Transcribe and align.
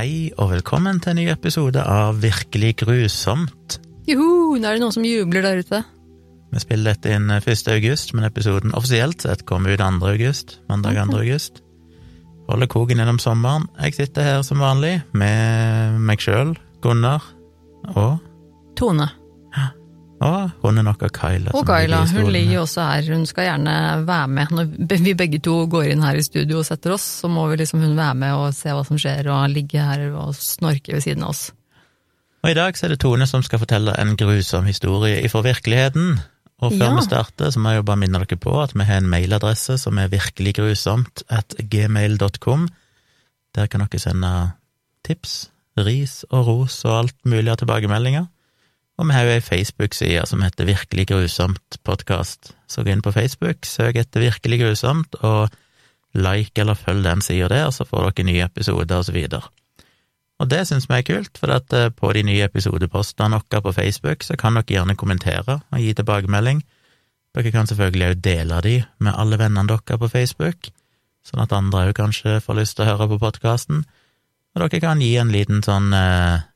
Hei 0.00 0.30
og 0.40 0.48
velkommen 0.48 0.96
til 1.04 1.12
en 1.12 1.18
ny 1.18 1.26
episode 1.28 1.82
av 1.84 2.22
Virkelig 2.22 2.70
grusomt. 2.80 3.74
Joho, 4.08 4.54
nå 4.56 4.64
er 4.64 4.78
det 4.78 4.80
noen 4.80 4.94
som 4.96 5.04
jubler 5.04 5.44
der 5.44 5.60
ute. 5.60 5.82
Vi 6.54 6.62
spiller 6.62 6.94
dette 6.94 7.12
inn 7.12 7.28
1. 7.28 7.44
august, 7.74 8.14
men 8.16 8.24
episoden 8.24 8.72
offisielt 8.72 9.20
sett 9.26 9.44
kommer 9.44 9.74
ut 9.74 9.82
2. 9.82 10.00
august. 10.08 10.56
Mandag 10.72 10.96
2. 11.02 11.20
august. 11.20 11.60
Holder 12.48 12.72
koken 12.72 13.04
gjennom 13.04 13.20
sommeren. 13.20 13.68
Jeg 13.76 13.98
sitter 13.98 14.24
her 14.24 14.40
som 14.46 14.64
vanlig 14.64 15.02
med 15.12 16.00
meg 16.00 16.24
sjøl, 16.24 16.56
Gunnar 16.80 17.20
og 17.92 18.24
Tone. 18.80 19.10
Og 20.20 20.50
vår 20.60 20.74
Kyla. 21.16 21.52
Og 21.56 21.64
Kaila. 21.64 22.02
Hun 22.12 22.28
ligger 22.32 22.60
også 22.60 22.82
her. 22.84 23.06
Hun 23.14 23.22
skal 23.26 23.46
gjerne 23.46 23.76
være 24.06 24.26
med. 24.28 24.50
Når 24.52 24.98
vi 25.00 25.14
begge 25.16 25.38
to 25.40 25.54
går 25.66 25.94
inn 25.94 26.02
her 26.04 26.18
i 26.18 26.24
studio 26.24 26.58
og 26.60 26.66
setter 26.68 26.92
oss, 26.92 27.06
så 27.22 27.28
må 27.32 27.46
vi 27.48 27.56
liksom 27.56 27.80
hun 27.80 27.96
være 27.96 28.18
med 28.20 28.34
og 28.36 28.52
se 28.54 28.68
hva 28.68 28.82
som 28.84 29.00
skjer, 29.00 29.30
og 29.32 29.48
ligge 29.54 29.80
her 29.80 30.10
og 30.12 30.34
snorke 30.36 30.92
ved 30.92 31.00
siden 31.06 31.24
av 31.24 31.32
oss. 31.32 31.46
Og 32.44 32.52
i 32.52 32.56
dag 32.56 32.76
så 32.76 32.86
er 32.86 32.94
det 32.94 33.00
Tone 33.00 33.26
som 33.28 33.42
skal 33.44 33.60
fortelle 33.62 33.94
en 34.00 34.12
grusom 34.16 34.68
historie 34.68 35.22
ifra 35.24 35.42
virkeligheten. 35.44 36.20
Og 36.60 36.74
før 36.74 36.90
Ja. 36.90 36.96
vi 36.96 37.02
starter, 37.06 37.50
så 37.50 37.58
må 37.58 37.70
jeg 37.72 37.80
jo 37.80 37.82
bare 37.88 37.96
minne 37.96 38.20
dere 38.20 38.36
på 38.36 38.52
at 38.62 38.74
vi 38.74 38.84
har 38.84 39.00
en 39.00 39.08
mailadresse 39.08 39.78
som 39.80 39.96
er 39.98 40.08
virkeliggrusomt 40.12 41.22
at 41.30 41.54
gmail.com. 41.56 42.68
Der 43.54 43.66
kan 43.66 43.80
dere 43.80 43.98
sende 43.98 44.52
tips, 45.04 45.48
ris 45.78 46.24
og 46.30 46.46
ros 46.46 46.84
og 46.84 46.98
alt 46.98 47.16
mulig 47.24 47.48
av 47.48 47.56
tilbakemeldinger. 47.56 48.28
Og 49.00 49.06
vi 49.08 49.14
har 49.16 49.24
jo 49.24 49.32
ei 49.32 49.40
Facebook-side 49.40 50.26
som 50.28 50.42
heter 50.44 50.68
Virkelig 50.68 51.06
grusomt 51.08 51.78
podkast. 51.88 52.50
Så 52.68 52.82
gå 52.84 52.92
inn 52.92 53.00
på 53.00 53.14
Facebook, 53.16 53.64
søk 53.64 53.96
etter 53.96 54.26
Virkelig 54.26 54.58
grusomt, 54.60 55.16
og 55.24 55.48
like 56.12 56.60
eller 56.60 56.76
følg 56.76 57.06
den 57.06 57.22
sida 57.24 57.48
der, 57.48 57.70
så 57.72 57.86
får 57.88 58.10
dere 58.10 58.26
nye 58.28 58.44
episoder 58.44 59.00
og 59.00 59.06
så 59.08 59.14
videre. 59.16 59.40
Og 60.40 60.50
det 60.52 60.66
syns 60.68 60.84
vi 60.90 60.98
er 60.98 61.06
kult, 61.06 61.40
for 61.40 61.54
at 61.54 61.72
eh, 61.72 61.88
på 61.88 62.12
de 62.12 62.26
nye 62.28 62.44
episodepostene 62.44 63.40
våre 63.40 63.62
på 63.64 63.72
Facebook 63.72 64.26
så 64.26 64.36
kan 64.36 64.58
dere 64.58 64.68
gjerne 64.68 64.98
kommentere 65.00 65.62
og 65.62 65.80
gi 65.80 65.96
tilbakemelding. 65.96 66.60
Dere 67.32 67.54
kan 67.56 67.72
selvfølgelig 67.72 68.10
òg 68.10 68.22
dele 68.26 68.60
de 68.68 68.76
med 69.00 69.16
alle 69.16 69.40
vennene 69.40 69.68
dere 69.70 69.96
på 69.96 70.12
Facebook, 70.12 70.74
sånn 71.24 71.40
at 71.46 71.56
andre 71.56 71.88
òg 71.88 71.96
kanskje 71.96 72.36
får 72.44 72.60
lyst 72.60 72.76
til 72.76 72.84
å 72.84 72.92
høre 72.92 73.08
på 73.14 73.20
podkasten. 73.24 73.80
Og 74.52 74.66
dere 74.66 74.84
kan 74.84 75.00
gi 75.00 75.14
en 75.16 75.32
liten 75.32 75.64
sånn 75.64 75.88
eh, 75.96 76.49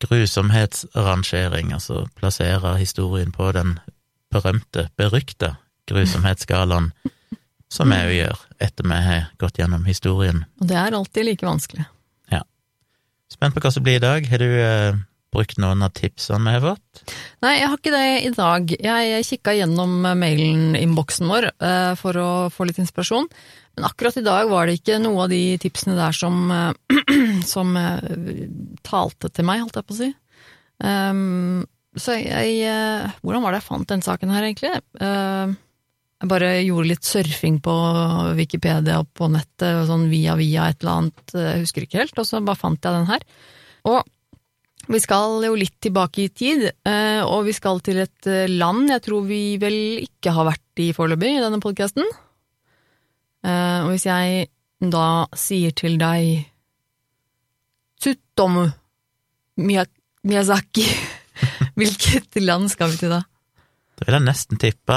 grusomhetsrangering, 0.00 1.74
altså 1.76 2.06
plassere 2.16 2.76
historien 2.80 3.32
på 3.32 3.50
den 3.56 3.76
berømte, 4.32 4.88
berykta 4.96 5.56
grusomhetsskalaen, 5.90 6.90
som 7.70 7.90
vi 7.90 7.98
jo 7.98 8.16
gjør 8.16 8.40
etter 8.62 8.86
vi 8.86 8.98
har 9.06 9.28
gått 9.40 9.60
gjennom 9.60 9.84
historien. 9.88 10.44
Og 10.60 10.70
det 10.70 10.78
er 10.78 10.96
alltid 10.96 11.28
like 11.28 11.46
vanskelig. 11.46 11.86
Ja. 12.32 12.42
Spent 13.30 13.54
på 13.54 13.62
hva 13.62 13.72
som 13.74 13.86
blir 13.86 14.00
i 14.00 14.02
dag. 14.02 14.26
Har 14.30 14.42
du 14.42 14.50
eh, 14.50 14.98
brukt 15.34 15.60
noen 15.62 15.84
av 15.86 15.94
tipsene 15.94 16.42
vi 16.46 16.56
har 16.58 16.64
fått? 16.64 17.14
Nei, 17.44 17.54
jeg 17.60 17.70
har 17.70 17.78
ikke 17.78 17.94
det 17.94 18.06
i 18.26 18.32
dag. 18.34 18.74
Jeg 18.86 19.26
kikka 19.28 19.54
gjennom 19.58 19.96
mailen-innboksen 20.02 21.30
vår 21.30 21.50
eh, 21.52 21.92
for 22.00 22.18
å 22.20 22.30
få 22.54 22.66
litt 22.68 22.80
inspirasjon, 22.82 23.30
men 23.80 23.88
akkurat 23.88 24.20
i 24.20 24.24
dag 24.26 24.50
var 24.50 24.68
det 24.68 24.76
ikke 24.76 25.00
noe 25.00 25.24
av 25.24 25.32
de 25.32 25.56
tipsene 25.62 25.96
der 25.96 26.16
som, 26.16 26.42
eh, 26.52 27.00
som 27.54 27.72
eh, 27.80 28.44
talte 28.86 29.32
til 29.32 29.48
meg, 29.48 29.64
holdt 29.64 29.80
jeg 29.80 29.88
på 29.88 29.96
å 29.96 30.00
si. 30.02 30.10
Um, 30.80 31.64
så 31.98 32.14
jeg 32.16 32.60
jeg, 32.62 33.08
Hvordan 33.20 33.42
var 33.44 33.52
det 33.52 33.58
jeg 33.60 33.66
fant 33.66 33.90
den 33.90 34.04
saken 34.04 34.30
her, 34.32 34.46
egentlig? 34.46 34.70
Uh, 35.00 35.56
jeg 36.20 36.28
bare 36.28 36.48
gjorde 36.60 36.90
litt 36.90 37.06
surfing 37.08 37.58
på 37.64 37.74
Wikipedia 38.36 38.98
og 39.00 39.08
på 39.16 39.30
nettet, 39.32 39.86
sånn 39.88 40.10
via 40.12 40.34
via 40.36 40.68
et 40.68 40.82
eller 40.82 40.98
annet, 40.98 41.22
eh, 41.32 41.46
jeg 41.54 41.62
husker 41.64 41.86
ikke 41.86 42.02
helt, 42.02 42.18
og 42.20 42.28
så 42.28 42.42
bare 42.44 42.60
fant 42.60 42.84
jeg 42.84 42.92
den 42.92 43.08
her. 43.08 43.24
Og 43.88 44.90
vi 44.90 45.00
skal 45.00 45.40
jo 45.46 45.56
litt 45.56 45.78
tilbake 45.80 46.26
i 46.26 46.28
tid, 46.28 46.66
eh, 46.84 47.22
og 47.24 47.46
vi 47.48 47.54
skal 47.56 47.80
til 47.84 48.02
et 48.04 48.28
eh, 48.28 48.52
land 48.52 48.92
jeg 48.92 49.04
tror 49.06 49.24
vi 49.28 49.56
vel 49.62 49.78
ikke 50.04 50.34
har 50.36 50.50
vært 50.50 50.84
i 50.84 50.90
foreløpig 50.96 51.38
i 51.38 51.40
denne 51.40 51.62
podkasten. 51.62 52.04
Og 53.44 53.90
hvis 53.92 54.04
jeg 54.06 54.48
da 54.80 55.04
sier 55.36 55.72
til 55.76 55.94
deg 56.00 56.46
Tsutomu 58.00 58.66
Miyazaki, 59.60 60.86
hvilket 61.78 62.40
land 62.44 62.70
skal 62.72 62.92
vi 62.92 63.00
til 63.00 63.12
da? 63.12 63.20
Da 64.00 64.06
vil 64.08 64.16
jeg 64.16 64.26
nesten 64.26 64.60
tippe 64.60 64.96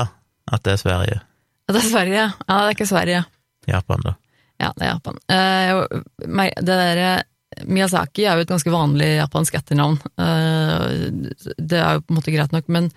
at 0.54 0.64
det 0.64 0.76
er 0.78 0.82
Sverige. 0.82 1.20
Ja, 1.68 1.74
det 1.76 1.82
er 1.82 1.90
Sverige. 1.90 2.24
Ja, 2.24 2.56
det 2.60 2.64
er 2.70 2.76
ikke 2.78 2.88
Sverige. 2.90 3.22
Japan, 3.68 4.04
da. 4.08 4.14
Ja, 4.62 4.70
det 4.78 4.86
er 4.88 4.92
Japan. 4.94 5.20
Uh, 5.28 6.02
det 6.60 6.68
derre 6.68 7.12
Miyazaki 7.70 8.24
er 8.26 8.40
jo 8.40 8.44
et 8.48 8.50
ganske 8.50 8.72
vanlig 8.74 9.12
japansk 9.20 9.54
etternavn. 9.60 10.00
Eh, 10.18 10.94
det 11.62 11.78
er 11.78 12.00
jo 12.00 12.02
på 12.02 12.10
en 12.10 12.18
måte 12.18 12.32
greit 12.34 12.56
nok, 12.56 12.66
men 12.74 12.88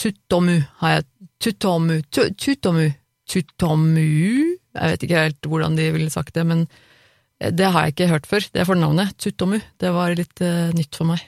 Tsutomu 0.00 0.56
har 0.80 0.96
jeg 0.96 1.04
Tsutomu 1.38 2.00
Tu- 2.10 2.32
Tsutomu 2.34 2.88
Tsutomu 3.30 4.49
Jeg 4.76 4.92
vet 4.94 5.04
ikke 5.06 5.24
helt 5.24 5.48
hvordan 5.50 5.76
de 5.78 5.88
ville 5.94 6.12
sagt 6.12 6.34
det, 6.36 6.44
men 6.46 6.66
det 7.40 7.70
har 7.72 7.86
jeg 7.86 7.94
ikke 7.94 8.10
hørt 8.12 8.26
før. 8.28 8.44
Det 8.52 8.66
fornavnet, 8.68 9.14
Tsutomu, 9.16 9.58
det 9.80 9.90
var 9.96 10.12
litt 10.14 10.42
uh, 10.44 10.68
nytt 10.76 10.94
for 10.98 11.08
meg. 11.08 11.22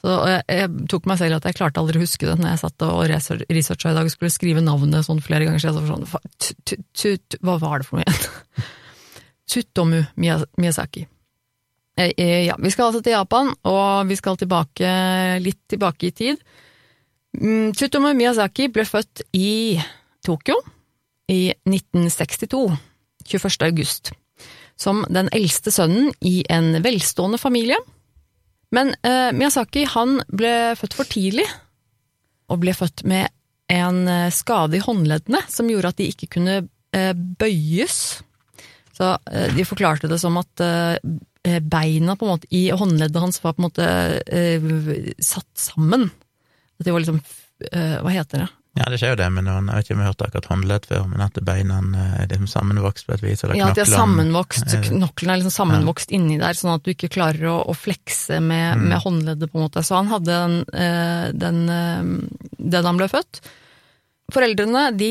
Så 0.00 0.14
jeg, 0.26 0.42
jeg 0.48 0.86
tok 0.90 1.06
meg 1.06 1.18
selv 1.20 1.36
at 1.36 1.46
jeg 1.46 1.56
klarte 1.58 1.80
aldri 1.82 2.00
å 2.00 2.02
huske 2.02 2.24
det 2.26 2.34
når 2.40 2.48
jeg 2.54 2.60
satt 2.62 2.84
og 2.86 3.02
research- 3.10 3.46
researcha 3.52 3.92
i 3.92 3.96
dag 3.98 4.08
og 4.08 4.12
skulle 4.14 4.32
skrive 4.32 4.62
navnet 4.64 5.04
sånn 5.06 5.20
flere 5.22 5.44
ganger. 5.46 5.60
Så 5.60 5.70
jeg 5.70 5.76
sa 5.76 5.84
sånn, 5.92 6.76
tu- 6.96 7.38
Hva 7.44 7.58
var 7.60 7.82
det 7.82 7.86
for 7.88 8.00
noe 8.00 8.06
igjen? 8.08 8.66
Tsutomu 9.50 10.00
Miyazaki. 10.16 11.04
Eh, 12.00 12.12
eh, 12.16 12.46
Ja, 12.48 12.56
vi 12.58 12.70
skal 12.72 12.88
altså 12.90 13.02
til 13.04 13.12
Japan, 13.16 13.52
og 13.68 14.08
vi 14.08 14.16
skal 14.16 14.38
tilbake, 14.40 14.90
litt 15.44 15.60
tilbake 15.68 16.08
i 16.08 16.14
tid. 16.16 16.42
Mm, 17.36 17.70
Tsutomu 17.76 18.14
Miyazaki 18.16 18.70
ble 18.72 18.86
født 18.88 19.22
i 19.36 19.78
Tokyo 20.26 20.56
i 21.30 21.52
1962, 21.68 22.76
21. 23.30 23.62
august, 23.68 24.12
som 24.80 25.04
den 25.12 25.30
eldste 25.36 25.72
sønnen 25.74 26.10
i 26.26 26.40
en 26.50 26.74
velstående 26.82 27.38
familie. 27.38 27.78
Men 28.74 28.94
eh, 29.06 29.30
Miyazaki 29.34 29.84
han 29.94 30.20
ble 30.30 30.74
født 30.78 30.96
for 30.98 31.10
tidlig, 31.10 31.46
og 32.50 32.62
ble 32.62 32.74
født 32.74 33.04
med 33.08 33.30
en 33.70 34.02
eh, 34.10 34.30
skade 34.34 34.78
i 34.78 34.82
håndleddene 34.82 35.42
som 35.50 35.70
gjorde 35.70 35.92
at 35.92 36.00
de 36.00 36.10
ikke 36.10 36.30
kunne 36.36 36.56
eh, 36.96 37.12
bøyes. 37.14 37.98
Så 38.96 39.12
eh, 39.30 39.50
de 39.54 39.66
forklarte 39.66 40.10
det 40.10 40.18
som 40.22 40.38
at 40.40 40.64
eh, 40.64 41.60
beina 41.60 42.16
på 42.18 42.26
en 42.26 42.34
måte 42.34 42.50
i 42.54 42.68
håndleddet 42.70 43.22
hans 43.22 43.42
var 43.42 43.54
på 43.56 43.62
en 43.62 43.68
måte 43.68 43.90
eh, 44.26 45.14
satt 45.22 45.50
sammen. 45.58 46.08
At 46.80 46.86
de 46.86 46.94
var 46.94 47.04
liksom 47.04 47.20
eh, 47.70 47.98
Hva 48.02 48.14
heter 48.14 48.44
det? 48.44 48.50
Ja, 48.78 48.84
det 48.86 49.00
skjer 49.00 49.16
jo 49.16 49.18
det, 49.18 49.26
men 49.34 49.48
jeg 49.50 49.64
vet 49.66 49.84
ikke 49.88 49.94
om 49.96 50.00
jeg 50.00 50.06
har 50.06 50.12
hørt 50.12 50.22
akkurat 50.28 50.46
håndledd 50.52 50.84
før, 50.86 51.06
men 51.10 51.22
at 51.24 51.38
beina 51.42 51.78
eh, 51.82 52.12
er 52.22 52.28
liksom 52.30 52.46
sammenvokst 52.52 53.08
på 53.08 53.14
et 53.16 53.24
vis, 53.24 53.40
eller 53.42 53.56
Ja, 53.58 53.70
at 53.72 53.74
de 53.74 53.82
er 53.82 53.90
sammenvokst, 53.90 54.66
eh, 54.76 54.84
knoklene 54.86 55.34
er 55.34 55.40
liksom 55.40 55.54
sammenvokst 55.56 56.12
inni 56.14 56.36
der, 56.38 56.54
sånn 56.54 56.76
at 56.76 56.84
du 56.86 56.92
ikke 56.92 57.10
klarer 57.10 57.48
å, 57.50 57.56
å 57.66 57.74
flekse 57.74 58.38
med, 58.40 58.78
Mm. 58.78 58.84
med 58.92 59.02
håndleddet, 59.02 59.50
på 59.50 59.58
en 59.58 59.64
måte. 59.66 59.82
Så 59.82 59.96
han 59.98 60.06
hadde 60.12 60.30
den, 60.30 60.54
eh, 60.70 61.32
den 61.34 61.58
eh, 61.68 62.28
den 62.60 62.84
han 62.86 62.96
ble 63.00 63.08
født. 63.10 63.40
Foreldrene 64.30 64.96
de 64.96 65.10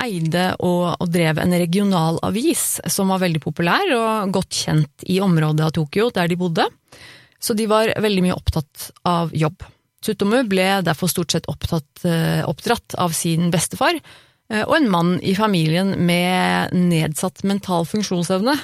eide 0.00 0.46
og, 0.64 0.96
og 0.96 1.10
drev 1.12 1.36
en 1.42 1.52
regional 1.52 2.16
avis 2.24 2.78
som 2.88 3.12
var 3.12 3.20
veldig 3.20 3.42
populær 3.44 3.90
og 3.92 4.32
godt 4.32 4.56
kjent 4.64 5.04
i 5.12 5.18
området 5.20 5.66
av 5.66 5.74
Tokyo 5.76 6.08
der 6.16 6.30
de 6.32 6.38
bodde, 6.40 6.64
så 7.38 7.52
de 7.54 7.66
var 7.68 7.92
veldig 8.00 8.22
mye 8.24 8.38
opptatt 8.38 8.90
av 9.04 9.34
jobb. 9.36 9.60
Tsutomu 10.06 10.44
ble 10.46 10.68
derfor 10.86 11.10
stort 11.10 11.34
sett 11.34 11.48
opptatt, 11.50 12.04
eh, 12.06 12.44
oppdratt 12.46 12.94
av 12.94 13.10
sin 13.10 13.50
bestefar, 13.50 13.98
eh, 14.50 14.62
og 14.62 14.76
en 14.76 14.90
mann 14.90 15.16
i 15.20 15.34
familien 15.34 15.96
med 15.98 16.72
nedsatt 16.72 17.42
mental 17.42 17.84
funksjonsevne, 17.90 18.54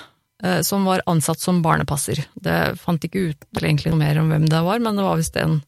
eh, 0.44 0.60
som 0.62 0.84
var 0.84 1.02
ansatt 1.06 1.40
som 1.40 1.62
barnepasser. 1.62 2.24
Det 2.38 2.78
fant 2.78 3.02
ikke 3.02 3.30
ut 3.30 3.44
egentlig 3.58 3.90
noe 3.90 3.98
mer 3.98 4.18
om 4.20 4.30
hvem 4.30 4.46
det 4.48 4.62
var, 4.62 4.78
men 4.78 4.94
det 4.94 5.02
var 5.02 5.18
visst 5.18 5.36
en, 5.36 5.62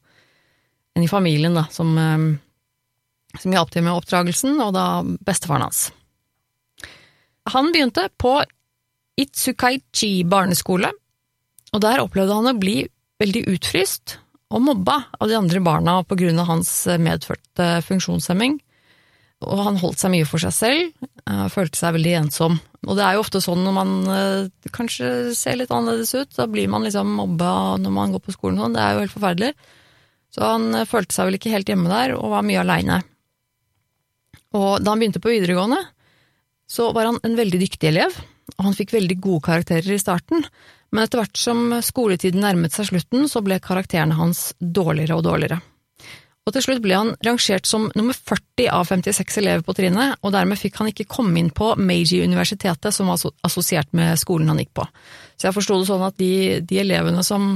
en 0.94 1.02
i 1.02 1.10
familien 1.10 1.54
da, 1.54 1.66
som, 1.70 1.90
som 3.40 3.52
hjalp 3.52 3.70
til 3.70 3.82
med 3.82 3.98
oppdragelsen, 3.98 4.60
og 4.60 4.74
da 4.74 5.02
bestefaren 5.02 5.66
hans. 5.66 5.90
Han 7.50 7.72
begynte 7.72 8.08
på 8.16 8.44
Itsukaichi 9.18 10.22
barneskole, 10.22 10.92
og 11.74 11.80
der 11.82 11.98
opplevde 11.98 12.34
han 12.34 12.54
å 12.54 12.58
bli 12.58 12.84
veldig 13.18 13.48
utfryst 13.50 14.20
og 14.54 14.62
mobba 14.62 15.00
av 15.18 15.30
de 15.30 15.34
andre 15.34 15.60
barna 15.64 15.98
av 15.98 16.46
hans 16.46 16.70
medførte 17.02 17.66
funksjonshemming. 17.88 18.60
Og 19.44 19.60
han 19.66 19.78
holdt 19.80 20.00
seg 20.00 20.12
mye 20.14 20.26
for 20.28 20.40
seg 20.40 20.54
selv, 20.54 21.08
eh, 21.28 21.46
følte 21.52 21.78
seg 21.78 21.96
veldig 21.96 22.12
ensom. 22.22 22.58
Og 22.86 22.96
det 22.96 23.04
er 23.04 23.16
jo 23.16 23.24
ofte 23.24 23.42
sånn 23.42 23.64
når 23.64 23.74
man 23.76 23.94
eh, 24.08 24.68
kanskje 24.72 25.34
ser 25.36 25.58
litt 25.58 25.72
annerledes 25.74 26.14
ut, 26.14 26.30
da 26.36 26.46
blir 26.48 26.70
man 26.70 26.86
liksom 26.86 27.10
mobba 27.18 27.76
når 27.82 27.92
man 27.92 28.14
går 28.14 28.22
på 28.24 28.36
skolen 28.36 28.60
sånn, 28.60 28.76
det 28.76 28.84
er 28.84 28.94
jo 28.94 29.02
helt 29.04 29.16
forferdelig. 29.16 29.50
Så 30.34 30.44
han 30.46 30.68
eh, 30.74 30.86
følte 30.88 31.16
seg 31.16 31.28
vel 31.28 31.38
ikke 31.40 31.52
helt 31.54 31.68
hjemme 31.68 31.90
der, 31.90 32.14
og 32.16 32.32
var 32.32 32.46
mye 32.46 32.62
aleine. 32.62 33.02
Og 34.54 34.78
da 34.80 34.94
han 34.94 35.02
begynte 35.02 35.22
på 35.22 35.34
videregående, 35.34 35.82
så 36.70 36.92
var 36.94 37.10
han 37.10 37.20
en 37.26 37.36
veldig 37.36 37.60
dyktig 37.60 37.90
elev, 37.90 38.16
og 38.54 38.68
han 38.68 38.76
fikk 38.76 38.94
veldig 38.94 39.18
gode 39.20 39.44
karakterer 39.44 39.96
i 39.96 40.00
starten, 40.00 40.46
Men 40.94 41.04
etter 41.04 41.18
hvert 41.18 41.38
som 41.40 41.72
skoletiden 41.82 42.44
nærmet 42.44 42.74
seg 42.74 42.92
slutten, 42.92 43.26
så 43.30 43.42
ble 43.42 43.58
karakterene 43.62 44.14
hans 44.14 44.52
dårligere 44.62 45.18
og 45.18 45.24
dårligere. 45.26 45.58
Og 46.44 46.52
til 46.52 46.60
slutt 46.60 46.82
ble 46.84 46.92
han 46.92 47.14
rangert 47.24 47.64
som 47.64 47.86
nummer 47.96 48.14
40 48.14 48.66
av 48.68 48.84
56 48.90 49.38
elever 49.40 49.62
på 49.64 49.74
trinnet, 49.78 50.18
og 50.20 50.34
dermed 50.34 50.60
fikk 50.60 50.76
han 50.76 50.90
ikke 50.90 51.06
komme 51.08 51.40
inn 51.40 51.48
på 51.56 51.70
Meiji-universitetet, 51.80 52.92
som 52.92 53.08
var 53.08 53.22
assosiert 53.48 53.88
med 53.96 54.20
skolen 54.20 54.52
han 54.52 54.60
gikk 54.60 54.74
på. 54.76 54.84
Så 55.40 55.48
jeg 55.48 55.56
forsto 55.56 55.78
det 55.80 55.88
sånn 55.88 56.04
at 56.04 56.18
de, 56.20 56.60
de, 56.60 56.78
elevene 56.84 57.24
som 57.24 57.46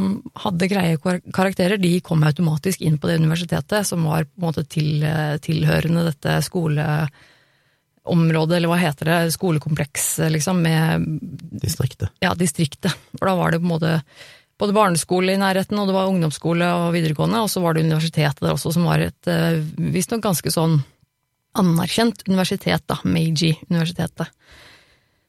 hadde 0.40 0.70
greie 0.72 0.96
karakterer, 1.36 1.76
de 1.78 1.98
kom 2.00 2.24
automatisk 2.24 2.80
inn 2.80 2.96
på 2.98 3.12
det 3.12 3.20
universitetet, 3.20 3.86
som 3.86 4.08
var 4.08 4.24
på 4.24 4.40
en 4.40 4.48
måte 4.48 4.64
til, 4.72 5.04
tilhørende 5.44 6.08
dette 6.08 6.40
skoleområdet, 8.08 8.56
eller 8.56 8.70
hva 8.72 8.80
heter 8.80 9.04
det, 9.08 9.32
skolekomplekset, 9.32 10.32
liksom, 10.32 10.62
med 10.62 11.06
Distriktet. 11.58 12.10
Ja, 12.20 12.34
distriktet. 12.34 12.94
For 13.18 13.26
da 13.26 13.34
var 13.36 13.52
det 13.52 13.60
på 13.60 13.66
en 13.66 13.72
måte 13.72 14.02
både 14.58 14.74
barneskole 14.74 15.34
i 15.34 15.38
nærheten, 15.38 15.78
og 15.78 15.88
det 15.88 15.94
var 15.94 16.08
ungdomsskole 16.10 16.66
og 16.74 16.92
videregående, 16.94 17.42
og 17.42 17.50
så 17.50 17.62
var 17.62 17.74
det 17.74 17.84
universitetet 17.86 18.40
der 18.42 18.54
også, 18.54 18.72
som 18.74 18.86
var 18.88 18.98
et 19.02 19.30
eh, 19.30 19.60
visstnok 19.78 20.22
ganske 20.24 20.50
sånn 20.50 20.80
anerkjent 21.58 22.24
universitet, 22.28 22.82
da, 22.86 22.98
Meiji-universitetet. 23.04 24.32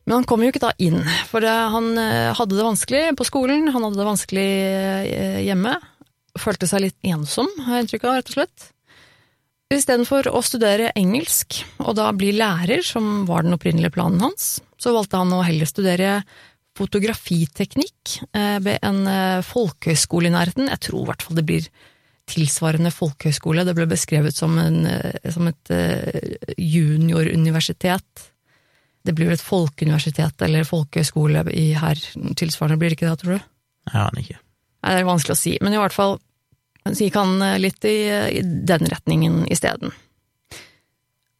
Men 0.05 0.19
han 0.19 0.25
kom 0.29 0.41
jo 0.41 0.49
ikke 0.49 0.63
da 0.63 0.73
inn, 0.81 1.03
for 1.29 1.45
han 1.45 1.91
eh, 2.01 2.31
hadde 2.37 2.57
det 2.57 2.65
vanskelig 2.65 3.03
på 3.17 3.27
skolen, 3.27 3.69
han 3.69 3.85
hadde 3.85 4.01
det 4.01 4.09
vanskelig 4.09 4.49
eh, 4.65 5.39
hjemme. 5.45 5.77
Følte 6.39 6.69
seg 6.69 6.87
litt 6.87 7.09
ensom, 7.09 7.49
har 7.65 7.77
jeg 7.77 7.85
inntrykk 7.85 8.09
av, 8.09 8.17
rett 8.17 8.33
og 8.33 8.39
slett. 8.39 8.69
Istedenfor 9.69 10.31
å 10.33 10.39
studere 10.41 10.89
engelsk, 10.97 11.59
og 11.85 11.93
da 11.99 12.07
bli 12.17 12.31
lærer, 12.33 12.81
som 12.81 13.27
var 13.29 13.45
den 13.45 13.53
opprinnelige 13.53 13.93
planen 13.93 14.23
hans, 14.23 14.55
så 14.81 14.95
valgte 14.95 15.19
han 15.21 15.35
å 15.35 15.43
heller 15.45 15.69
studere 15.69 16.15
fotografiteknikk 16.79 18.15
eh, 18.33 18.57
ved 18.65 18.79
en 18.85 19.03
eh, 19.09 19.45
folkehøyskole 19.45 20.31
i 20.31 20.33
nærheten. 20.33 20.71
Jeg 20.71 20.81
tror 20.87 21.03
i 21.03 21.09
hvert 21.11 21.25
fall 21.25 21.37
det 21.37 21.45
blir 21.45 21.67
tilsvarende 22.29 22.89
folkehøyskole. 22.93 23.65
Det 23.67 23.75
ble 23.77 23.85
beskrevet 23.89 24.37
som, 24.37 24.57
en, 24.61 24.87
eh, 24.89 25.29
som 25.33 25.49
et 25.51 25.73
junioruniversitet. 26.57 28.25
Det 29.05 29.13
blir 29.13 29.29
vel 29.29 29.37
et 29.37 29.43
folkeuniversitet 29.43 30.47
eller 30.47 30.65
folkehøyskole 30.65 31.45
i 31.53 31.67
her 31.77 32.01
tilsvarende, 32.41 32.79
blir 32.81 32.89
det 32.89 32.97
ikke 32.97 33.11
det, 33.11 33.21
tror 33.21 33.37
du? 33.37 33.51
Jeg 33.89 34.01
aner 34.01 34.25
ikke. 34.25 34.41
Nei, 34.79 34.95
det 34.95 35.03
er 35.03 35.07
vanskelig 35.11 35.35
å 35.35 35.41
si, 35.43 35.53
men 35.61 35.75
i 35.75 35.79
hvert 35.81 35.93
fall 35.95 36.17
så 36.87 36.99
gikk 37.03 37.17
han 37.19 37.41
litt 37.61 37.83
i, 37.85 37.97
i 38.39 38.43
den 38.43 38.87
retningen 38.89 39.43
isteden. 39.51 39.91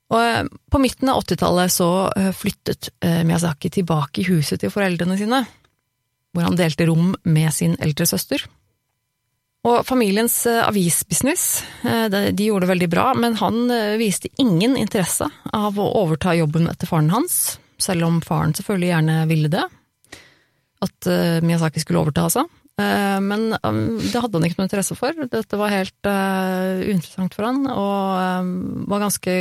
Og 0.09 0.21
eh, 0.21 0.45
på 0.71 0.81
midten 0.81 1.11
av 1.11 1.23
80-tallet 1.23 1.73
så 1.73 1.89
eh, 2.17 2.31
flyttet 2.35 2.91
eh, 3.05 3.21
Miyazaki 3.27 3.71
tilbake 3.73 4.23
i 4.23 4.29
huset 4.29 4.61
til 4.61 4.73
foreldrene 4.73 5.17
sine, 5.19 5.43
hvor 6.33 6.47
han 6.47 6.57
delte 6.57 6.87
rom 6.89 7.13
med 7.29 7.53
sin 7.53 7.75
eldre 7.81 8.07
søster. 8.09 8.43
Og 9.67 9.81
familiens 9.83 10.45
avisbusiness, 10.47 11.65
de 11.83 12.45
gjorde 12.45 12.63
det 12.63 12.69
veldig 12.69 12.87
bra, 12.93 13.09
men 13.11 13.33
han 13.41 13.57
viste 13.99 14.29
ingen 14.39 14.77
interesse 14.79 15.27
av 15.51 15.75
å 15.75 15.87
overta 15.99 16.31
jobben 16.37 16.69
etter 16.71 16.87
faren 16.87 17.09
hans, 17.11 17.57
selv 17.75 18.07
om 18.07 18.21
faren 18.23 18.55
selvfølgelig 18.55 18.87
gjerne 18.93 19.17
ville 19.27 19.51
det, 19.51 19.65
at 20.87 21.09
Miyazaki 21.43 21.83
skulle 21.83 22.05
overta, 22.05 22.29
altså. 22.29 22.45
Men 22.79 23.49
det 23.51 24.21
hadde 24.21 24.37
han 24.37 24.45
ikke 24.47 24.59
noe 24.61 24.67
interesse 24.69 24.95
for, 24.95 25.17
dette 25.31 25.59
var 25.59 25.73
helt 25.73 26.09
uinteressant 26.09 27.35
for 27.35 27.47
han, 27.47 27.65
og 27.67 28.87
var 28.91 29.03
ganske 29.03 29.35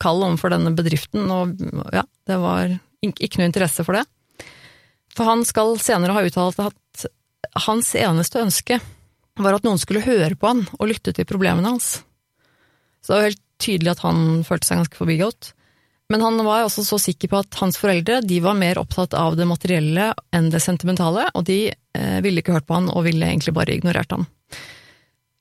kald 0.00 0.24
overfor 0.24 0.54
denne 0.54 0.72
bedriften, 0.78 1.26
og 1.34 1.58
ja, 1.92 2.04
det 2.30 2.38
var 2.40 2.76
ikke 3.04 3.40
noe 3.40 3.50
interesse 3.50 3.84
for 3.84 3.98
det. 3.98 4.04
For 5.16 5.28
han 5.28 5.44
skal 5.48 5.76
senere 5.82 6.14
ha 6.16 6.22
uttalt 6.24 6.60
at 6.62 7.08
hans 7.66 7.90
eneste 7.98 8.40
ønske 8.42 8.78
var 9.38 9.56
at 9.56 9.66
noen 9.66 9.78
skulle 9.78 10.04
høre 10.06 10.34
på 10.38 10.50
han 10.50 10.64
og 10.78 10.88
lytte 10.90 11.14
til 11.14 11.26
problemene 11.28 11.74
hans. 11.74 12.00
Så 13.02 13.12
det 13.12 13.16
var 13.16 13.28
helt 13.28 13.44
tydelig 13.62 13.92
at 13.92 14.04
han 14.06 14.42
følte 14.46 14.68
seg 14.68 14.80
ganske 14.82 14.98
forbigått. 14.98 15.52
Men 16.08 16.24
han 16.24 16.40
var 16.44 16.64
også 16.64 16.84
så 16.86 16.96
sikker 17.02 17.28
på 17.28 17.40
at 17.42 17.58
hans 17.60 17.76
foreldre 17.80 18.22
de 18.24 18.38
var 18.40 18.56
mer 18.56 18.80
opptatt 18.80 19.12
av 19.16 19.36
det 19.36 19.44
materielle 19.48 20.12
enn 20.34 20.48
det 20.52 20.62
sentimentale, 20.64 21.26
og 21.36 21.44
de 21.50 21.66
eh, 21.68 22.18
ville 22.24 22.40
ikke 22.40 22.54
hørt 22.56 22.68
på 22.68 22.78
han 22.78 22.88
og 22.88 23.04
ville 23.04 23.28
egentlig 23.28 23.52
bare 23.56 23.76
ignorert 23.76 24.14
han. 24.16 24.24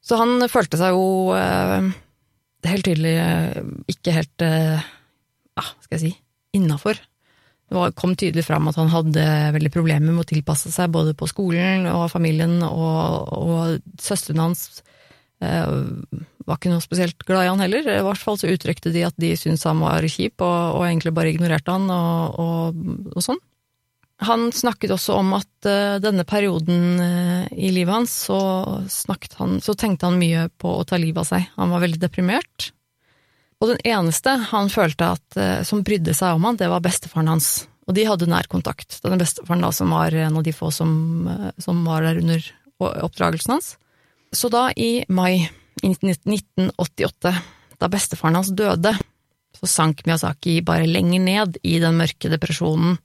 Så 0.03 0.19
han 0.19 0.43
følte 0.51 0.79
seg 0.79 0.95
jo 0.95 1.35
eh, 1.35 1.87
helt 2.67 2.87
tydelig 2.87 3.15
eh, 3.21 3.61
ikke 3.95 4.15
helt 4.15 4.43
eh, 4.43 4.83
ah, 5.55 5.71
skal 5.85 5.97
jeg 5.97 6.03
si, 6.03 6.11
innafor. 6.59 6.99
Det 7.67 7.89
kom 7.99 8.15
tydelig 8.15 8.45
fram 8.47 8.67
at 8.69 8.77
han 8.79 8.91
hadde 8.91 9.23
veldig 9.55 9.71
problemer 9.73 10.11
med 10.11 10.23
å 10.23 10.27
tilpasse 10.27 10.71
seg 10.71 10.91
både 10.93 11.15
på 11.19 11.27
skolen 11.27 11.87
og 11.91 12.07
familien, 12.11 12.59
og, 12.63 13.31
og 13.35 13.99
søstrene 14.03 14.49
hans 14.49 14.81
eh, 15.43 15.71
var 16.47 16.59
ikke 16.59 16.71
noe 16.71 16.83
spesielt 16.83 17.25
glad 17.27 17.45
i 17.45 17.51
han 17.51 17.61
heller. 17.61 17.89
I 17.91 18.05
hvert 18.05 18.23
fall 18.23 18.39
så 18.39 18.49
uttrykte 18.51 18.94
de 18.95 19.03
at 19.07 19.15
de 19.19 19.33
syntes 19.39 19.67
han 19.67 19.81
var 19.83 20.05
kjip, 20.07 20.39
og, 20.39 20.79
og 20.79 20.88
egentlig 20.88 21.13
bare 21.17 21.33
ignorerte 21.33 21.75
han, 21.75 21.89
og, 21.91 22.39
og, 22.39 22.81
og 23.13 23.25
sånn. 23.25 23.41
Han 24.25 24.47
snakket 24.55 24.95
også 24.95 25.19
om 25.19 25.35
at 25.38 25.67
uh, 25.69 25.99
denne 26.01 26.25
perioden 26.25 26.97
uh, 26.97 27.44
i 27.53 27.69
livet 27.73 27.94
hans, 27.94 28.15
så, 28.25 28.39
han, 29.38 29.59
så 29.61 29.75
tenkte 29.77 30.09
han 30.09 30.17
mye 30.17 30.47
på 30.57 30.71
å 30.79 30.85
ta 30.88 30.97
livet 30.97 31.21
av 31.21 31.29
seg. 31.29 31.51
Han 31.59 31.73
var 31.75 31.83
veldig 31.83 32.01
deprimert. 32.01 32.71
Og 33.61 33.73
den 33.73 33.81
eneste 33.85 34.33
han 34.49 34.71
følte 34.73 35.11
at, 35.19 35.27
uh, 35.38 35.61
som 35.67 35.83
brydde 35.85 36.15
seg 36.17 36.38
om 36.38 36.49
han, 36.49 36.57
det 36.57 36.71
var 36.71 36.81
bestefaren 36.85 37.29
hans. 37.35 37.67
Og 37.85 37.94
de 37.94 38.07
hadde 38.09 38.29
nær 38.29 38.49
kontakt. 38.49 38.97
Denne 39.03 39.19
bestefaren 39.21 39.61
da, 39.63 39.69
som 39.75 39.94
var 39.94 40.15
en 40.17 40.41
av 40.41 40.47
de 40.47 40.55
få 40.55 40.71
som, 40.73 40.89
som 41.61 41.85
var 41.85 42.03
der 42.03 42.17
under 42.23 42.49
oppdragelsen 43.05 43.53
hans. 43.53 43.75
Så 44.35 44.49
da, 44.51 44.67
i 44.75 45.05
mai 45.07 45.47
1988, 45.83 47.35
da 47.77 47.91
bestefaren 47.91 48.39
hans 48.39 48.50
døde, 48.56 48.95
så 49.57 49.69
sank 49.69 50.03
Miyazaki 50.06 50.59
bare 50.65 50.89
lenger 50.89 51.21
ned 51.24 51.62
i 51.65 51.77
den 51.81 51.97
mørke 51.97 52.29
depresjonen 52.29 52.97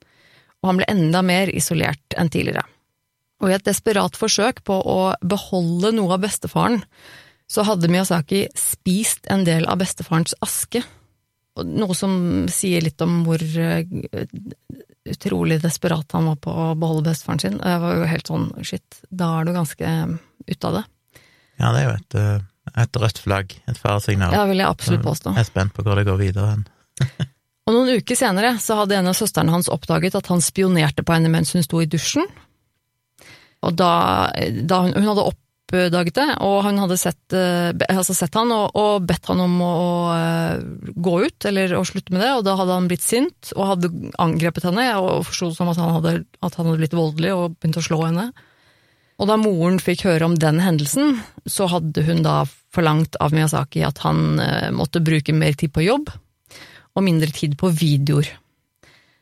og 0.63 0.71
han 0.71 0.79
ble 0.79 0.87
enda 0.87 1.21
mer 1.25 1.51
isolert 1.51 2.15
enn 2.17 2.31
tidligere. 2.31 2.63
Og 3.43 3.51
i 3.51 3.57
et 3.57 3.67
desperat 3.67 4.15
forsøk 4.15 4.63
på 4.63 4.77
å 4.79 4.99
beholde 5.19 5.91
noe 5.97 6.15
av 6.15 6.23
bestefaren, 6.23 6.79
så 7.51 7.65
hadde 7.67 7.89
Miyazaki 7.91 8.45
spist 8.57 9.27
en 9.31 9.43
del 9.43 9.67
av 9.67 9.81
bestefarens 9.83 10.33
aske, 10.41 10.81
noe 11.59 11.93
som 11.93 12.47
sier 12.49 12.81
litt 12.81 13.01
om 13.03 13.19
hvor 13.27 13.43
eh, 13.43 13.83
utrolig 15.11 15.59
desperat 15.61 16.15
han 16.15 16.31
var 16.31 16.39
på 16.41 16.53
å 16.55 16.69
beholde 16.79 17.11
bestefaren 17.11 17.43
sin. 17.43 17.59
Jeg 17.59 17.83
var 17.83 17.99
jo 17.99 18.07
helt 18.09 18.31
sånn 18.31 18.47
shit, 18.63 19.03
da 19.11 19.27
er 19.35 19.45
du 19.45 19.53
ganske 19.53 19.91
ute 20.47 20.71
av 20.71 20.79
det. 20.79 20.85
Ja, 21.59 21.75
det 21.75 21.83
er 21.83 21.85
jo 21.85 21.93
et, 21.99 22.17
eh, 22.17 22.47
et 22.71 22.99
rødt 22.99 23.19
flagg, 23.21 23.53
et 23.69 23.79
faresignal. 23.79 24.33
Ja, 24.33 24.45
vil 24.49 24.61
jeg 24.63 24.69
absolutt 24.69 25.03
påstå. 25.05 25.35
Jeg 25.35 25.45
er 25.45 25.49
spent 25.49 25.75
på 25.75 25.85
hvor 25.85 25.99
det 25.99 26.07
går 26.07 26.19
videre 26.21 26.55
hen. 26.55 26.65
Og 27.67 27.75
noen 27.75 28.01
uker 28.01 28.17
senere 28.19 28.57
så 28.59 28.81
hadde 28.81 28.97
en 28.97 29.07
av 29.07 29.15
søstrene 29.15 29.53
hans 29.53 29.69
oppdaget 29.71 30.17
at 30.19 30.27
han 30.31 30.43
spionerte 30.43 31.05
på 31.05 31.15
henne 31.15 31.31
mens 31.31 31.53
hun 31.55 31.63
sto 31.63 31.79
i 31.79 31.87
dusjen. 31.87 32.27
Og 33.63 33.71
da, 33.79 33.93
da 34.67 34.81
hun, 34.83 34.91
hun, 34.97 35.07
hadde 35.07 35.25
oppdaget 35.29 36.17
det, 36.17 36.27
og 36.43 36.57
han 36.65 36.81
hadde 36.81 36.97
sett, 36.99 37.35
eh, 37.37 37.71
altså 37.87 38.15
sett 38.17 38.35
han 38.35 38.51
og, 38.51 38.75
og, 38.75 39.05
bedt 39.07 39.31
han 39.31 39.39
om 39.45 39.55
å, 39.63 39.71
å, 39.79 39.93
eh, 40.17 40.91
gå 41.07 41.13
ut, 41.23 41.47
eller 41.47 41.77
å 41.79 41.85
slutte 41.87 42.11
med 42.11 42.25
det, 42.25 42.33
og 42.35 42.43
da 42.43 42.57
hadde 42.59 42.75
han 42.75 42.89
blitt 42.91 43.05
sint 43.05 43.53
og 43.55 43.69
hadde 43.71 43.93
angrepet 44.21 44.67
henne, 44.67 44.89
og 44.99 45.23
forsto 45.29 45.53
som 45.55 45.71
at 45.71 45.79
han, 45.79 45.95
hadde, 46.01 46.17
at 46.43 46.59
han 46.59 46.67
hadde 46.67 46.81
blitt 46.83 46.99
voldelig 46.99 47.31
og 47.37 47.55
begynt 47.55 47.79
å 47.79 47.87
slå 47.87 48.03
henne. 48.09 48.33
Og 49.21 49.29
da 49.29 49.37
moren 49.39 49.79
fikk 49.81 50.07
høre 50.07 50.27
om 50.27 50.37
den 50.39 50.59
hendelsen, 50.63 51.19
så 51.45 51.67
hadde 51.71 52.05
hun 52.07 52.23
da 52.25 52.43
forlangt 52.73 53.17
av 53.21 53.35
Miyazaki 53.35 53.83
at 53.85 54.01
han 54.05 54.39
eh, 54.41 54.69
måtte 54.73 55.03
bruke 55.05 55.35
mer 55.37 55.53
tid 55.57 55.73
på 55.75 55.85
jobb, 55.85 56.09
og 56.93 57.05
mindre 57.05 57.29
tid 57.33 57.57
på 57.59 57.69
videoer. 57.73 58.31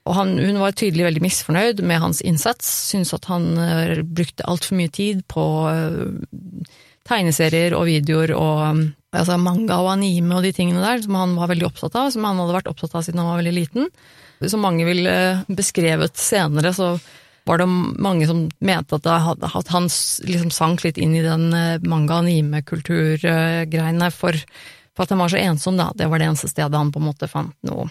Og 0.10 0.16
han, 0.18 0.34
hun 0.42 0.58
var 0.62 0.74
tydelig 0.74 1.06
veldig 1.06 1.22
misfornøyd 1.24 1.84
med 1.86 2.02
hans 2.02 2.24
innsats, 2.26 2.70
syntes 2.90 3.14
at 3.14 3.28
han 3.30 3.52
uh, 3.54 4.00
brukte 4.02 4.48
altfor 4.50 4.80
mye 4.80 4.90
tid 4.90 5.22
på 5.30 5.44
uh, 5.70 6.80
tegneserier 7.08 7.76
og 7.78 7.86
videoer 7.86 8.34
og 8.34 8.82
altså 9.12 9.38
manga 9.42 9.78
og 9.84 9.92
anime 9.94 10.40
og 10.40 10.48
de 10.48 10.54
tingene 10.58 10.82
der, 10.82 11.04
som 11.06 11.20
han 11.20 11.36
var 11.38 11.52
veldig 11.52 11.68
opptatt 11.70 11.98
av, 12.00 12.10
som 12.14 12.26
han 12.26 12.42
hadde 12.42 12.58
vært 12.58 12.72
opptatt 12.72 12.98
av 12.98 13.06
siden 13.06 13.22
han 13.22 13.30
var 13.30 13.42
veldig 13.44 13.56
liten. 13.56 13.90
Som 14.50 14.64
mange 14.66 14.88
ville 14.88 15.16
beskrevet 15.52 16.18
senere, 16.18 16.72
så 16.74 16.96
var 17.50 17.58
det 17.58 17.66
mange 17.68 18.28
som 18.30 18.50
mente 18.60 18.96
at, 18.96 19.04
det, 19.04 19.12
at 19.50 19.68
han 19.74 19.90
liksom 20.28 20.52
sank 20.54 20.84
litt 20.86 20.98
inn 21.02 21.16
i 21.18 21.26
den 21.26 21.50
manga-anime-kulturgreiene 21.88 24.12
for 24.14 24.36
for 24.96 25.04
at 25.04 25.10
han 25.10 25.20
var 25.20 25.30
så 25.30 25.38
ensom, 25.38 25.78
da. 25.78 25.92
Det 25.96 26.08
var 26.08 26.20
det 26.20 26.26
eneste 26.26 26.50
stedet 26.52 26.78
han 26.78 26.92
på 26.92 27.00
en 27.00 27.08
måte 27.08 27.30
fant 27.32 27.56
noe 27.68 27.88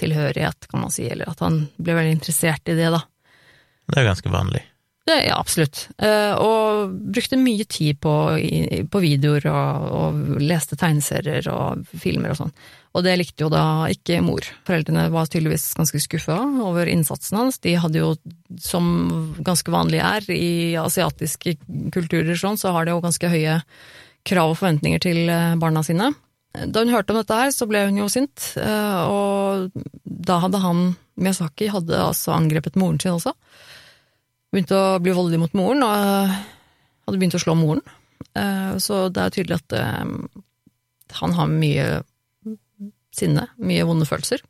tilhørighet, 0.00 0.66
kan 0.68 0.82
man 0.82 0.90
si, 0.90 1.06
eller 1.06 1.30
at 1.30 1.42
han 1.44 1.66
ble 1.76 1.94
veldig 1.94 2.16
interessert 2.16 2.68
i 2.68 2.78
det, 2.78 2.90
da. 2.90 3.04
Det 3.92 4.00
er 4.00 4.08
ganske 4.08 4.32
vanlig. 4.32 4.64
Det, 5.04 5.18
ja, 5.26 5.36
absolutt. 5.36 5.84
Eh, 6.00 6.32
og 6.40 6.94
brukte 7.14 7.38
mye 7.38 7.66
tid 7.68 8.00
på, 8.00 8.14
på 8.90 9.02
videoer 9.04 9.46
og, 9.52 9.90
og, 9.98 10.22
leste 10.40 10.78
tegneserier 10.80 11.46
og 11.52 11.84
filmer 12.00 12.32
og 12.32 12.40
sånn. 12.40 12.54
Og 12.94 13.02
det 13.02 13.16
likte 13.18 13.42
jo 13.42 13.50
da 13.50 13.88
ikke 13.90 14.20
mor. 14.22 14.46
Foreldrene 14.68 15.08
var 15.10 15.26
tydeligvis 15.26 15.72
ganske 15.74 15.98
skuffa 16.02 16.36
over 16.62 16.86
innsatsen 16.90 17.40
hans. 17.40 17.58
De 17.64 17.74
hadde 17.82 17.98
jo, 17.98 18.12
som 18.62 18.84
ganske 19.42 19.74
vanlig 19.74 19.98
er 19.98 20.28
i 20.30 20.76
asiatiske 20.78 21.56
kulturer 21.94 22.38
sånn, 22.38 22.58
så 22.60 22.70
har 22.76 22.86
de 22.86 22.94
jo 22.94 23.02
ganske 23.02 23.32
høye 23.32 23.58
krav 24.24 24.54
og 24.54 24.60
forventninger 24.60 25.02
til 25.02 25.26
eh, 25.26 25.56
barna 25.60 25.82
sine. 25.84 26.12
Da 26.54 26.84
hun 26.84 26.94
hørte 26.94 27.12
om 27.12 27.18
dette 27.18 27.40
her, 27.40 27.50
så 27.50 27.66
ble 27.66 27.82
hun 27.88 27.98
jo 27.98 28.06
sint, 28.12 28.46
eh, 28.62 29.02
og 29.10 29.74
da 30.04 30.38
hadde 30.46 30.62
han, 30.62 30.86
Miyazaki, 31.18 31.66
hadde 31.74 31.98
altså 31.98 32.36
angrepet 32.38 32.78
moren 32.78 33.02
sin 33.02 33.16
også 33.16 33.34
begynte 34.54 34.78
å 34.78 34.98
bli 35.02 35.10
voldelig 35.10 35.40
mot 35.42 35.54
moren, 35.58 35.82
og 35.82 35.92
eh, 35.98 36.34
hadde 37.08 37.18
begynt 37.18 37.34
å 37.34 37.42
slå 37.42 37.58
moren. 37.58 37.82
Så 38.82 38.96
det 39.14 39.22
er 39.22 39.32
tydelig 39.34 39.56
at 39.60 39.74
han 41.20 41.34
har 41.36 41.50
mye 41.50 41.84
sinne, 43.18 43.48
mye 43.58 43.86
vonde 43.86 44.08
følelser. 44.08 44.42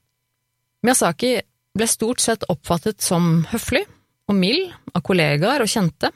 Miyazaki 0.84 1.36
ble 1.74 1.88
stort 1.90 2.22
sett 2.22 2.46
oppfattet 2.52 3.02
som 3.02 3.44
høflig 3.50 3.84
og 4.30 4.36
mild 4.38 4.72
av 4.94 5.02
kollegaer 5.04 5.64
og 5.64 5.70
kjente. 5.70 6.10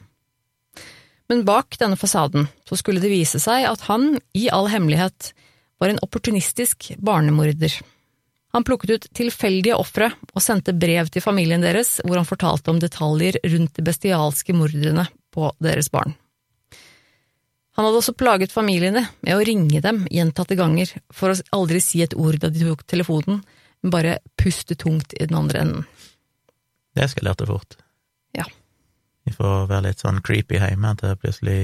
Men 1.29 1.45
bak 1.45 1.77
denne 1.81 1.99
fasaden 1.99 2.47
så 2.65 2.77
skulle 2.79 3.01
det 3.03 3.11
vise 3.11 3.41
seg 3.41 3.67
at 3.69 3.85
han 3.89 4.15
i 4.37 4.47
all 4.53 4.69
hemmelighet 4.71 5.33
var 5.79 5.91
en 5.91 6.01
opportunistisk 6.05 6.93
barnemorder. 6.97 7.73
Han 8.53 8.65
plukket 8.65 8.89
ut 8.89 9.07
tilfeldige 9.13 9.77
ofre 9.77 10.09
og 10.33 10.41
sendte 10.41 10.73
brev 10.73 11.11
til 11.13 11.21
familien 11.21 11.61
deres 11.61 11.99
hvor 12.01 12.17
han 12.17 12.27
fortalte 12.27 12.73
om 12.73 12.81
detaljer 12.81 13.37
rundt 13.45 13.77
de 13.77 13.85
bestialske 13.85 14.55
mordene 14.57 15.05
på 15.33 15.51
deres 15.61 15.91
barn. 15.93 16.15
Han 17.79 17.85
hadde 17.87 17.99
også 18.01 18.11
plaget 18.19 18.51
familiene 18.51 19.05
med 19.23 19.37
å 19.37 19.43
ringe 19.47 19.79
dem 19.79 20.01
gjentatte 20.11 20.57
ganger 20.59 20.89
for 21.15 21.31
å 21.31 21.35
aldri 21.55 21.79
si 21.79 22.01
et 22.03 22.11
ord 22.11 22.35
da 22.43 22.49
de 22.51 22.65
tok 22.67 22.81
telefonen, 22.83 23.37
men 23.79 23.93
bare 23.93 24.17
puste 24.35 24.75
tungt 24.75 25.13
i 25.15 25.23
den 25.23 25.37
andre 25.39 25.61
enden. 25.63 25.85
Det 26.91 27.05
eskalerte 27.05 27.45
fort. 27.47 27.77
Ja. 28.35 28.43
Fra 29.31 29.61
å 29.61 29.67
være 29.69 29.85
litt 29.85 30.03
sånn 30.03 30.19
creepy 30.27 30.59
hjemme 30.59 30.91
til 30.99 31.15
plutselig 31.21 31.61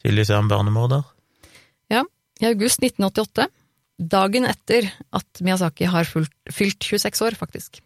tydeligvis 0.00 0.30
er 0.32 0.40
han 0.40 0.48
barnemorder. 0.48 1.02
Ja, 1.92 2.00
i 2.40 2.46
august 2.48 2.80
1988 2.80 3.44
dagen 4.14 4.46
etter 4.48 4.88
at 5.12 5.42
Miyazaki 5.44 5.90
har 5.92 6.08
fylt 6.08 6.88
26 6.88 7.20
år, 7.26 7.36
faktisk. 7.36 7.82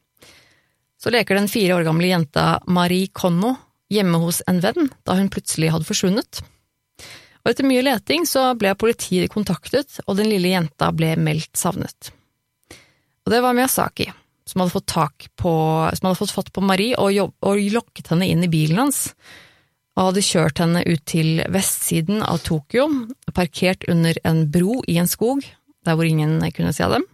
Så 0.94 1.10
leker 1.10 1.34
den 1.34 1.50
fire 1.50 1.80
år 1.80 1.88
gamle 1.88 2.12
jenta 2.12 2.46
Marie 2.70 3.10
Konno 3.10 3.56
hjemme 3.90 4.22
hos 4.22 4.44
en 4.46 4.62
venn 4.62 4.92
da 5.02 5.18
hun 5.18 5.32
plutselig 5.34 5.72
hadde 5.74 5.90
forsvunnet. 5.90 6.42
Og 7.48 7.54
etter 7.54 7.64
mye 7.64 7.80
leting 7.80 8.26
så 8.28 8.50
ble 8.60 8.74
politiet 8.76 9.32
kontaktet, 9.32 10.02
og 10.04 10.18
den 10.18 10.28
lille 10.28 10.50
jenta 10.52 10.90
ble 10.92 11.14
meldt 11.16 11.56
savnet. 11.56 12.10
Og 13.24 13.32
det 13.32 13.38
var 13.40 13.56
Miyazaki, 13.56 14.04
som 14.44 14.60
hadde 14.60 14.74
fått, 14.74 14.90
tak 14.92 15.28
på, 15.40 15.52
som 15.96 16.10
hadde 16.10 16.18
fått 16.18 16.34
fatt 16.34 16.50
på 16.52 16.60
Marie 16.60 16.92
og, 17.00 17.08
jobb, 17.14 17.32
og 17.48 17.62
lokket 17.72 18.12
henne 18.12 18.28
inn 18.28 18.44
i 18.44 18.50
bilen 18.52 18.82
hans, 18.82 19.06
og 19.96 20.10
hadde 20.10 20.26
kjørt 20.28 20.60
henne 20.60 20.82
ut 20.84 21.06
til 21.08 21.40
vestsiden 21.48 22.20
av 22.20 22.42
Tokyo, 22.44 22.84
parkert 23.32 23.88
under 23.88 24.20
en 24.28 24.44
bro 24.52 24.82
i 24.84 24.98
en 25.00 25.08
skog, 25.08 25.40
der 25.88 25.96
hvor 25.96 26.04
ingen 26.04 26.42
kunne 26.52 26.76
se 26.76 26.84
dem. 26.92 27.08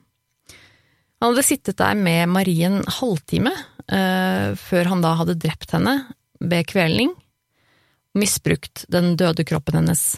Han 1.22 1.30
hadde 1.30 1.46
sittet 1.46 1.78
der 1.78 1.94
med 1.94 2.26
Marie 2.34 2.66
en 2.66 2.82
halvtime 2.98 3.54
eh, 3.86 4.50
før 4.58 4.90
han 4.90 5.06
da 5.06 5.14
hadde 5.22 5.38
drept 5.38 5.78
henne 5.78 6.00
ved 6.42 6.66
kvelning, 6.74 7.14
misbrukt 8.18 8.82
den 8.90 9.14
døde 9.14 9.46
kroppen 9.46 9.78
hennes. 9.78 10.16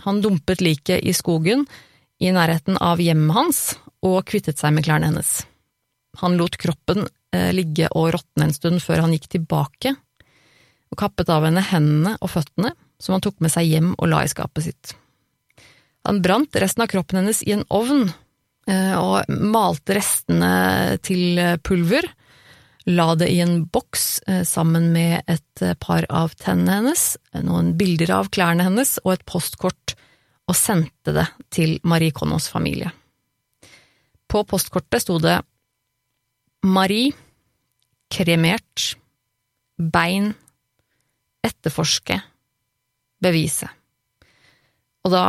Han 0.00 0.20
dumpet 0.24 0.60
liket 0.64 1.04
i 1.04 1.12
skogen 1.12 1.66
i 2.22 2.30
nærheten 2.32 2.78
av 2.80 3.00
hjemmet 3.02 3.36
hans 3.36 3.60
og 4.02 4.22
kvittet 4.28 4.60
seg 4.60 4.74
med 4.74 4.86
klærne 4.86 5.10
hennes. 5.10 5.42
Han 6.22 6.38
lot 6.40 6.56
kroppen 6.60 7.06
eh, 7.34 7.50
ligge 7.54 7.90
og 7.92 8.12
råtne 8.16 8.48
en 8.48 8.56
stund 8.56 8.82
før 8.84 9.04
han 9.04 9.14
gikk 9.14 9.28
tilbake 9.36 9.94
og 10.92 10.98
kappet 11.00 11.30
av 11.32 11.46
henne 11.46 11.62
hendene 11.64 12.16
og 12.20 12.34
føttene, 12.34 12.74
som 13.00 13.16
han 13.16 13.22
tok 13.24 13.38
med 13.40 13.52
seg 13.52 13.68
hjem 13.70 13.94
og 13.96 14.10
la 14.12 14.20
i 14.24 14.30
skapet 14.30 14.66
sitt. 14.66 14.92
Han 16.06 16.20
brant 16.24 16.56
resten 16.60 16.84
av 16.84 16.90
kroppen 16.92 17.22
hennes 17.22 17.40
i 17.46 17.54
en 17.54 17.64
ovn 17.72 18.04
eh, 18.68 18.94
og 18.98 19.30
malte 19.30 19.96
restene 19.96 20.98
til 21.04 21.40
pulver. 21.64 22.08
La 22.90 23.12
det 23.14 23.28
i 23.30 23.38
en 23.44 23.62
boks 23.70 24.06
eh, 24.26 24.42
sammen 24.48 24.90
med 24.94 25.22
et 25.30 25.64
par 25.82 26.06
av 26.10 26.34
tennene 26.40 26.80
hennes, 26.80 27.04
noen 27.46 27.74
bilder 27.78 28.10
av 28.16 28.30
klærne 28.34 28.66
hennes 28.66 28.96
og 29.04 29.14
et 29.14 29.26
postkort, 29.28 29.94
og 30.50 30.58
sendte 30.58 31.14
det 31.14 31.28
til 31.54 31.76
Marie 31.86 32.14
Connos 32.14 32.48
familie. 32.50 32.90
På 34.26 34.42
postkortet 34.48 35.04
sto 35.04 35.18
det 35.22 35.38
Marie, 36.66 37.12
kremert, 38.12 38.92
bein, 39.78 40.32
etterforske, 41.42 42.18
bevise. 43.22 43.70
Og 45.02 45.14
da 45.14 45.24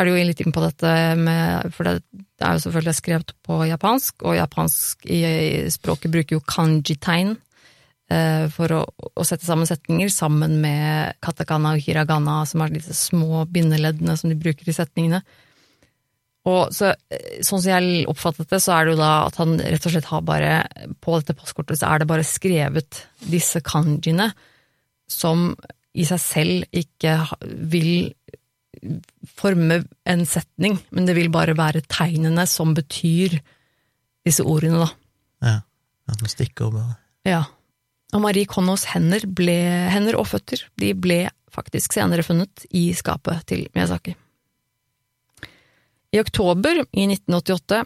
er 0.00 0.08
det 0.08 0.14
jo 0.14 0.24
litt 0.30 0.40
inn 0.42 0.54
på 0.54 0.62
dette 0.64 0.94
med 1.20 1.74
For 1.76 1.86
det, 1.88 2.00
er 2.40 2.56
jo 2.56 2.64
selvfølgelig 2.64 2.96
skrevet 2.96 3.34
på 3.44 3.60
japansk, 3.68 4.24
og 4.24 4.38
japansk 4.38 5.04
i, 5.04 5.20
i 5.20 5.70
språket 5.72 6.12
bruker 6.14 6.38
jo 6.38 6.44
kanji-tegn 6.48 7.34
eh, 8.08 8.46
for 8.54 8.72
å, 8.78 8.80
å, 8.88 9.26
sette 9.28 9.44
sammen 9.44 9.68
setninger 9.68 10.08
sammen 10.14 10.56
med 10.62 11.18
katakana 11.20 11.74
og 11.76 11.84
hiragana, 11.84 12.40
som 12.48 12.64
er 12.64 12.72
disse 12.72 12.96
små 12.96 13.44
bindeleddene 13.52 14.16
som 14.16 14.32
de 14.32 14.38
bruker 14.40 14.72
i 14.72 14.76
setningene. 14.76 15.20
Og 16.48 16.72
så, 16.72 16.94
sånn 17.44 17.60
som 17.60 17.68
jeg 17.68 18.06
oppfattet 18.08 18.48
det, 18.48 18.62
så 18.64 18.72
er 18.78 18.86
det 18.86 18.94
jo 18.94 19.02
da 19.02 19.10
at 19.26 19.36
han 19.42 19.58
rett 19.60 19.84
og 19.84 19.92
slett 19.92 20.08
har 20.08 20.22
bare 20.24 20.54
På 21.04 21.18
dette 21.18 21.36
postkortet 21.36 21.82
så 21.82 21.90
er 21.90 22.00
det 22.00 22.08
bare 22.08 22.24
skrevet 22.24 23.02
disse 23.20 23.60
kanjiene 23.60 24.30
som 25.10 25.50
i 25.92 26.06
seg 26.06 26.22
selv 26.22 26.80
ikke 26.80 27.18
vil 27.68 28.14
forme 29.36 29.82
en 30.08 30.22
setning, 30.28 30.78
men 30.94 31.08
det 31.08 31.16
vil 31.18 31.30
bare 31.32 31.56
være 31.58 31.82
tegnene 31.90 32.46
som 32.48 32.74
betyr 32.76 33.38
disse 34.26 34.44
ordene, 34.46 34.84
da. 34.84 34.90
Ja. 35.46 35.56
At 36.10 36.22
Stikkord, 36.30 36.74
bare. 36.74 36.96
Ja. 37.26 37.44
Og 38.14 38.22
Marie 38.24 38.48
Connos 38.50 38.88
hender, 38.90 39.24
ble, 39.26 39.56
hender 39.92 40.18
og 40.18 40.28
føtter 40.30 40.64
de 40.80 40.90
ble 40.98 41.22
faktisk 41.50 41.94
senere 41.94 42.24
funnet 42.26 42.66
i 42.74 42.90
skapet 42.96 43.44
til 43.50 43.66
Miyazaki. 43.74 44.14
I 46.10 46.18
oktober 46.18 46.82
i 46.82 47.06
1988 47.06 47.84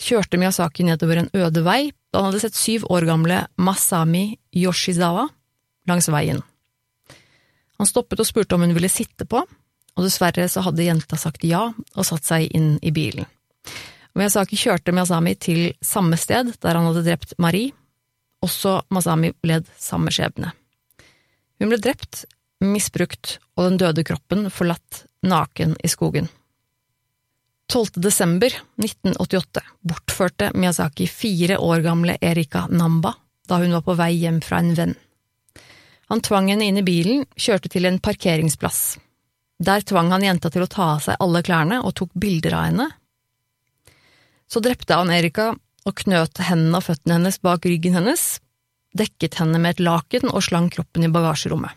kjørte 0.00 0.40
Miyazaki 0.40 0.84
nedover 0.84 1.22
en 1.22 1.30
øde 1.36 1.64
vei 1.64 1.90
da 2.12 2.20
han 2.22 2.30
hadde 2.30 2.42
sett 2.46 2.56
syv 2.56 2.86
år 2.92 3.04
gamle 3.08 3.42
Masami 3.60 4.38
Yoshizawa 4.56 5.26
langs 5.88 6.08
veien. 6.12 6.40
Han 7.76 7.88
stoppet 7.88 8.20
og 8.22 8.28
spurte 8.28 8.56
om 8.56 8.64
hun 8.64 8.72
ville 8.76 8.88
sitte 8.88 9.26
på, 9.28 9.42
og 9.96 10.04
dessverre 10.04 10.46
så 10.52 10.62
hadde 10.66 10.84
jenta 10.84 11.18
sagt 11.20 11.44
ja 11.48 11.70
og 11.72 12.06
satt 12.06 12.28
seg 12.28 12.52
inn 12.54 12.76
i 12.84 12.92
bilen. 12.94 13.26
Miyazaki 14.16 14.56
kjørte 14.56 14.94
Miyazami 14.96 15.34
til 15.40 15.74
samme 15.84 16.16
sted 16.20 16.54
der 16.62 16.78
han 16.78 16.88
hadde 16.88 17.04
drept 17.04 17.34
Marie. 17.42 17.72
Også 18.44 18.78
Masami 18.92 19.32
led 19.48 19.68
samme 19.80 20.12
skjebne. 20.12 20.52
Hun 21.60 21.72
ble 21.72 21.78
drept, 21.80 22.24
misbrukt 22.60 23.38
og 23.56 23.70
den 23.70 23.78
døde 23.80 24.04
kroppen 24.06 24.48
forlatt 24.52 25.04
naken 25.24 25.74
i 25.84 25.90
skogen. 25.92 26.28
12. 27.72 27.98
desember 27.98 28.52
1988 28.78 29.64
bortførte 29.82 30.52
Miyazaki 30.54 31.08
fire 31.10 31.58
år 31.58 31.82
gamle 31.84 32.16
Erika 32.20 32.66
Namba 32.70 33.16
da 33.48 33.58
hun 33.62 33.74
var 33.74 33.82
på 33.86 33.96
vei 33.98 34.12
hjem 34.20 34.40
fra 34.42 34.60
en 34.62 34.72
venn. 34.74 34.94
Han 36.10 36.22
tvang 36.22 36.48
henne 36.52 36.66
inn 36.66 36.78
i 36.78 36.86
bilen, 36.86 37.24
kjørte 37.34 37.70
til 37.70 37.86
en 37.88 37.98
parkeringsplass. 38.02 38.96
Der 39.58 39.80
tvang 39.80 40.10
han 40.12 40.24
jenta 40.24 40.50
til 40.52 40.66
å 40.66 40.70
ta 40.70 40.90
av 40.96 41.04
seg 41.04 41.20
alle 41.22 41.42
klærne 41.44 41.80
og 41.80 41.94
tok 41.96 42.12
bilder 42.14 42.58
av 42.58 42.66
henne. 42.68 42.88
Så 44.46 44.60
drepte 44.62 44.98
han 44.98 45.10
Erika 45.10 45.54
og 45.86 45.96
knøt 46.02 46.42
hendene 46.44 46.80
og 46.80 46.86
føttene 46.86 47.16
hennes 47.18 47.40
bak 47.42 47.64
ryggen 47.66 47.96
hennes, 47.96 48.26
dekket 48.96 49.38
henne 49.40 49.58
med 49.62 49.76
et 49.76 49.84
laken 49.86 50.30
og 50.32 50.44
slang 50.44 50.68
kroppen 50.72 51.06
i 51.06 51.10
bagasjerommet. 51.12 51.72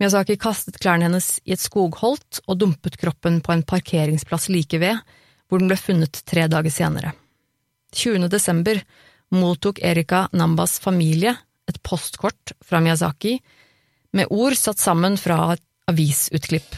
Miyazaki 0.00 0.34
kastet 0.40 0.80
klærne 0.82 1.06
hennes 1.06 1.36
i 1.46 1.54
et 1.54 1.62
skogholt 1.62 2.40
og 2.48 2.58
dumpet 2.58 2.96
kroppen 2.98 3.38
på 3.44 3.54
en 3.54 3.62
parkeringsplass 3.62 4.48
like 4.50 4.80
ved, 4.82 4.98
hvor 5.46 5.62
den 5.62 5.70
ble 5.70 5.78
funnet 5.78 6.24
tre 6.26 6.48
dager 6.50 6.74
senere. 6.74 7.12
20. 7.94 8.26
desember 8.32 8.80
mottok 9.36 9.78
Erika 9.84 10.24
Nambas 10.32 10.78
familie 10.82 11.36
et 11.68 11.78
postkort 11.86 12.54
fra 12.64 12.80
Miyazaki 12.82 13.36
med 14.16 14.32
ord 14.32 14.56
satt 14.58 14.80
sammen 14.82 15.14
fra 15.20 15.52
avisutklipp. 15.90 16.76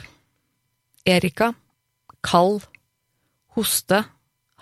Erika, 1.04 1.52
kald, 2.24 2.64
hoste, 3.56 4.04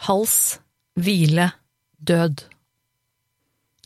hals, 0.07 0.61
hvile, 0.99 1.51
død. 1.99 2.43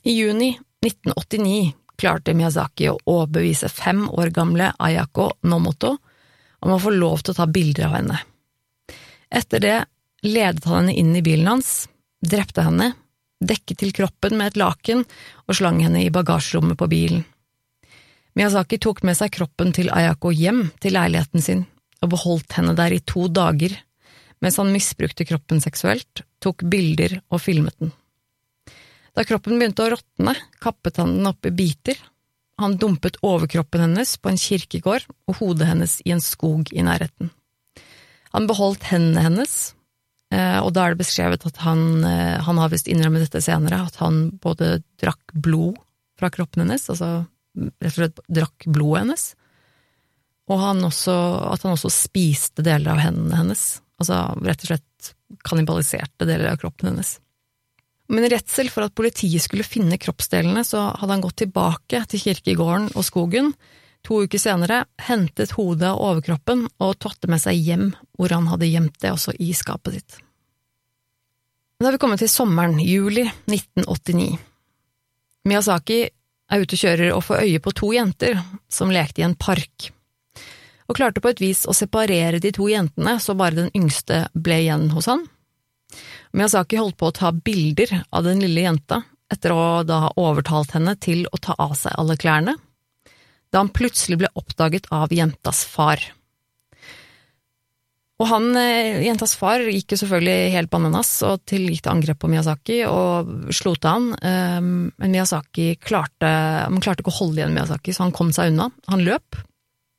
I 0.06 0.12
juni 0.16 0.54
1989 0.84 1.74
klarte 1.96 2.34
Miyazaki 2.36 2.90
å 2.90 2.98
overbevise 3.04 3.68
fem 3.72 4.06
år 4.12 4.30
gamle 4.34 4.70
Ayako 4.78 5.30
Nomoto 5.48 5.96
om 6.64 6.72
å 6.72 6.80
få 6.80 6.92
lov 6.94 7.22
til 7.22 7.34
å 7.34 7.40
ta 7.40 7.46
bilder 7.50 7.88
av 7.88 7.96
henne. 7.98 8.20
Etter 9.28 9.62
det 9.62 9.76
ledet 10.26 10.64
han 10.64 10.86
henne 10.86 10.96
inn 10.96 11.14
i 11.16 11.24
bilen 11.24 11.48
hans, 11.50 11.86
drepte 12.20 12.64
henne, 12.66 12.92
dekket 13.40 13.82
til 13.82 13.94
kroppen 13.96 14.36
med 14.38 14.52
et 14.52 14.60
laken 14.60 15.04
og 15.46 15.58
slang 15.58 15.82
henne 15.84 16.04
i 16.04 16.12
bagasjerommet 16.12 16.78
på 16.80 16.88
bilen. 16.90 17.24
Miyazaki 18.36 18.76
tok 18.82 19.00
med 19.06 19.16
seg 19.16 19.32
kroppen 19.32 19.72
til 19.72 19.88
Ayako 19.88 20.30
hjem 20.36 20.66
til 20.82 20.92
leiligheten 20.96 21.44
sin 21.44 21.64
og 22.04 22.10
beholdt 22.12 22.58
henne 22.58 22.74
der 22.76 22.92
i 22.92 23.00
to 23.00 23.24
dager, 23.32 23.72
mens 24.44 24.58
han 24.60 24.72
misbrukte 24.74 25.24
kroppen 25.24 25.62
seksuelt, 25.64 26.20
tok 26.44 26.66
bilder 26.68 27.16
og 27.32 27.40
filmet 27.40 27.78
den. 27.80 27.94
Da 29.16 29.24
kroppen 29.24 29.56
begynte 29.56 29.86
å 29.86 29.94
råtne, 29.94 30.34
kappet 30.60 31.00
han 31.00 31.14
den 31.16 31.30
opp 31.30 31.48
i 31.48 31.54
biter. 31.56 31.96
Han 32.60 32.76
dumpet 32.80 33.16
overkroppen 33.24 33.86
hennes 33.86 34.12
på 34.20 34.28
en 34.28 34.40
kirkegård 34.40 35.06
og 35.28 35.38
hodet 35.40 35.70
hennes 35.70 35.96
i 36.04 36.12
en 36.12 36.20
skog 36.24 36.68
i 36.76 36.84
nærheten. 36.84 37.32
Han 38.36 38.48
beholdt 38.48 38.84
hendene 38.90 39.24
hennes, 39.24 39.54
eh, 40.28 40.58
og 40.60 40.74
da 40.76 40.84
er 40.84 40.92
det 40.92 41.00
beskrevet 41.00 41.48
at 41.48 41.62
han, 41.64 42.04
eh, 42.04 42.36
han 42.44 42.60
har 42.60 42.68
visst 42.68 42.92
innrømmet 42.92 43.24
dette 43.24 43.40
senere, 43.40 43.86
at 43.88 43.96
han 44.04 44.36
både 44.36 44.82
drakk 45.00 45.32
blod 45.32 45.80
fra 46.20 46.28
kroppen 46.32 46.66
hennes, 46.66 46.84
altså 46.92 47.24
rett 47.56 47.92
og 47.92 47.98
slett 47.98 48.22
drakk 48.28 48.66
blodet 48.68 49.04
hennes, 49.04 49.26
og 50.46 50.62
han 50.62 50.84
også, 50.86 51.14
at 51.50 51.64
han 51.66 51.74
også 51.74 51.90
spiste 51.90 52.62
deler 52.66 52.94
av 52.94 53.02
hendene 53.02 53.40
hennes, 53.40 53.64
altså 53.98 54.20
rett 54.46 54.62
og 54.62 54.70
slett 54.70 55.14
kannibaliserte 55.46 56.28
deler 56.28 56.52
av 56.52 56.60
kroppen 56.60 56.92
hennes. 56.92 57.16
Men 58.12 58.26
i 58.26 58.30
redsel 58.30 58.70
for 58.70 58.86
at 58.86 58.94
politiet 58.94 59.42
skulle 59.42 59.66
finne 59.66 59.98
kroppsdelene, 59.98 60.62
så 60.62 60.92
hadde 60.94 61.16
han 61.16 61.24
gått 61.24 61.40
tilbake 61.42 62.04
til 62.12 62.22
kirkegården 62.22 62.92
og 62.94 63.06
skogen. 63.06 63.50
To 64.06 64.20
uker 64.22 64.38
senere 64.38 64.84
hentet 65.02 65.56
hodet 65.56 65.90
og 65.90 66.04
overkroppen 66.12 66.68
og 66.78 66.94
tatt 67.02 67.18
det 67.24 67.32
med 67.32 67.42
seg 67.42 67.58
hjem, 67.58 67.88
hvor 68.14 68.30
han 68.30 68.46
hadde 68.52 68.70
gjemt 68.70 69.00
det 69.02 69.10
også 69.10 69.34
i 69.42 69.50
skapet 69.58 69.98
sitt. 69.98 70.20
Da 71.76 71.88
har 71.88 71.96
vi 71.96 72.00
kommet 72.00 72.22
til 72.22 72.30
sommeren, 72.30 72.78
juli 72.80 73.26
1989. 73.50 74.38
Miyazaki 75.46 75.98
er 76.52 76.62
ute 76.62 76.76
og 76.76 76.82
kjører 76.82 77.12
og 77.14 77.24
får 77.26 77.44
øye 77.44 77.62
på 77.62 77.72
to 77.76 77.92
jenter 77.94 78.40
som 78.72 78.92
lekte 78.94 79.22
i 79.22 79.26
en 79.26 79.36
park, 79.38 79.90
og 80.86 80.98
klarte 80.98 81.22
på 81.22 81.32
et 81.32 81.42
vis 81.42 81.64
å 81.66 81.74
separere 81.74 82.40
de 82.42 82.52
to 82.54 82.68
jentene 82.70 83.16
så 83.22 83.34
bare 83.38 83.58
den 83.58 83.72
yngste 83.74 84.26
ble 84.34 84.60
igjen 84.62 84.90
hos 84.94 85.08
han. 85.10 85.24
Miyazaki 86.36 86.78
holdt 86.78 86.98
på 87.00 87.10
å 87.10 87.16
ta 87.16 87.32
bilder 87.32 88.02
av 88.10 88.26
den 88.26 88.42
lille 88.42 88.66
jenta 88.66 89.02
etter 89.32 89.54
å 89.54 89.82
da 89.86 90.04
ha 90.04 90.12
overtalt 90.20 90.76
henne 90.76 90.94
til 91.02 91.24
å 91.32 91.40
ta 91.42 91.56
av 91.58 91.74
seg 91.78 91.96
alle 91.98 92.18
klærne, 92.20 92.54
da 93.50 93.62
han 93.62 93.72
plutselig 93.74 94.20
ble 94.20 94.30
oppdaget 94.38 94.86
av 94.94 95.14
jentas 95.14 95.64
far. 95.66 96.02
Og 98.16 98.28
han, 98.30 98.46
eh, 98.56 99.02
jentas 99.04 99.34
far, 99.36 99.60
gikk 99.60 99.92
jo 99.92 99.98
selvfølgelig 100.00 100.52
helt 100.54 100.70
bananas 100.72 101.10
og 101.28 101.42
til 101.44 101.66
gikk 101.68 101.82
til 101.84 101.92
angrep 101.92 102.22
på 102.22 102.30
Miyazaki 102.32 102.78
og 102.88 103.50
slo 103.52 103.74
til 103.76 103.90
han, 103.92 104.06
eh, 104.24 104.60
men 104.64 105.12
Miyazaki 105.12 105.74
klarte, 105.76 106.30
man 106.72 106.80
klarte 106.80 107.04
ikke 107.04 107.12
å 107.12 107.20
holde 107.20 107.42
igjen 107.42 107.52
Miyazaki, 107.52 107.92
så 107.92 108.06
han 108.06 108.16
kom 108.16 108.32
seg 108.32 108.54
unna. 108.54 108.70
Han 108.88 109.04
løp, 109.04 109.36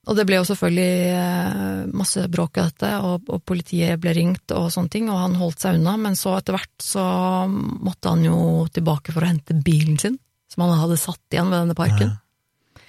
og 0.08 0.16
det 0.16 0.24
ble 0.28 0.40
jo 0.40 0.48
selvfølgelig 0.48 0.92
eh, 1.14 1.88
masse 2.00 2.22
bråk 2.32 2.58
av 2.62 2.70
dette, 2.72 2.92
og, 3.04 3.28
og, 3.28 3.42
politiet 3.46 4.00
ble 4.02 4.16
ringt 4.16 4.54
og 4.56 4.70
sånne 4.74 4.94
ting, 4.94 5.10
og 5.12 5.20
han 5.20 5.36
holdt 5.38 5.66
seg 5.66 5.78
unna, 5.78 5.98
men 6.00 6.16
så 6.18 6.38
etter 6.38 6.56
hvert 6.56 6.84
så 6.84 7.04
måtte 7.52 8.14
han 8.14 8.24
jo 8.24 8.40
tilbake 8.74 9.14
for 9.14 9.26
å 9.26 9.30
hente 9.30 9.58
bilen 9.62 10.00
sin, 10.00 10.16
som 10.50 10.64
han 10.64 10.80
hadde 10.80 10.98
satt 11.02 11.22
igjen 11.36 11.52
ved 11.52 11.60
denne 11.60 11.78
parken. 11.78 12.16
Ja. 12.16 12.84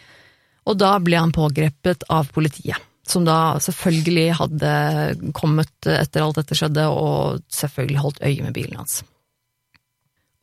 Og 0.68 0.78
da 0.78 0.92
ble 1.02 1.18
han 1.18 1.34
pågrepet 1.34 2.06
av 2.12 2.30
politiet, 2.32 2.78
som 3.10 3.26
da 3.26 3.58
selvfølgelig 3.62 4.26
hadde 4.38 4.72
kommet 5.36 5.88
etter 5.90 6.24
alt 6.24 6.40
dette 6.40 6.56
skjedde, 6.58 6.88
og 6.88 7.40
selvfølgelig 7.52 8.04
holdt 8.04 8.24
øye 8.24 8.44
med 8.44 8.56
bilen 8.56 8.80
hans. 8.80 9.00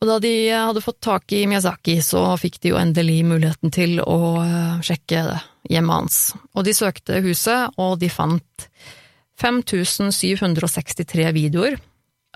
Og 0.02 0.10
da 0.10 0.18
de 0.20 0.34
hadde 0.52 0.84
fått 0.84 1.00
tak 1.04 1.32
i 1.32 1.46
Miyazaki, 1.48 1.96
så 2.04 2.28
fikk 2.40 2.60
de 2.60 2.74
jo 2.74 2.80
endelig 2.80 3.22
muligheten 3.24 3.72
til 3.72 3.98
å 4.04 4.18
eh, 4.42 4.82
sjekke 4.84 5.22
hjemmet 5.72 6.02
hans. 6.02 6.18
Og 6.52 6.66
de 6.66 6.74
søkte 6.76 7.22
huset, 7.24 7.72
og 7.80 7.96
de 8.02 8.10
fant 8.12 8.66
5763 9.40 11.30
videoer 11.36 11.78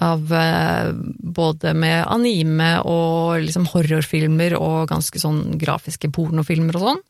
av 0.00 0.32
eh, 0.32 0.92
både 1.20 1.74
med 1.76 2.06
anime 2.08 2.72
og 2.88 3.44
liksom 3.44 3.68
horrorfilmer 3.74 4.56
og 4.56 4.88
ganske 4.90 5.20
sånn 5.20 5.58
grafiske 5.60 6.08
pornofilmer 6.16 6.80
og 6.80 6.86
sånn. 6.86 7.04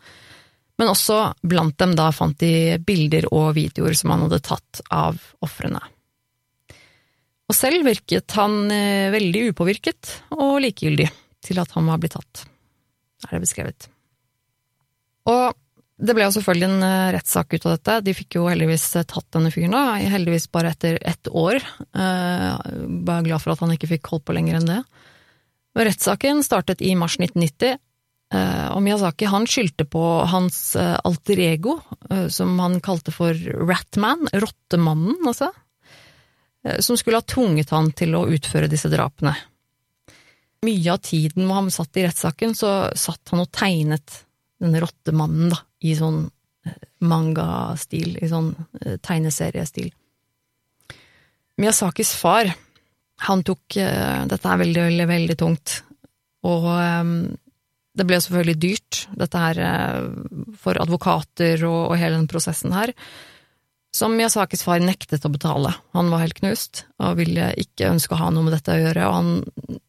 Men 0.80 0.94
også 0.94 1.20
blant 1.44 1.76
dem 1.82 1.92
da 1.98 2.08
fant 2.16 2.40
de 2.40 2.78
bilder 2.80 3.28
og 3.28 3.52
videoer 3.58 3.92
som 3.98 4.14
han 4.14 4.24
hadde 4.24 4.40
tatt 4.46 4.80
av 4.88 5.18
ofrene. 5.44 5.82
Og 7.50 7.56
selv 7.56 7.82
virket 7.84 8.30
han 8.38 8.70
eh, 8.72 9.10
veldig 9.12 9.48
upåvirket 9.50 10.12
og 10.36 10.60
likegyldig 10.64 11.08
til 11.44 11.58
at 11.60 11.72
han 11.74 11.88
var 11.90 11.98
blitt 12.00 12.14
tatt, 12.14 12.44
er 13.26 13.34
det 13.34 13.42
beskrevet. 13.42 13.88
Og 15.28 15.58
det 16.00 16.14
ble 16.16 16.24
jo 16.24 16.32
selvfølgelig 16.38 16.68
en 16.68 16.86
eh, 16.86 17.10
rettssak 17.16 17.52
ut 17.52 17.66
av 17.66 17.74
dette. 17.74 17.98
De 18.06 18.14
fikk 18.16 18.38
jo 18.38 18.46
heldigvis 18.48 18.86
eh, 19.00 19.08
tatt 19.10 19.26
denne 19.34 19.50
fyren, 19.52 19.74
da. 19.74 19.98
Heldigvis 20.14 20.46
bare 20.54 20.70
etter 20.72 20.96
ett 21.02 21.28
år. 21.28 21.58
Bare 21.90 23.26
glad 23.26 23.42
for 23.42 23.52
at 23.52 23.64
han 23.66 23.74
ikke 23.74 23.90
fikk 23.96 24.14
holdt 24.14 24.28
på 24.30 24.38
lenger 24.38 24.60
enn 24.60 24.70
det. 24.70 24.80
Rettssaken 25.80 26.44
startet 26.46 26.80
i 26.82 26.94
mars 26.98 27.18
1990, 27.18 27.82
og 28.30 28.78
Miyazaki 28.84 29.26
han 29.26 29.42
skyldte 29.50 29.82
på 29.90 30.00
hans 30.30 30.76
alter 30.78 31.40
ego, 31.42 31.72
som 32.30 32.52
han 32.62 32.76
kalte 32.78 33.10
for 33.10 33.34
Ratman, 33.66 34.28
rottemannen, 34.30 35.16
altså. 35.26 35.48
Eh, 36.64 36.78
som 36.78 36.96
skulle 36.96 37.16
ha 37.16 37.22
tvunget 37.22 37.70
han 37.70 37.92
til 37.96 38.14
å 38.16 38.26
utføre 38.28 38.68
disse 38.70 38.90
drapene. 38.92 39.34
Mye 40.66 40.92
av 40.92 41.00
tiden 41.04 41.46
hvor 41.46 41.62
han 41.62 41.70
satt 41.72 41.96
i 41.96 42.04
rettssaken, 42.04 42.54
så 42.56 42.72
satt 42.98 43.32
han 43.32 43.44
og 43.44 43.52
tegnet 43.54 44.24
denne 44.60 44.82
rottemannen, 44.82 45.54
da, 45.54 45.60
i 45.88 45.94
sånn 45.96 46.26
eh, 46.68 46.80
manga-stil, 47.00 48.18
i 48.20 48.28
sånn 48.28 48.52
eh, 48.82 48.98
tegneseriestil. 49.00 49.88
Miyazakis 51.60 52.12
far, 52.16 52.52
han 53.20 53.42
tok 53.44 53.76
dette 53.76 54.48
er 54.48 54.60
veldig, 54.62 54.80
veldig, 54.86 55.06
veldig 55.10 55.34
tungt, 55.36 55.72
og 56.48 56.64
det 57.98 58.06
ble 58.06 58.20
selvfølgelig 58.22 58.60
dyrt, 58.62 59.02
dette 59.18 59.40
her 59.42 59.60
for 60.60 60.78
advokater 60.78 61.64
og, 61.66 61.90
og 61.90 61.98
hele 61.98 62.20
den 62.20 62.30
prosessen 62.30 62.74
her 62.76 62.94
som 63.94 64.14
Miyazakis 64.14 64.62
far 64.62 64.82
nektet 64.82 65.24
å 65.26 65.32
betale. 65.32 65.72
Han 65.96 66.10
var 66.12 66.22
helt 66.22 66.38
knust 66.38 66.84
og 67.02 67.18
ville 67.18 67.50
ikke 67.58 67.90
ønske 67.90 68.14
å 68.14 68.20
ha 68.20 68.28
noe 68.32 68.46
med 68.46 68.54
dette 68.54 68.74
å 68.74 68.82
gjøre, 68.84 69.06
og 69.08 69.16
han 69.16 69.80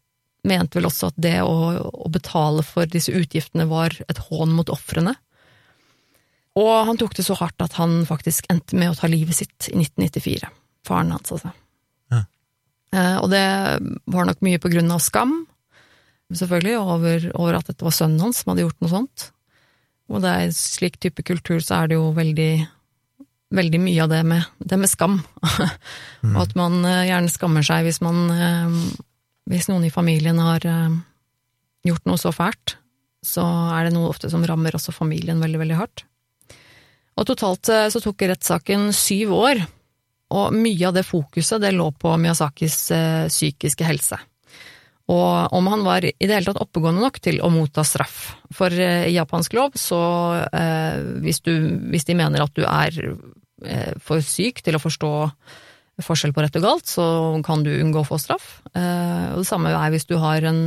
mente 0.47 0.79
vel 0.79 0.89
også 0.89 1.11
at 1.11 1.19
det 1.21 1.37
å, 1.45 1.57
å 1.77 2.09
betale 2.09 2.65
for 2.65 2.89
disse 2.89 3.13
utgiftene 3.13 3.67
var 3.69 3.93
et 4.07 4.23
hån 4.29 4.55
mot 4.57 4.71
ofrene. 4.73 5.13
Og 6.57 6.71
han 6.89 6.97
tok 6.99 7.13
det 7.15 7.27
så 7.27 7.37
hardt 7.39 7.61
at 7.63 7.77
han 7.77 8.01
faktisk 8.09 8.49
endte 8.51 8.75
med 8.79 8.91
å 8.91 8.97
ta 8.97 9.07
livet 9.07 9.37
sitt 9.37 9.69
i 9.69 9.77
1994. 9.77 10.49
Faren 10.87 11.13
hans, 11.13 11.31
altså. 11.31 11.53
Ja. 12.11 12.25
Eh, 12.97 13.17
og 13.21 13.29
det 13.31 13.45
var 14.11 14.27
nok 14.27 14.41
mye 14.43 14.59
på 14.59 14.73
grunn 14.73 14.89
av 14.91 15.03
skam, 15.05 15.43
selvfølgelig, 16.37 16.77
over, 16.79 17.29
over 17.35 17.57
at 17.59 17.69
dette 17.69 17.85
var 17.85 17.95
sønnen 17.95 18.21
hans 18.23 18.41
som 18.41 18.51
hadde 18.51 18.65
gjort 18.65 18.79
noe 18.83 18.91
sånt. 18.91 19.31
Og 20.11 20.23
det 20.23 20.31
er 20.31 20.53
slik 20.55 20.99
type 21.01 21.23
kultur 21.27 21.59
så 21.63 21.81
er 21.81 21.91
det 21.91 21.99
jo 21.99 22.11
veldig 22.15 22.51
veldig 23.51 23.79
mye 23.83 24.03
av 24.03 24.11
det 24.11 24.21
med, 24.27 24.43
det 24.59 24.79
med 24.79 24.89
skam. 24.89 25.19
mm. 26.23 26.35
Og 26.35 26.41
at 26.45 26.53
man 26.59 26.81
uh, 26.85 27.03
gjerne 27.07 27.31
skammer 27.31 27.65
seg 27.67 27.87
hvis 27.87 28.01
man 28.03 28.21
uh, 28.31 28.77
Hvis 29.51 29.67
noen 29.71 29.87
i 29.87 29.91
familien 29.93 30.39
har 30.39 30.63
uh, 30.63 30.93
gjort 31.83 32.07
noe 32.07 32.21
så 32.21 32.31
fælt, 32.35 32.77
så 33.25 33.43
er 33.75 33.87
det 33.87 33.95
noe 33.95 34.09
ofte 34.09 34.29
som 34.31 34.45
rammer 34.47 34.77
også 34.77 34.93
familien 34.95 35.41
veldig, 35.41 35.59
veldig 35.61 35.77
hardt. 35.77 36.05
Og 37.19 37.27
totalt 37.27 37.67
så 37.91 37.99
tok 38.01 38.23
rettssaken 38.23 38.87
syv 38.95 39.33
år, 39.35 39.59
og 40.31 40.55
mye 40.55 40.87
av 40.87 40.95
det 40.95 41.03
fokuset 41.05 41.61
det 41.61 41.73
lå 41.75 41.89
på 41.91 42.13
Miyazakis 42.17 42.77
psykiske 43.27 43.85
helse. 43.85 44.17
Og 45.11 45.53
om 45.57 45.67
han 45.71 45.83
var 45.83 46.05
i 46.07 46.13
det 46.15 46.31
hele 46.31 46.47
tatt 46.47 46.61
oppegående 46.63 47.03
nok 47.03 47.19
til 47.23 47.41
å 47.43 47.51
motta 47.51 47.83
straff. 47.87 48.37
For 48.55 48.71
i 48.71 49.11
japansk 49.11 49.57
lov, 49.57 49.75
så 49.79 50.01
eh, 50.55 51.01
hvis, 51.25 51.41
du, 51.43 51.53
hvis, 51.91 52.07
de 52.07 52.15
mener 52.17 52.45
at 52.45 52.55
du 52.55 52.63
er 52.63 52.95
Eh, 53.61 53.93
for 54.01 54.21
syk 54.25 54.63
til 54.65 54.77
å 54.77 54.81
forstå 54.81 55.11
forskjell 56.01 56.31
på 56.33 56.41
rett 56.41 56.55
og 56.57 56.63
galt, 56.65 56.87
så 56.89 57.03
kan 57.45 57.61
du 57.65 57.69
unngå 57.75 58.01
å 58.01 58.07
få 58.07 58.17
straff. 58.21 58.61
Eh, 58.73 59.27
og 59.35 59.43
det 59.43 59.49
samme 59.49 59.73
er 59.75 59.91
hvis 59.93 60.07
du 60.09 60.15
har 60.21 60.41
en, 60.49 60.61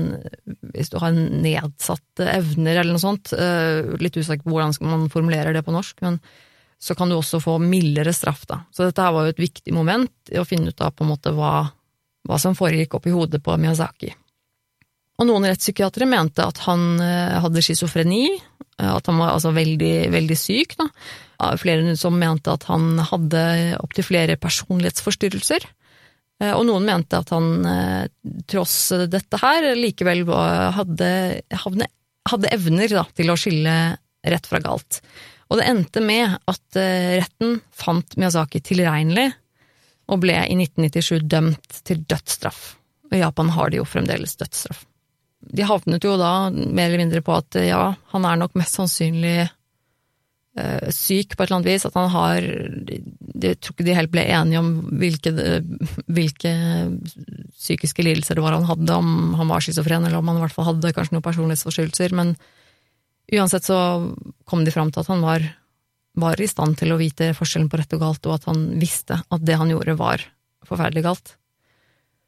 hvis 0.74 0.92
du 0.92 0.98
har 1.02 1.14
nedsatte 1.16 2.28
evner 2.36 2.78
eller 2.78 2.94
noe 2.94 3.02
sånt. 3.02 3.32
Eh, 3.34 3.96
litt 4.02 4.14
usikker 4.14 4.44
på 4.44 4.54
hvordan 4.54 4.76
man 4.86 5.08
formulerer 5.12 5.56
det 5.56 5.64
på 5.66 5.74
norsk, 5.74 6.04
men 6.06 6.20
så 6.78 6.94
kan 6.98 7.10
du 7.10 7.16
også 7.16 7.40
få 7.42 7.56
mildere 7.62 8.12
straff, 8.14 8.44
da. 8.46 8.60
Så 8.74 8.86
dette 8.86 9.02
her 9.02 9.14
var 9.14 9.26
jo 9.26 9.34
et 9.34 9.42
viktig 9.42 9.72
moment 9.74 10.12
i 10.30 10.38
å 10.38 10.46
finne 10.46 10.70
ut 10.70 10.84
av 10.84 10.92
på 10.94 11.06
en 11.06 11.14
måte 11.14 11.32
hva, 11.34 11.70
hva 12.28 12.38
som 12.38 12.54
foregikk 12.58 12.98
oppi 12.98 13.14
hodet 13.14 13.40
på 13.42 13.56
Miyazaki. 13.58 14.12
Og 15.14 15.28
noen 15.28 15.46
rettspsykiatere 15.46 16.08
mente 16.10 16.42
at 16.42 16.58
han 16.66 16.98
eh, 17.02 17.36
hadde 17.44 17.62
schizofreni, 17.62 18.24
eh, 18.34 18.90
at 18.90 19.06
han 19.10 19.20
var 19.20 19.36
altså 19.36 19.52
veldig, 19.54 19.94
veldig 20.14 20.38
syk. 20.38 20.74
Da. 20.80 20.88
Flere 21.60 21.94
som 21.98 22.16
mente 22.18 22.50
at 22.54 22.66
han 22.70 22.98
hadde 23.12 23.42
opptil 23.82 24.06
flere 24.06 24.38
personlighetsforstyrrelser. 24.42 25.66
Eh, 26.42 26.50
Og 26.50 26.64
noen 26.66 26.88
mente 26.88 27.20
at 27.20 27.30
han 27.34 27.68
tross 28.50 28.78
dette 29.10 29.38
her 29.42 29.70
likevel 29.78 30.24
hadde, 30.74 31.10
havne, 31.62 31.88
hadde 32.30 32.50
evner 32.56 32.96
da, 32.98 33.04
til 33.14 33.30
å 33.30 33.38
skille 33.38 33.76
rett 34.24 34.50
fra 34.50 34.58
galt. 34.64 34.98
Og 35.52 35.60
det 35.60 35.68
endte 35.68 36.00
med 36.02 36.32
at 36.50 36.78
retten 37.20 37.58
fant 37.76 38.16
Miyazaki 38.16 38.62
tilregnelig, 38.64 39.28
og 40.10 40.22
ble 40.24 40.34
i 40.40 40.56
1997 40.56 41.28
dømt 41.30 41.78
til 41.86 42.00
dødsstraff. 42.08 42.62
Og 43.10 43.14
I 43.16 43.22
Japan 43.22 43.52
har 43.54 43.70
de 43.70 43.78
jo 43.78 43.86
fremdeles 43.88 44.34
dødsstraff. 44.40 44.82
De 45.52 45.66
havnet 45.66 46.04
jo 46.04 46.16
da 46.20 46.48
mer 46.50 46.88
eller 46.88 47.02
mindre 47.04 47.22
på 47.24 47.34
at 47.36 47.58
eh, 47.60 47.70
ja, 47.70 47.92
han 48.14 48.26
er 48.28 48.40
nok 48.40 48.56
mest 48.58 48.78
sannsynlig 48.78 49.36
eh, 49.44 50.90
syk 50.94 51.34
på 51.34 51.42
et 51.42 51.48
eller 51.48 51.58
annet 51.58 51.70
vis, 51.72 51.86
at 51.88 51.98
han 51.98 52.10
har 52.12 52.40
Jeg 52.40 53.58
tror 53.60 53.74
ikke 53.74 53.86
de 53.88 53.96
helt 53.98 54.12
ble 54.14 54.24
enige 54.24 54.62
om 54.62 54.70
hvilke, 55.00 55.34
hvilke 56.06 56.54
psykiske 57.58 58.06
lidelser 58.06 58.38
det 58.38 58.44
var 58.44 58.56
han 58.56 58.68
hadde, 58.68 58.96
om 58.96 59.34
han 59.40 59.50
var 59.50 59.64
schizofren, 59.64 60.06
eller 60.06 60.20
om 60.20 60.32
han 60.32 60.40
i 60.40 60.44
hvert 60.46 60.56
fall 60.56 60.70
hadde 60.72 60.94
kanskje 60.96 61.16
noen 61.16 61.26
personlighetsforstyrrelser, 61.26 62.16
men 62.16 62.34
uansett 63.34 63.66
så 63.66 63.78
kom 64.48 64.64
de 64.64 64.74
fram 64.74 64.92
til 64.92 65.04
at 65.04 65.10
han 65.12 65.24
var, 65.24 65.46
var 66.20 66.40
i 66.40 66.50
stand 66.50 66.78
til 66.80 66.92
å 66.94 67.00
vite 67.00 67.32
forskjellen 67.36 67.70
på 67.72 67.80
rett 67.80 67.96
og 67.96 68.04
galt, 68.04 68.28
og 68.28 68.36
at 68.36 68.50
han 68.50 68.66
visste 68.80 69.22
at 69.24 69.46
det 69.46 69.58
han 69.60 69.72
gjorde 69.72 69.96
var 70.00 70.28
forferdelig 70.64 71.04
galt. 71.04 71.34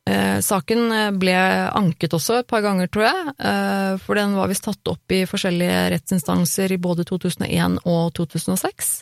Eh, 0.06 0.38
saken 0.40 0.92
eh, 0.94 1.10
ble 1.18 1.34
anket 1.74 2.14
også 2.14 2.38
et 2.38 2.46
par 2.46 2.62
ganger, 2.62 2.86
tror 2.92 3.08
jeg, 3.08 3.34
eh, 3.42 3.96
for 3.98 4.18
den 4.18 4.36
var 4.38 4.50
visst 4.50 4.62
tatt 4.68 4.92
opp 4.92 5.14
i 5.14 5.24
forskjellige 5.26 5.80
rettsinstanser 5.96 6.76
i 6.76 6.78
både 6.78 7.06
2001 7.08 7.80
og 7.82 8.12
2006, 8.14 8.92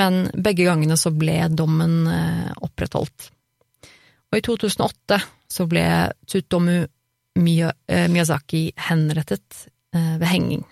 men 0.00 0.24
begge 0.32 0.64
gangene 0.64 0.96
så 0.96 1.12
ble 1.12 1.36
dommen 1.52 2.06
eh, 2.08 2.52
opprettholdt. 2.64 3.28
Og 4.32 4.40
i 4.40 4.44
2008 4.48 5.20
så 5.54 5.68
ble 5.70 5.84
Tsutomu 6.24 6.78
eh, 6.80 8.08
Miyazaki 8.08 8.64
henrettet 8.88 9.66
eh, 9.94 10.16
ved 10.16 10.28
henging. 10.30 10.64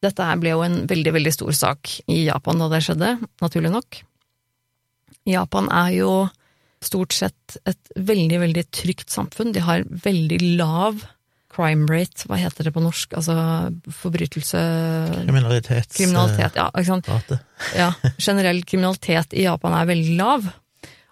Dette 0.00 0.24
her 0.24 0.38
ble 0.40 0.54
jo 0.54 0.62
en 0.64 0.84
veldig, 0.88 1.12
veldig 1.18 1.32
stor 1.34 1.50
sak 1.56 1.98
i 2.08 2.22
Japan 2.28 2.62
da 2.62 2.70
det 2.72 2.84
skjedde, 2.86 3.16
naturlig 3.42 3.74
nok. 3.74 4.04
Japan 5.28 5.68
er 5.74 5.90
jo 5.98 6.12
stort 6.84 7.12
sett 7.12 7.58
et 7.68 7.90
veldig, 7.96 8.38
veldig 8.40 8.66
trygt 8.72 9.10
samfunn. 9.12 9.52
De 9.52 9.62
har 9.64 9.84
veldig 9.84 10.38
lav 10.58 11.02
crime 11.50 11.88
rate, 11.90 12.24
hva 12.30 12.38
heter 12.38 12.68
det 12.68 12.72
på 12.76 12.82
norsk, 12.82 13.16
altså 13.18 13.34
forbrytelse 14.00 14.60
Kriminalitets... 15.26 15.96
Kriminalitet, 15.98 16.56
ja. 16.56 16.68
Ikke 16.70 16.86
sant? 16.86 17.10
Ja, 17.74 17.88
generell 18.22 18.62
kriminalitet 18.64 19.34
i 19.34 19.48
Japan 19.48 19.74
er 19.74 19.88
veldig 19.90 20.14
lav, 20.20 20.46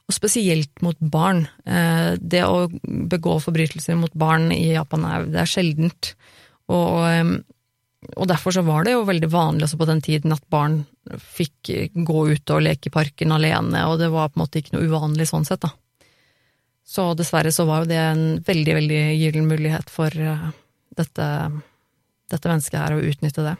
og 0.08 0.14
spesielt 0.14 0.80
mot 0.86 0.96
barn. 1.02 1.42
Eh, 1.66 2.14
Det 2.22 2.44
å 2.46 2.68
begå 2.70 3.34
forbrytelser 3.44 3.98
mot 3.98 4.14
barn 4.14 4.52
i 4.54 4.70
Japan 4.76 5.04
er, 5.10 5.26
det 5.34 5.42
er 5.42 5.50
sjeldent, 5.50 6.12
og, 6.70 7.02
eh, 7.10 7.34
og 8.16 8.28
derfor 8.30 8.54
så 8.54 8.62
var 8.64 8.86
det 8.86 8.94
jo 8.94 9.04
veldig 9.08 9.28
vanlig 9.32 9.66
også 9.66 9.80
på 9.80 9.88
den 9.90 10.00
tiden 10.04 10.32
at 10.32 10.44
barn 10.52 10.80
fikk 11.20 11.70
gå 12.08 12.24
ut 12.32 12.54
og 12.54 12.64
leke 12.64 12.88
i 12.88 12.94
parken 12.94 13.34
alene, 13.34 13.84
og 13.88 13.98
det 14.00 14.10
var 14.12 14.30
på 14.32 14.38
en 14.38 14.44
måte 14.44 14.62
ikke 14.62 14.76
noe 14.76 14.88
uvanlig 14.88 15.28
sånn 15.30 15.46
sett, 15.48 15.64
da. 15.64 15.72
Så 16.88 17.10
dessverre 17.18 17.52
så 17.52 17.66
var 17.68 17.84
jo 17.84 17.90
det 17.90 18.00
en 18.00 18.22
veldig, 18.44 18.74
veldig 18.78 19.00
gyllen 19.20 19.48
mulighet 19.50 19.90
for 19.92 20.08
eh, 20.08 20.44
dette, 20.96 21.26
dette 22.32 22.48
mennesket 22.48 22.80
her 22.80 22.96
å 22.96 23.02
utnytte 23.10 23.44
det. 23.44 23.56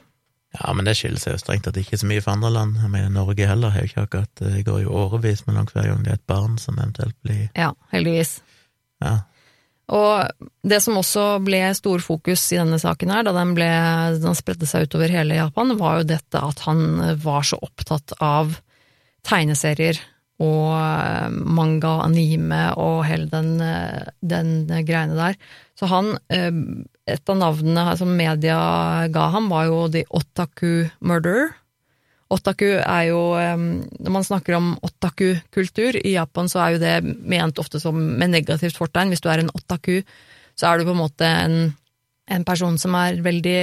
Ja, 0.57 0.73
men 0.73 0.89
det 0.89 0.95
skiller 0.97 1.21
seg 1.21 1.35
jo 1.35 1.41
strengt 1.43 1.69
at 1.69 1.77
det 1.77 1.85
ikke 1.85 1.99
er 1.99 2.01
så 2.01 2.09
mye 2.09 2.23
for 2.25 2.33
andre 2.33 2.51
land. 2.55 2.79
Jeg 2.81 2.89
mener, 2.95 3.13
Norge 3.13 3.49
heller 3.51 3.75
har 3.75 3.85
jo 3.85 3.91
ikke 3.91 4.05
akkurat 4.07 4.41
Det 4.41 4.63
går 4.65 4.79
jo 4.87 4.95
årevis 4.97 5.43
mellom 5.45 5.69
hver 5.69 5.91
gang 5.91 6.07
det 6.07 6.15
er 6.15 6.17
et 6.17 6.31
barn 6.31 6.57
som 6.63 6.79
eventuelt 6.81 7.19
blir 7.21 7.51
Ja, 7.53 7.75
heldigvis. 7.93 8.39
Ja. 9.05 9.19
Og 9.89 10.49
det 10.69 10.83
som 10.85 10.99
også 11.01 11.39
ble 11.45 11.63
stor 11.77 12.03
fokus 12.05 12.43
i 12.53 12.59
denne 12.61 12.77
saken 12.81 13.13
her, 13.15 13.25
da 13.25 13.33
den, 13.37 13.55
ble, 13.57 13.69
den 14.21 14.37
spredde 14.37 14.69
seg 14.69 14.89
utover 14.89 15.13
hele 15.13 15.39
Japan, 15.39 15.73
var 15.81 16.01
jo 16.01 16.11
dette 16.11 16.43
at 16.45 16.61
han 16.67 17.01
var 17.23 17.47
så 17.49 17.61
opptatt 17.65 18.13
av 18.21 18.59
tegneserier 19.29 20.01
og 20.39 20.75
eh, 20.79 21.31
manga 21.33 21.97
anime 22.05 22.61
og 22.79 23.01
hele 23.09 23.27
den, 23.33 23.57
eh, 23.65 24.11
den 24.21 24.53
greiene 24.87 25.17
der. 25.19 25.39
Så 25.79 25.89
han, 25.91 26.13
eh, 26.31 26.53
et 27.09 27.33
av 27.33 27.41
navnene 27.41 27.97
som 27.99 28.13
media 28.15 28.59
ga 29.11 29.31
ham, 29.35 29.49
var 29.51 29.67
jo 29.71 29.81
The 29.95 30.05
Otaku 30.15 30.91
Murderer. 31.01 31.51
Otaku 32.29 32.67
er 32.77 33.05
jo 33.09 33.21
Når 33.33 34.13
man 34.13 34.27
snakker 34.27 34.59
om 34.59 34.75
otaku-kultur 34.85 35.97
i 36.03 36.13
Japan, 36.17 36.51
så 36.51 36.61
er 36.61 36.75
jo 36.75 36.83
det 36.83 36.97
ment 37.05 37.59
ofte 37.59 37.81
som 37.81 37.97
med 37.97 38.35
negativt 38.35 38.77
fortegn. 38.77 39.15
Hvis 39.15 39.25
du 39.25 39.31
er 39.33 39.41
en 39.41 39.55
otaku, 39.55 40.03
så 40.59 40.69
er 40.69 40.79
du 40.79 40.89
på 40.89 40.93
en 40.93 41.01
måte 41.01 41.25
en, 41.25 41.73
en 42.29 42.45
person 42.45 42.77
som 42.81 42.97
er 42.99 43.23
veldig 43.25 43.63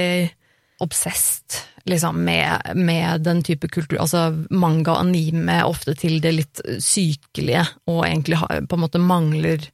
obsessed 0.82 1.60
liksom, 1.88 2.18
med, 2.24 2.72
med 2.74 3.22
den 3.24 3.42
type 3.46 3.68
kultur. 3.68 4.00
Altså 4.02 4.28
manga 4.50 4.96
og 4.96 5.06
anime 5.06 5.60
ofte 5.68 5.94
til 5.98 6.18
det 6.24 6.34
litt 6.34 6.62
sykelige, 6.82 7.64
og 7.86 8.04
egentlig 8.08 8.40
på 8.42 8.78
en 8.78 8.84
måte 8.84 9.02
mangler 9.02 9.70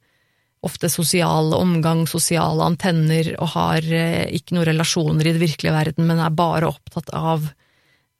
ofte 0.62 0.86
sosial 0.92 1.54
omgang, 1.56 2.04
sosiale 2.06 2.62
antenner, 2.68 3.32
og 3.42 3.54
har 3.56 3.82
eh, 3.82 4.28
ikke 4.36 4.54
noen 4.54 4.68
relasjoner 4.70 5.26
i 5.26 5.34
den 5.34 5.42
virkelige 5.42 5.74
verden, 5.74 6.06
men 6.06 6.22
er 6.22 6.36
bare 6.38 6.70
opptatt 6.70 7.10
av 7.18 7.48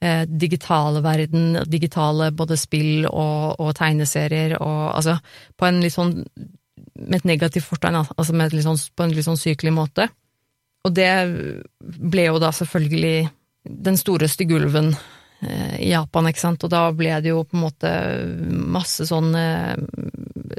eh, 0.02 0.24
digitale 0.26 1.02
verden, 1.04 1.60
digitale 1.66 2.30
både 2.34 2.58
spill 2.60 3.06
og, 3.06 3.60
og 3.62 3.70
tegneserier, 3.78 4.56
og 4.58 4.82
altså 4.96 5.16
på 5.56 5.68
en 5.68 5.80
litt 5.84 5.94
sånn 5.94 6.18
med 7.02 7.20
et 7.20 7.28
negativt 7.28 7.66
fortegn, 7.66 8.02
altså 8.02 8.34
sånn, 8.34 8.82
på 8.96 9.04
en 9.04 9.14
litt 9.14 9.26
sånn 9.26 9.40
sykelig 9.40 9.72
måte. 9.74 10.08
Og 10.86 10.92
det 10.94 11.10
ble 11.80 12.26
jo 12.26 12.40
da 12.42 12.50
selvfølgelig 12.54 13.16
den 13.86 13.98
store 13.98 14.28
gulven 14.50 14.90
eh, 14.92 15.76
i 15.86 15.90
Japan, 15.92 16.28
ikke 16.28 16.42
sant, 16.42 16.64
og 16.66 16.72
da 16.72 16.84
ble 16.94 17.14
det 17.22 17.32
jo 17.32 17.44
på 17.46 17.56
en 17.56 17.64
måte 17.64 17.92
masse 18.50 19.06
sånn 19.08 19.30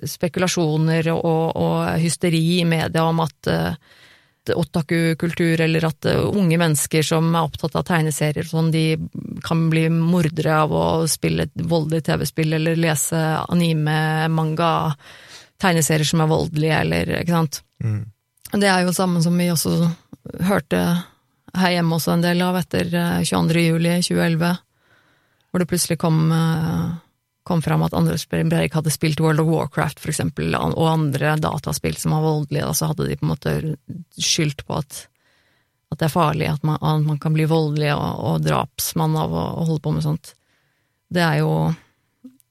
spekulasjoner 0.08 1.12
og, 1.14 1.44
og 1.60 2.00
hysteri 2.02 2.42
i 2.60 2.66
media 2.68 3.06
om 3.08 3.22
at 3.24 3.52
uh, 3.52 3.76
otaku-kultur, 4.50 5.62
eller 5.62 5.86
at 5.88 6.08
uh, 6.10 6.26
unge 6.36 6.58
mennesker 6.60 7.06
som 7.06 7.30
er 7.32 7.46
opptatt 7.46 7.78
av 7.80 7.86
tegneserier, 7.88 8.48
sånn, 8.48 8.72
de 8.74 8.98
kan 9.46 9.68
bli 9.72 9.86
mordere 9.94 10.58
av 10.66 10.74
å 10.76 10.86
spille 11.12 11.48
voldelig 11.56 12.04
TV-spill 12.10 12.58
eller 12.60 12.80
lese 12.80 13.22
anime, 13.48 14.28
manga, 14.34 14.74
tegneserier 15.64 16.08
som 16.08 16.26
er 16.26 16.32
voldelige, 16.32 16.82
eller 16.84 17.16
ikke 17.22 17.38
sant. 17.38 17.64
Mm. 17.84 18.04
Det 18.54 18.70
er 18.70 18.84
jo 18.84 18.94
samme 18.96 19.24
som 19.24 19.40
vi 19.40 19.50
også 19.54 19.78
hørte 20.46 20.84
her 21.58 21.74
hjemme 21.76 21.98
også 21.98 22.16
en 22.16 22.24
del 22.26 22.42
av 22.42 22.58
etter 22.58 22.90
22. 22.90 23.64
juli 23.68 23.96
2011, 24.02 24.54
hvor 25.52 25.62
det 25.62 25.70
plutselig 25.70 26.00
kom, 26.02 26.24
kom 27.44 27.62
fram 27.62 27.84
at 27.84 27.94
Anders 27.94 28.26
Breivik 28.30 28.76
hadde 28.78 28.92
spilt 28.94 29.22
World 29.24 29.44
of 29.44 29.50
Warcraft, 29.52 30.00
for 30.00 30.14
eksempel, 30.14 30.56
og 30.56 30.88
andre 30.88 31.36
dataspill 31.42 31.98
som 32.00 32.16
var 32.16 32.24
voldelige, 32.26 32.68
og 32.68 32.78
så 32.80 32.92
hadde 32.92 33.08
de 33.10 33.18
på 33.20 33.28
en 33.28 33.34
måte 33.34 33.56
skyldt 34.16 34.66
på 34.68 34.78
at, 34.80 35.06
at 35.92 36.00
det 36.00 36.08
er 36.08 36.14
farlig, 36.14 36.50
at 36.54 36.64
man, 36.68 36.80
at 36.80 37.08
man 37.08 37.20
kan 37.22 37.36
bli 37.36 37.48
voldelig 37.50 37.92
og, 37.96 38.22
og 38.30 38.46
drapsmann 38.48 39.18
av 39.20 39.36
å, 39.36 39.48
å 39.60 39.68
holde 39.68 39.84
på 39.84 39.96
med 39.96 40.06
sånt. 40.08 40.36
Det 41.14 41.24
er 41.24 41.42
jo 41.44 41.54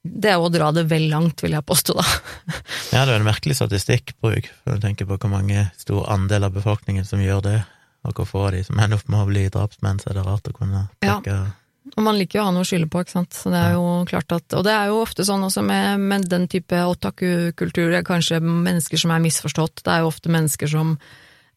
det 0.02 0.32
er 0.32 0.40
jo 0.40 0.48
å 0.48 0.50
dra 0.50 0.72
det 0.74 0.82
vel 0.90 1.04
langt, 1.12 1.44
vil 1.44 1.54
jeg 1.54 1.64
påstå, 1.66 1.94
da. 1.94 2.04
ja, 2.94 3.04
det 3.06 3.12
er 3.12 3.20
en 3.20 3.28
merkelig 3.28 3.54
statistikkbruk, 3.60 4.48
for 4.64 4.74
å 4.74 4.82
tenke 4.82 5.06
på 5.06 5.14
hvor 5.14 5.30
mange 5.30 5.68
stor 5.78 6.08
andel 6.10 6.48
av 6.48 6.56
befolkningen 6.56 7.06
som 7.06 7.22
gjør 7.22 7.44
det, 7.46 7.58
og 8.02 8.18
hvor 8.18 8.26
få 8.26 8.46
av 8.48 8.56
de 8.56 8.64
som 8.66 8.80
ender 8.82 8.98
opp 8.98 9.06
med 9.06 9.22
å 9.22 9.28
bli 9.30 9.44
drapsmenn, 9.54 10.02
så 10.02 10.10
er 10.10 10.18
det 10.18 10.24
rart 10.26 10.50
å 10.50 10.56
kunne 10.56 10.88
trekke 10.98 11.36
ja. 11.36 11.44
Og 11.92 12.06
man 12.06 12.16
liker 12.16 12.38
jo 12.38 12.44
å 12.44 12.46
ha 12.48 12.52
noe 12.54 12.64
å 12.64 12.68
skylde 12.68 12.88
på, 12.88 13.02
ikke 13.02 13.12
sant. 13.18 13.36
Så 13.36 13.50
det 13.52 13.58
er 13.60 13.74
jo 13.76 13.88
klart 14.08 14.32
at, 14.32 14.46
og 14.56 14.64
det 14.64 14.72
er 14.72 14.88
jo 14.88 15.02
ofte 15.02 15.26
sånn 15.28 15.44
også 15.44 15.64
med, 15.66 16.00
med 16.00 16.24
den 16.30 16.46
type 16.48 16.78
otaku-kultur, 16.88 17.92
kanskje 18.06 18.40
mennesker 18.40 19.00
som 19.02 19.12
er 19.12 19.20
misforstått. 19.26 19.84
Det 19.84 19.92
er 19.92 20.00
jo 20.00 20.08
ofte 20.12 20.32
mennesker 20.32 20.72
som 20.72 20.96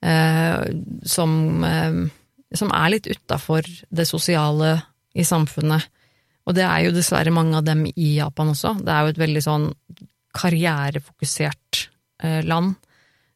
eh, 0.05 0.63
som, 1.03 1.63
eh, 1.63 2.07
som 2.55 2.71
er 2.71 2.89
litt 2.95 3.07
utafor 3.07 3.67
det 3.89 4.07
sosiale 4.09 4.77
i 5.15 5.25
samfunnet. 5.25 5.87
Og 6.45 6.55
det 6.57 6.65
er 6.65 6.85
jo 6.85 6.95
dessverre 6.95 7.33
mange 7.33 7.57
av 7.57 7.65
dem 7.65 7.85
i 7.89 8.15
Japan 8.19 8.53
også. 8.53 8.75
Det 8.85 8.91
er 8.93 9.01
jo 9.01 9.13
et 9.13 9.21
veldig 9.23 9.43
sånn 9.43 9.69
karrierefokusert 10.35 11.87
eh, 12.23 12.41
land. 12.45 12.75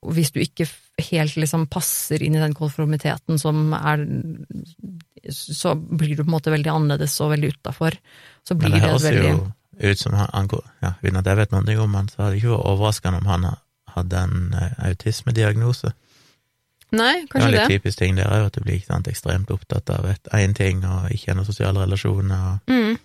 Og 0.06 0.14
hvis 0.16 0.32
du 0.36 0.42
ikke 0.44 0.68
helt 1.06 1.38
liksom 1.40 1.68
passer 1.72 2.24
inn 2.24 2.36
i 2.36 2.42
den 2.42 2.56
konformiteten 2.58 3.40
som 3.42 3.74
er 3.78 4.06
Så 5.30 5.76
blir 5.76 6.16
du 6.16 6.24
på 6.24 6.30
en 6.30 6.36
måte 6.38 6.52
veldig 6.54 6.72
annerledes 6.72 7.18
og 7.22 7.34
veldig 7.34 7.54
utafor. 7.56 7.98
Så 8.48 8.56
blir 8.56 8.70
Men 8.70 8.80
det 8.80 8.86
det, 8.86 8.92
høres 8.92 9.30
jo 9.30 9.52
ut 9.80 10.00
som 10.00 10.14
han, 10.14 10.30
han 10.34 10.50
ja, 10.82 10.94
Uten 11.02 11.20
at 11.22 11.28
jeg 11.28 11.40
vet 11.40 11.52
noe 11.56 11.80
om 11.84 11.96
han, 11.96 12.10
så 12.12 12.24
hadde 12.24 12.36
det 12.36 12.42
ikke 12.42 12.54
vært 12.54 12.70
overraskende 12.74 13.20
om 13.22 13.30
han 13.32 13.50
hadde 13.96 14.24
en 14.28 14.54
eh, 14.54 14.80
autismediagnose. 14.90 15.92
Nei, 16.90 17.26
kanskje 17.30 17.52
Det 17.52 17.54
Det 17.54 17.60
er 17.60 17.64
en 17.64 17.70
litt 17.70 17.76
typisk 17.78 18.00
ting 18.00 18.18
der 18.18 18.32
òg, 18.32 18.48
at 18.48 18.58
du 18.58 18.64
blir 18.66 18.80
ikke 18.80 18.94
sant, 18.94 19.08
ekstremt 19.12 19.52
opptatt 19.54 19.92
av 19.94 20.08
én 20.34 20.56
ting 20.58 20.82
og 20.86 21.12
ikke 21.14 21.32
har 21.32 21.38
noen 21.38 21.48
sosiale 21.48 21.86
relasjoner. 21.86 22.60
og 22.66 22.74
Mm. 22.74 22.98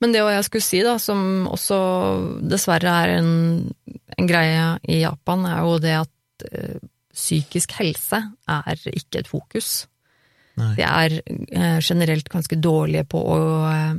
Men 0.00 0.12
det 0.12 0.20
jeg 0.20 0.44
skulle 0.44 0.66
si, 0.66 0.82
da, 0.84 0.98
som 0.98 1.46
også 1.48 1.76
dessverre 2.44 2.92
er 3.04 3.14
en, 3.20 3.30
en 4.18 4.26
greie 4.28 4.66
i 4.84 5.00
Japan, 5.00 5.46
er 5.48 5.62
jo 5.64 5.78
det 5.80 5.94
at 6.02 6.10
eh, 6.52 6.78
psykisk 7.14 7.76
helse 7.78 8.20
er 8.50 8.86
ikke 8.90 9.22
et 9.22 9.30
fokus. 9.30 9.84
Nei. 10.58 10.72
De 10.78 10.86
er 10.86 11.14
eh, 11.18 11.78
generelt 11.82 12.28
ganske 12.30 12.58
dårlige 12.62 13.06
på 13.10 13.20
å 13.20 13.38
eh, 13.70 13.94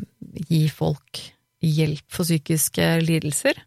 gi 0.50 0.66
folk 0.72 1.22
hjelp 1.66 2.06
for 2.12 2.28
psykiske 2.28 2.90
lidelser. 3.04 3.60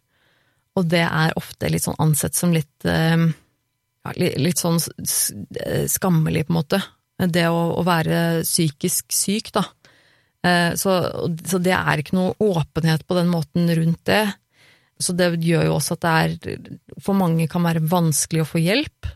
Og 0.79 0.87
det 0.89 1.03
er 1.05 1.35
ofte 1.37 1.69
litt 1.69 1.83
sånn 1.83 1.99
ansett 1.99 2.37
som 2.37 2.53
litt 2.55 2.85
ja, 2.85 4.11
litt, 4.15 4.61
sånn 4.61 4.77
skammelig, 4.79 6.45
på 6.47 6.53
en 6.53 6.55
måte. 6.55 6.79
Det 7.19 7.43
å, 7.51 7.57
å 7.75 7.83
være 7.83 8.45
psykisk 8.45 9.11
syk, 9.11 9.49
da. 9.57 9.65
Så, 10.79 10.93
så 11.49 11.59
det 11.59 11.73
er 11.75 11.99
ikke 11.99 12.15
noe 12.15 12.37
åpenhet 12.39 13.03
på 13.09 13.17
den 13.17 13.27
måten 13.33 13.67
rundt 13.75 13.99
det. 14.07 14.21
Så 14.99 15.15
det 15.15 15.31
gjør 15.45 15.69
jo 15.69 15.77
også 15.77 15.95
at 15.95 16.03
det 16.03 16.11
er 16.11 16.75
For 16.99 17.15
mange 17.15 17.47
kan 17.51 17.63
være 17.63 17.85
vanskelig 17.87 18.43
å 18.43 18.49
få 18.49 18.59
hjelp. 18.59 19.07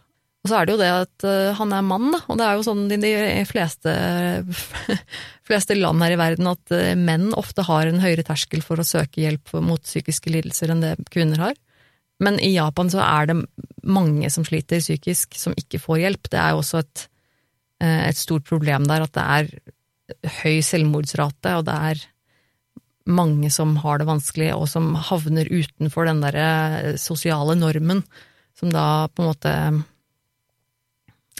Og 0.44 0.52
så 0.52 0.58
er 0.60 0.68
det 0.68 0.74
jo 0.74 0.80
det 0.82 0.92
at 0.92 1.26
eh, 1.28 1.56
han 1.56 1.72
er 1.72 1.86
mann, 1.88 2.10
da, 2.12 2.20
og 2.28 2.40
det 2.40 2.46
er 2.46 2.58
jo 2.58 2.66
sånn 2.68 2.82
i 2.92 2.98
de 3.00 3.12
fleste, 3.48 3.92
fleste 5.48 5.78
land 5.78 6.04
her 6.04 6.16
i 6.16 6.20
verden 6.20 6.50
at 6.52 6.74
eh, 6.76 6.98
menn 7.00 7.30
ofte 7.40 7.64
har 7.64 7.88
en 7.88 8.02
høyere 8.04 8.26
terskel 8.28 8.64
for 8.66 8.82
å 8.82 8.88
søke 8.88 9.24
hjelp 9.24 9.54
mot 9.64 9.80
psykiske 9.80 10.34
lidelser 10.34 10.74
enn 10.74 10.84
det 10.84 10.98
kvinner 11.16 11.46
har. 11.46 11.56
Men 12.24 12.42
i 12.44 12.52
Japan 12.58 12.92
så 12.92 13.00
er 13.06 13.32
det 13.32 13.38
mange 13.88 14.28
som 14.36 14.44
sliter 14.48 14.84
psykisk, 14.84 15.40
som 15.40 15.56
ikke 15.60 15.80
får 15.80 16.04
hjelp. 16.04 16.28
Det 16.28 16.42
er 16.42 16.52
jo 16.52 16.60
også 16.60 16.84
et, 16.84 17.08
eh, 17.80 18.02
et 18.10 18.20
stort 18.20 18.44
problem 18.50 18.84
der 18.92 19.08
at 19.08 19.16
det 19.16 19.24
er 19.24 19.50
høy 20.44 20.60
selvmordsrate, 20.60 21.56
og 21.56 21.66
det 21.72 21.80
er 21.92 22.04
mange 23.10 23.50
som 23.52 23.76
har 23.84 24.00
det 24.00 24.08
vanskelig, 24.08 24.52
og 24.56 24.68
som 24.72 24.94
havner 25.10 25.50
utenfor 25.52 26.08
den 26.08 26.22
derre 26.24 26.94
sosiale 27.02 27.56
normen, 27.60 28.04
som 28.58 28.72
da 28.72 29.10
på 29.12 29.24
en 29.24 29.32
måte 29.32 29.56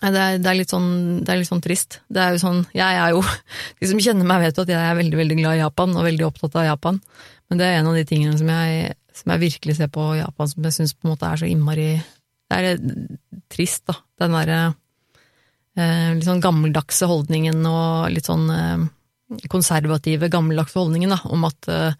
det 0.04 0.20
er, 0.20 0.40
det, 0.42 0.50
er 0.52 0.68
sånn, 0.68 1.22
det 1.24 1.32
er 1.32 1.38
litt 1.40 1.48
sånn 1.48 1.62
trist. 1.64 2.02
Det 2.12 2.20
er 2.20 2.34
jo 2.36 2.42
sånn, 2.42 2.64
jeg 2.76 2.98
er 3.00 3.14
jo 3.14 3.22
De 3.80 3.88
som 3.88 4.02
kjenner 4.04 4.28
meg, 4.28 4.42
vet 4.44 4.58
jo 4.60 4.66
at 4.66 4.74
jeg 4.74 4.90
er 4.90 4.98
veldig 5.00 5.20
veldig 5.22 5.38
glad 5.40 5.56
i 5.56 5.62
Japan, 5.62 5.96
og 5.96 6.08
veldig 6.08 6.26
opptatt 6.28 6.58
av 6.60 6.68
Japan. 6.68 7.00
Men 7.48 7.62
det 7.62 7.70
er 7.70 7.78
en 7.80 7.88
av 7.92 7.96
de 7.96 8.04
tingene 8.10 8.36
som 8.40 8.50
jeg, 8.52 8.98
som 9.16 9.34
jeg 9.34 9.44
virkelig 9.46 9.78
ser 9.78 9.92
på 9.94 10.10
Japan 10.18 10.50
som 10.52 10.68
jeg 10.68 10.76
syns 10.76 10.96
på 10.98 11.08
en 11.08 11.14
måte 11.14 11.30
er 11.30 11.40
så 11.40 11.48
innmari 11.48 11.88
Det 12.02 12.58
er 12.58 12.68
eh, 12.74 13.38
trist, 13.54 13.86
da. 13.88 13.96
Den 14.20 14.36
derre 14.36 14.60
eh, 15.78 16.10
litt 16.18 16.28
sånn 16.28 16.44
gammeldagse 16.44 17.08
holdningen 17.08 17.64
og 17.70 18.12
litt 18.12 18.28
sånn 18.28 18.50
eh, 18.52 18.86
konservative, 19.52 20.30
gammeldagse 20.32 20.80
holdningen 20.80 21.14
da, 21.16 21.20
om 21.32 21.48
at 21.48 21.70
uh, 21.72 21.96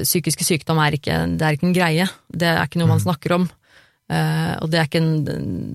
psykiske 0.00 0.46
sykdom 0.46 0.80
er 0.82 0.96
ikke, 0.98 1.18
det 1.36 1.46
er 1.46 1.56
ikke 1.56 1.68
en 1.68 1.76
greie. 1.76 2.08
Det 2.28 2.48
er 2.48 2.62
ikke 2.64 2.80
noe 2.82 2.94
man 2.94 3.02
snakker 3.02 3.36
om. 3.38 3.48
Uh, 4.12 4.58
og 4.60 4.72
det 4.72 4.80
er, 4.80 4.88
ikke 4.88 5.00
en, 5.00 5.14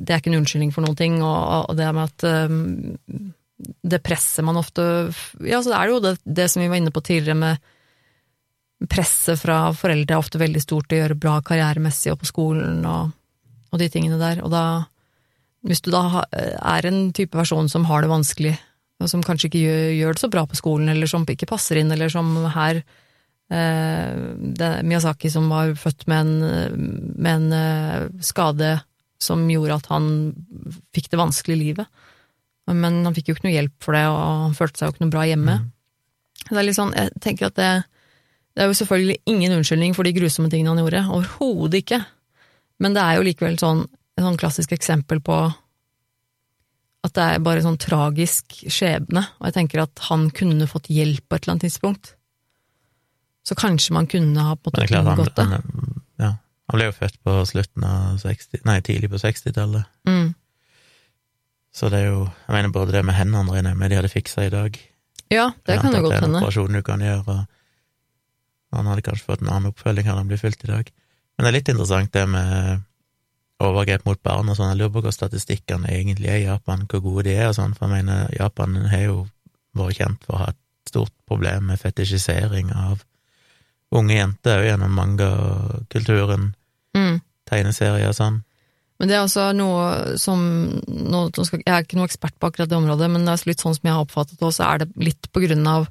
det 0.06 0.14
er 0.14 0.22
ikke 0.22 0.34
en 0.34 0.40
unnskyldning 0.42 0.74
for 0.76 0.86
noen 0.86 0.98
ting. 1.00 1.18
Og, 1.24 1.72
og 1.72 1.78
det 1.80 1.88
med 1.96 2.12
at 2.12 2.28
eh, 2.28 3.24
det 3.58 4.04
presset 4.06 4.46
man 4.46 4.60
ofte 4.60 4.84
Ja, 5.42 5.64
så 5.64 5.74
er 5.74 5.88
det 5.88 5.96
jo 5.96 6.04
det, 6.04 6.14
det 6.24 6.50
som 6.52 6.62
vi 6.62 6.70
var 6.70 6.82
inne 6.82 6.94
på 6.94 7.02
tidligere 7.06 7.40
med 7.40 7.74
presset 8.92 9.40
fra 9.42 9.72
foreldre 9.74 10.14
er 10.14 10.22
ofte 10.22 10.38
veldig 10.38 10.62
stort 10.62 10.86
til 10.90 11.00
å 11.00 11.02
gjøre 11.02 11.18
bra 11.18 11.40
karrieremessig 11.42 12.12
og 12.14 12.20
på 12.22 12.30
skolen 12.30 12.84
og, 12.86 13.10
og 13.74 13.82
de 13.82 13.88
tingene 13.90 14.20
der. 14.22 14.44
Og 14.46 14.54
da, 14.54 14.86
hvis 15.66 15.82
du 15.82 15.90
da 15.94 16.24
er 16.30 16.86
en 16.86 17.08
type 17.10 17.34
person 17.34 17.70
som 17.72 17.88
har 17.90 18.06
det 18.06 18.12
vanskelig, 18.12 18.54
og 18.98 19.10
som 19.12 19.24
kanskje 19.26 19.52
ikke 19.52 19.62
gjør, 19.62 19.84
gjør 19.98 20.16
det 20.16 20.24
så 20.24 20.32
bra 20.34 20.44
på 20.50 20.58
skolen, 20.58 20.90
eller 20.90 21.10
som 21.10 21.26
ikke 21.30 21.50
passer 21.50 21.82
inn, 21.82 21.92
eller 21.94 22.10
som 22.10 22.32
her 22.56 22.82
eh, 22.82 24.14
det 24.58 24.72
Miyazaki 24.88 25.30
som 25.34 25.50
var 25.54 25.76
født 25.78 26.08
med 26.10 26.24
en, 26.26 26.80
med 27.14 27.32
en 27.36 27.58
eh, 27.58 28.08
skade 28.26 28.78
som 29.22 29.46
gjorde 29.50 29.78
at 29.80 29.90
han 29.92 30.10
fikk 30.96 31.12
det 31.12 31.22
vanskelig 31.22 31.58
i 31.58 31.62
livet. 31.62 32.06
Men 32.68 33.00
han 33.06 33.16
fikk 33.16 33.30
jo 33.30 33.38
ikke 33.38 33.48
noe 33.48 33.56
hjelp 33.56 33.76
for 33.84 33.96
det, 33.96 34.04
og 34.12 34.18
han 34.48 34.58
følte 34.58 34.82
seg 34.82 34.90
jo 34.90 34.96
ikke 34.96 35.06
noe 35.06 35.14
bra 35.14 35.28
hjemme. 35.30 35.60
Det 36.48 36.58
er 36.58 36.68
litt 36.68 36.78
sånn, 36.78 36.94
jeg 36.98 37.24
tenker 37.24 37.50
at 37.50 37.58
det, 37.60 37.70
det 38.58 38.64
er 38.64 38.72
jo 38.72 38.80
selvfølgelig 38.82 39.18
ingen 39.30 39.56
unnskyldning 39.60 39.96
for 39.98 40.08
de 40.08 40.16
grusomme 40.18 40.52
tingene 40.52 40.74
han 40.74 40.82
gjorde, 40.84 41.06
overhodet 41.14 41.84
ikke. 41.84 42.02
Men 42.84 42.98
det 42.98 43.06
er 43.06 43.18
jo 43.18 43.26
likevel 43.26 43.58
sånn, 43.62 43.86
et 44.18 44.26
sånn 44.26 44.40
klassisk 44.42 44.74
eksempel 44.76 45.22
på 45.24 45.40
at 47.06 47.14
det 47.16 47.24
er 47.24 47.44
bare 47.46 47.64
sånn 47.64 47.78
tragisk 47.80 48.58
skjebne, 48.66 49.24
og 49.38 49.50
jeg 49.50 49.56
tenker 49.60 49.84
at 49.86 50.02
han 50.10 50.28
kunne 50.36 50.68
fått 50.70 50.90
hjelp 50.92 51.24
på 51.28 51.38
et 51.38 51.46
eller 51.46 51.56
annet 51.56 51.68
tidspunkt. 51.68 52.14
Så 53.48 53.56
kanskje 53.56 53.96
man 53.96 54.10
kunne 54.12 54.44
ha 54.44 54.58
på 54.60 54.74
en 54.74 54.82
måte 54.82 55.00
unngått 55.00 55.38
det. 55.38 55.46
han, 55.54 56.02
ja, 56.20 56.32
han 56.68 56.80
ble 56.80 56.90
jo 56.90 56.98
født 56.98 57.22
på 57.24 57.38
slutten 57.48 57.86
av 57.88 58.18
60, 58.24 58.66
nei, 58.68 58.82
tidlig 58.84 59.12
på 59.14 59.22
60-tallet. 59.22 59.88
Mm. 60.10 60.34
Så 61.78 61.92
det 61.94 62.02
er 62.02 62.08
jo 62.10 62.22
Jeg 62.26 62.56
mener 62.56 62.74
både 62.74 62.96
det 62.96 63.04
med 63.06 63.16
hendene 63.16 63.54
regner 63.54 63.76
jeg 63.76 63.80
med 63.80 63.92
de 63.94 64.00
hadde 64.00 64.12
fiksa 64.12 64.48
i 64.48 64.52
dag. 64.52 64.80
Ja, 65.30 65.52
det 65.68 65.78
kan 65.80 65.94
jo 65.94 66.02
godt 66.02 66.08
godt 66.08 66.12
Det 66.12 66.18
er 66.18 66.24
en 66.24 66.28
hende. 66.28 66.42
operasjon 66.42 66.78
du 66.80 66.82
kan 66.84 67.04
gjøre, 67.04 67.38
og 67.38 68.78
han 68.78 68.90
hadde 68.92 69.06
kanskje 69.06 69.28
fått 69.28 69.44
en 69.44 69.52
annen 69.54 69.72
oppfølging 69.72 70.08
hadde 70.10 70.24
han 70.24 70.32
blitt 70.32 70.44
fulgt 70.44 70.66
i 70.66 70.72
dag. 70.72 70.92
Men 71.38 71.46
det 71.46 71.50
er 71.52 71.58
litt 71.60 71.72
interessant 71.72 72.12
det 72.14 72.26
med 72.28 72.84
overgrep 73.64 74.06
mot 74.06 74.20
barn 74.24 74.50
og 74.52 74.58
sånn. 74.58 74.72
Jeg 74.74 74.82
lurer 74.82 74.94
på 74.94 75.04
hva 75.06 75.14
statistikkene 75.16 75.90
egentlig 75.90 76.30
er 76.30 76.42
i 76.42 76.48
Japan, 76.48 76.86
hvor 76.90 77.02
gode 77.02 77.28
de 77.28 77.36
er 77.36 77.50
og 77.50 77.58
sånn, 77.58 77.74
for 77.78 77.88
jeg 77.88 78.06
mener 78.06 78.34
Japan 78.38 78.76
har 78.92 79.06
jo 79.08 79.20
vært 79.78 79.98
kjent 79.98 80.26
for 80.26 80.38
å 80.38 80.42
ha 80.44 80.50
et 80.54 80.62
stort 80.90 81.14
problem 81.28 81.72
med 81.72 81.82
fetisjisering 81.82 82.72
av 82.76 83.04
unge 83.98 84.18
jenter 84.18 84.62
òg 84.62 84.68
gjennom 84.72 84.94
manga-kulturen, 84.98 86.54
Mm. 86.96 87.22
tegneserier 87.50 88.10
og 88.10 88.16
sånn. 88.16 88.44
Men 89.00 89.10
det 89.10 89.16
er 89.16 89.24
også 89.26 89.56
noe 89.56 90.18
som 90.18 90.40
nå, 90.88 91.30
Jeg 91.38 91.64
er 91.68 91.84
ikke 91.84 91.98
noe 92.00 92.08
ekspert 92.08 92.34
på 92.40 92.50
akkurat 92.50 92.70
det 92.70 92.78
området, 92.78 93.12
men 93.12 93.26
det 93.26 93.34
er 93.34 93.50
litt 93.50 93.62
sånn 93.62 93.76
som 93.76 93.84
jeg 93.84 93.94
har 93.94 94.06
oppfattet 94.06 94.40
det, 94.40 94.54
så 94.54 94.74
er 94.74 94.78
det 94.80 94.90
litt 94.96 95.32
på 95.32 95.46
grunn 95.46 95.68
av 95.68 95.88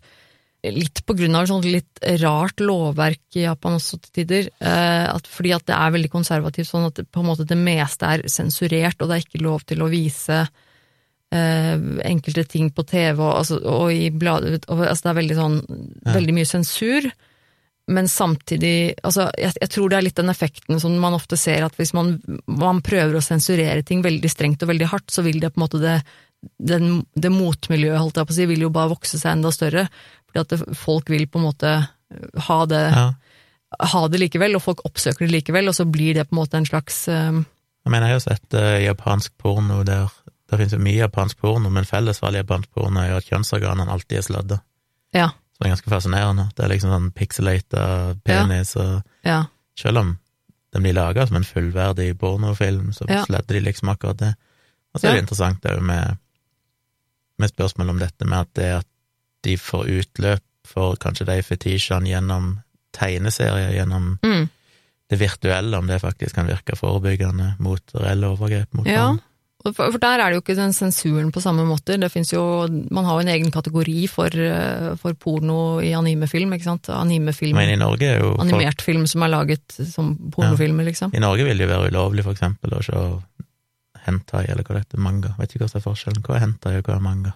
Litt 0.74 1.02
på 1.07 1.16
grunn 1.18 1.37
av 1.38 1.48
sånn 1.50 1.64
litt 1.66 2.00
rart 2.22 2.62
lovverk 2.62 3.38
i 3.38 3.44
Japan 3.44 3.79
også 3.79 3.98
til 4.00 4.12
tider. 4.20 4.50
Eh, 4.61 5.07
at, 5.11 5.29
fordi 5.31 5.55
at 5.57 5.66
det 5.68 5.76
er 5.76 5.94
veldig 5.96 6.12
konservativt, 6.12 6.70
sånn 6.70 6.88
at 6.88 7.00
det, 7.00 7.07
på 7.12 7.22
en 7.22 7.31
måte 7.31 7.48
det 7.48 7.59
meste 7.61 8.09
er 8.09 8.24
sensurert, 8.33 9.00
og 9.00 9.11
det 9.11 9.18
er 9.18 9.26
ikke 9.26 9.44
lov 9.44 9.66
til 9.68 9.85
å 9.85 9.90
vise 9.92 10.42
eh, 10.42 11.76
enkelte 12.11 12.46
ting 12.57 12.72
på 12.74 12.87
TV 12.88 13.20
og, 13.20 13.33
altså, 13.42 13.61
og 13.61 13.88
i 13.94 14.11
blader 14.11 14.59
altså, 14.61 15.00
Det 15.02 15.12
er 15.12 15.22
veldig 15.22 15.40
sånn 15.40 15.57
Ja. 15.66 16.18
Veldig 16.18 16.37
mye 16.37 16.48
sensur. 16.48 17.11
Men 17.87 18.09
samtidig 18.11 18.96
altså, 19.07 19.29
jeg, 19.38 19.55
jeg 19.62 19.70
tror 19.70 19.90
det 19.90 19.98
er 19.98 20.05
litt 20.09 20.18
den 20.18 20.31
effekten 20.33 20.81
som 20.83 20.94
man 20.98 21.14
ofte 21.14 21.38
ser, 21.38 21.62
at 21.62 21.76
hvis 21.79 21.94
man, 21.94 22.16
man 22.50 22.83
prøver 22.83 23.18
å 23.18 23.22
sensurere 23.22 23.85
ting 23.87 24.02
veldig 24.02 24.31
strengt 24.31 24.64
og 24.66 24.72
veldig 24.72 24.88
hardt, 24.90 25.12
så 25.14 25.22
vil 25.22 25.38
det 25.42 25.52
på 25.55 25.61
en 25.61 25.64
måte 25.68 25.83
det, 25.83 26.00
den, 26.59 27.05
det 27.14 27.31
motmiljøet, 27.31 28.00
holdt 28.00 28.18
jeg 28.18 28.29
på 28.29 28.35
å 28.35 28.38
si, 28.38 28.48
vil 28.50 28.66
jo 28.66 28.72
bare 28.74 28.90
vokse 28.90 29.20
seg 29.20 29.37
enda 29.37 29.52
større. 29.55 29.87
At 30.40 30.53
folk 30.77 31.09
vil 31.11 31.27
på 31.29 31.38
en 31.40 31.46
måte 31.49 31.72
ha 32.49 32.59
det, 32.66 32.83
Ja. 32.94 33.14
ha 33.92 34.03
det 34.09 34.20
likevel, 34.20 34.55
og 34.57 34.62
folk 34.62 34.85
oppsøker 34.87 35.27
det 35.27 35.33
likevel, 35.33 35.68
og 35.68 35.75
så 35.75 35.85
blir 35.90 36.14
det 36.14 36.29
på 36.29 36.37
en 36.37 36.40
måte 36.42 36.57
en 36.61 36.66
slags 36.68 37.09
eh, 37.09 37.33
Jeg 37.87 37.90
mener, 37.92 38.07
jeg 38.09 38.14
har 38.20 38.25
sett 38.25 38.55
uh, 38.55 38.77
japansk 38.83 39.33
porno 39.38 39.83
der 39.85 40.09
Det 40.49 40.59
finnes 40.59 40.72
jo 40.72 40.79
mye 40.79 41.01
japansk 41.01 41.38
porno, 41.42 41.70
men 41.70 41.85
felles 41.85 42.18
for 42.20 42.29
all 42.29 42.35
japansk 42.38 42.70
porno 42.70 43.01
er 43.03 43.09
jo 43.11 43.16
at 43.16 43.27
kjønnsorganene 43.27 43.90
alltid 43.90 44.18
er 44.18 44.22
sladda. 44.22 44.59
Ja. 45.12 45.29
Som 45.57 45.66
er 45.66 45.72
ganske 45.72 45.90
fascinerende. 45.90 46.44
Det 46.55 46.62
er 46.64 46.68
liksom 46.70 46.90
sånn 46.92 47.09
pixelata 47.16 48.14
penis, 48.25 48.77
og 48.77 49.03
Ja. 49.25 49.44
selv 49.77 49.99
om 49.99 50.18
den 50.72 50.83
blir 50.83 50.94
laga 50.94 51.27
som 51.27 51.37
en 51.37 51.44
fullverdig 51.44 52.16
pornofilm, 52.18 52.92
så 52.92 53.07
sladder 53.27 53.55
de 53.59 53.61
liksom 53.61 53.88
akkurat 53.88 54.18
det. 54.18 54.35
Og 54.94 55.01
så 55.01 55.09
er 55.09 55.12
det 55.14 55.22
interessant 55.25 55.64
òg 55.66 55.81
med, 55.83 56.16
med 57.38 57.51
spørsmål 57.51 57.90
om 57.90 57.99
dette 57.99 58.25
med 58.25 58.38
at 58.38 58.55
det 58.55 58.70
at 58.79 58.87
de 59.47 59.55
får 59.61 59.87
utløp 60.01 60.43
for 60.67 60.97
kanskje 60.99 61.29
de 61.29 61.39
fetisjene 61.47 62.11
gjennom 62.11 62.57
tegneserier, 62.97 63.71
gjennom 63.77 64.19
Mm. 64.25 64.49
det 65.11 65.19
virtuelle, 65.21 65.79
om 65.79 65.87
det 65.87 66.01
faktisk 66.03 66.35
kan 66.35 66.49
virke 66.51 66.75
forebyggende 66.77 67.55
mot 67.63 67.83
reelle 67.95 68.27
overgrep 68.35 68.75
mot 68.75 68.87
Ja. 68.87 69.07
barn. 69.07 69.21
For, 69.75 69.99
der 69.99 70.21
er 70.23 70.31
det 70.31 70.37
jo 70.37 70.43
ikke 70.45 70.55
den 70.61 70.73
sensuren 70.73 71.33
på 71.35 71.41
samme 71.43 71.65
måte. 71.67 71.97
Det 71.99 72.11
finnes 72.13 72.31
jo, 72.31 72.69
Man 72.91 73.05
har 73.05 73.17
jo 73.17 73.25
en 73.27 73.33
egen 73.35 73.51
kategori 73.51 74.09
for, 74.09 74.27
eh, 74.31 74.95
for 74.97 75.13
porno 75.15 75.81
i 75.83 75.91
animefilm, 75.91 76.53
ikke 76.55 76.63
sant. 76.69 76.87
Animefilm, 76.89 77.55
Men 77.57 77.71
i 77.71 77.77
Norge 77.81 78.03
er 78.07 78.21
jo 78.21 78.37
folk, 78.37 78.45
animert 78.47 78.81
film 78.83 79.07
som 79.09 79.23
er 79.23 79.29
laget 79.33 79.73
som 79.93 80.13
pornofilmer, 80.31 80.85
liksom. 80.87 81.11
I 81.15 81.19
Norge 81.19 81.43
vil 81.45 81.59
det 81.59 81.67
jo 81.69 81.73
være 81.75 81.91
ulovlig, 81.91 82.23
for 82.23 82.35
eksempel, 82.35 82.71
å 82.79 82.85
se 82.85 82.93
hentai, 84.07 84.45
eller 84.49 84.63
hva 84.63 84.75
det 84.77 84.85
heter, 84.87 84.99
manga. 85.03 85.35
Vet 85.39 85.51
ikke 85.57 85.65
hva 85.67 85.71
som 85.73 85.81
er 85.81 85.87
forskjellen. 85.89 86.23
Hva 86.23 86.37
er 86.37 86.45
hentai, 86.47 86.77
og 86.79 86.85
hva 86.87 86.95
er 86.97 87.01
manga? 87.03 87.33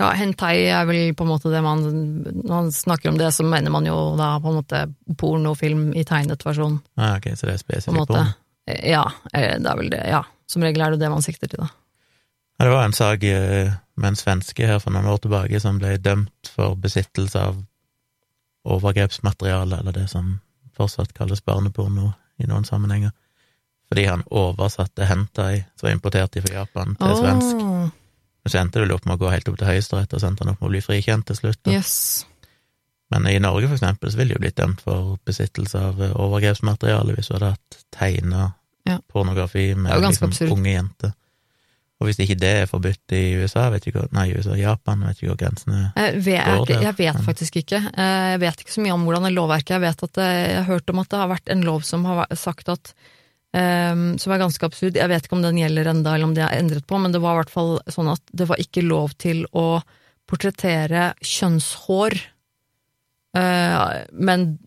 Ja, 0.00 0.08
hentai 0.16 0.54
er 0.72 0.86
vel 0.88 1.12
på 1.14 1.26
en 1.26 1.30
måte 1.30 1.50
det 1.52 1.60
man 1.62 1.82
Når 1.84 2.48
man 2.48 2.70
snakker 2.72 3.10
om 3.10 3.18
det, 3.20 3.28
så 3.36 3.44
mener 3.44 3.70
man 3.70 3.84
jo 3.86 4.14
da 4.16 4.38
på 4.40 4.48
en 4.48 4.56
måte 4.62 4.80
pornofilm 5.20 5.90
i 5.98 6.04
tegnet 6.08 6.44
versjon, 6.46 6.78
Ah, 6.96 7.18
ok, 7.18 7.34
så 7.36 7.48
det 7.48 7.58
er 7.58 7.60
spesifikt 7.60 8.08
porno. 8.08 8.24
Ja, 8.66 9.04
eh, 9.34 9.58
det 9.58 9.68
er 9.68 9.78
vel 9.78 9.90
det, 9.92 10.02
ja. 10.08 10.22
Som 10.48 10.64
regel 10.64 10.84
er 10.84 10.94
det 10.94 11.02
det 11.02 11.10
man 11.12 11.24
sikter 11.24 11.50
til, 11.50 11.64
da. 11.64 11.68
Ja, 12.58 12.64
det 12.64 12.72
var 12.72 12.84
en 12.86 12.96
sak 12.96 13.24
eh, 13.26 13.72
med 13.98 14.08
en 14.08 14.16
svenske 14.16 14.66
her 14.66 14.78
for 14.80 14.94
noen 14.94 15.10
år 15.10 15.20
tilbake 15.24 15.60
som 15.60 15.80
ble 15.82 15.96
dømt 15.98 16.52
for 16.54 16.76
besittelse 16.78 17.40
av 17.40 17.58
overgrepsmateriale, 18.62 19.80
eller 19.82 19.96
det 19.96 20.06
som 20.12 20.38
fortsatt 20.78 21.12
kalles 21.16 21.42
barneporno 21.44 22.12
i 22.38 22.46
noen 22.48 22.64
sammenhenger, 22.64 23.10
fordi 23.90 24.06
han 24.08 24.22
oversatte 24.30 25.08
hentai 25.10 25.64
som 25.74 25.88
var 25.88 25.96
importert 25.96 26.38
fra 26.38 26.62
Japan, 26.62 26.94
til 26.96 27.18
svensk. 27.18 27.66
Åh, 27.66 27.90
Men 28.42 28.50
så 28.50 28.58
endte 28.58 28.80
det 28.80 28.88
vel 28.88 28.96
opp 28.96 29.04
med 29.06 29.14
å 29.14 29.22
gå 29.22 29.30
helt 29.30 29.48
opp 29.52 29.58
til 29.60 29.68
Høyesterett, 29.70 30.12
og 30.14 30.20
så 30.22 30.26
endte 30.30 30.42
han 30.44 30.52
opp 30.54 30.60
med 30.60 30.68
å 30.68 30.72
bli 30.74 30.80
frikjent 30.82 31.26
til 31.28 31.36
slutt. 31.38 31.60
Yes. 31.70 32.26
Men 33.12 33.26
i 33.28 33.36
Norge, 33.38 33.68
for 33.68 33.76
eksempel, 33.76 34.10
så 34.10 34.18
ville 34.18 34.34
jo 34.34 34.40
blitt 34.42 34.56
dømt 34.58 34.80
for 34.82 35.18
besittelse 35.28 35.78
av 35.78 36.00
eh, 36.02 36.14
overgrepsmateriale 36.16 37.14
hvis 37.14 37.28
du 37.30 37.34
hadde 37.36 37.52
hatt 37.54 37.82
tegna 37.94 38.52
Ja. 38.88 38.96
pornografi 39.12 39.74
med 39.78 39.94
liksom, 40.02 40.32
unge 40.50 40.72
jenter. 40.72 41.12
Og 42.02 42.08
hvis 42.08 42.18
ikke 42.18 42.34
det 42.34 42.48
er 42.64 42.66
forbudt 42.66 43.12
i 43.14 43.36
USA, 43.38 43.68
vet 43.70 43.84
ikke 43.86 44.08
nei, 44.10 44.24
USA, 44.34 44.56
Japan, 44.58 45.04
vet 45.06 45.20
ikke 45.20 45.28
hvor 45.30 45.38
grensene. 45.38 45.82
Vet, 45.94 46.48
Går 46.48 46.66
der. 46.72 46.80
jeg 46.88 46.96
vet 46.98 47.20
faktisk 47.22 47.60
ikke. 47.62 47.78
Eh, 47.94 48.30
Jeg 48.32 48.40
vet 48.42 48.64
ikke 48.64 48.74
så 48.74 48.82
mye 48.82 48.96
om 48.96 49.04
hvordan 49.06 49.28
det 49.28 49.34
lovverket 49.36 49.76
Jeg 49.76 49.84
vet 49.84 50.02
at 50.08 50.16
jeg 50.24 50.56
har 50.56 50.64
hørt 50.66 50.90
om 50.90 50.98
at 50.98 51.08
det 51.14 51.20
har 51.20 51.28
vært 51.30 51.52
en 51.54 51.62
lov 51.62 51.84
som 51.86 52.04
har 52.10 52.26
sagt 52.34 52.68
at 52.74 52.90
ehm, 53.56 54.18
Som 54.18 54.32
er 54.32 54.42
ganske 54.42 54.66
absurd. 54.66 54.96
Jeg 54.96 55.08
vet 55.08 55.26
ikke 55.26 55.38
om 55.38 55.44
den 55.44 55.60
gjelder 55.60 55.90
enda, 55.92 56.14
eller 56.14 56.30
om 56.30 56.34
det 56.36 56.44
er 56.46 56.58
endret 56.58 56.86
på, 56.86 56.98
men 56.98 57.12
det 57.12 57.22
var 57.22 57.36
i 57.36 57.42
hvert 57.42 57.54
fall 57.54 57.74
sånn 57.86 58.12
at 58.12 58.22
det 58.32 58.48
var 58.50 58.60
ikke 58.62 58.84
lov 58.86 59.16
til 59.22 59.44
å 59.52 59.82
portrettere 60.30 61.12
kjønnshår. 61.20 62.20
Uh, 63.32 64.04
men, 64.12 64.58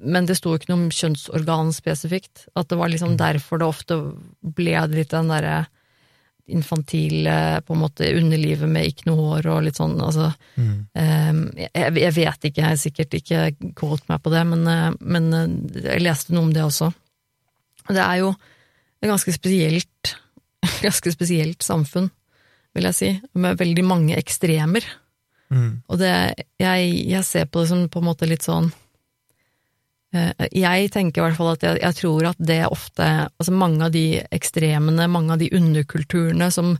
men 0.00 0.26
det 0.26 0.38
sto 0.38 0.54
ikke 0.56 0.70
noe 0.72 0.86
om 0.86 0.90
kjønnsorgan 0.92 1.72
spesifikt. 1.76 2.46
At 2.56 2.70
det 2.72 2.78
var 2.80 2.88
liksom 2.92 3.18
derfor 3.20 3.60
det 3.60 3.68
ofte 3.68 3.98
ble 4.40 4.78
litt 4.94 5.12
den 5.12 5.28
derre 5.32 5.66
infantile 6.46 7.62
på 7.64 7.72
en 7.72 7.80
måte 7.80 8.08
underlivet 8.18 8.68
med 8.68 8.88
ikke 8.90 9.06
noe 9.08 9.16
hår 9.30 9.46
og 9.48 9.62
litt 9.64 9.78
sånn, 9.80 9.94
altså 10.00 10.32
Mm. 10.60 10.86
um, 10.92 11.38
jeg, 11.56 11.94
jeg 11.98 12.12
vet 12.14 12.44
ikke, 12.44 12.60
jeg 12.60 12.70
er 12.70 12.76
sikkert 12.76 13.14
ikke 13.16 13.72
quote 13.74 14.04
meg 14.08 14.20
på 14.22 14.30
det, 14.30 14.42
men, 14.46 14.66
eh, 14.68 14.92
men 15.00 15.32
eh, 15.32 15.80
jeg 15.82 16.04
leste 16.04 16.34
noe 16.34 16.44
om 16.44 16.52
det 16.52 16.62
også. 16.62 16.92
Det 17.90 18.00
er 18.00 18.20
jo 18.22 18.32
et 19.02 19.10
ganske 19.10 19.34
spesielt, 19.34 20.14
ganske 20.84 21.12
spesielt 21.12 21.64
samfunn, 21.64 22.08
vil 22.74 22.88
jeg 22.88 22.98
si, 22.98 23.10
med 23.38 23.58
veldig 23.60 23.84
mange 23.86 24.16
ekstremer. 24.18 24.86
Mm. 25.52 25.84
Og 25.92 26.00
det, 26.00 26.14
jeg, 26.60 26.88
jeg 27.10 27.28
ser 27.28 27.46
på 27.46 27.62
det 27.62 27.70
som 27.70 27.84
på 27.92 28.00
en 28.00 28.08
måte 28.08 28.26
litt 28.26 28.42
sånn 28.42 28.70
eh, 30.16 30.46
Jeg 30.56 30.88
tenker 30.94 31.20
i 31.20 31.24
hvert 31.26 31.36
fall 31.36 31.50
at 31.52 31.66
jeg, 31.66 31.78
jeg 31.82 31.96
tror 31.98 32.30
at 32.30 32.40
det 32.40 32.62
ofte 32.64 33.08
Altså 33.28 33.52
mange 33.52 33.84
av 33.84 33.92
de 33.94 34.22
ekstremene, 34.34 35.04
mange 35.12 35.36
av 35.36 35.42
de 35.42 35.50
underkulturene 35.54 36.48
som, 36.50 36.72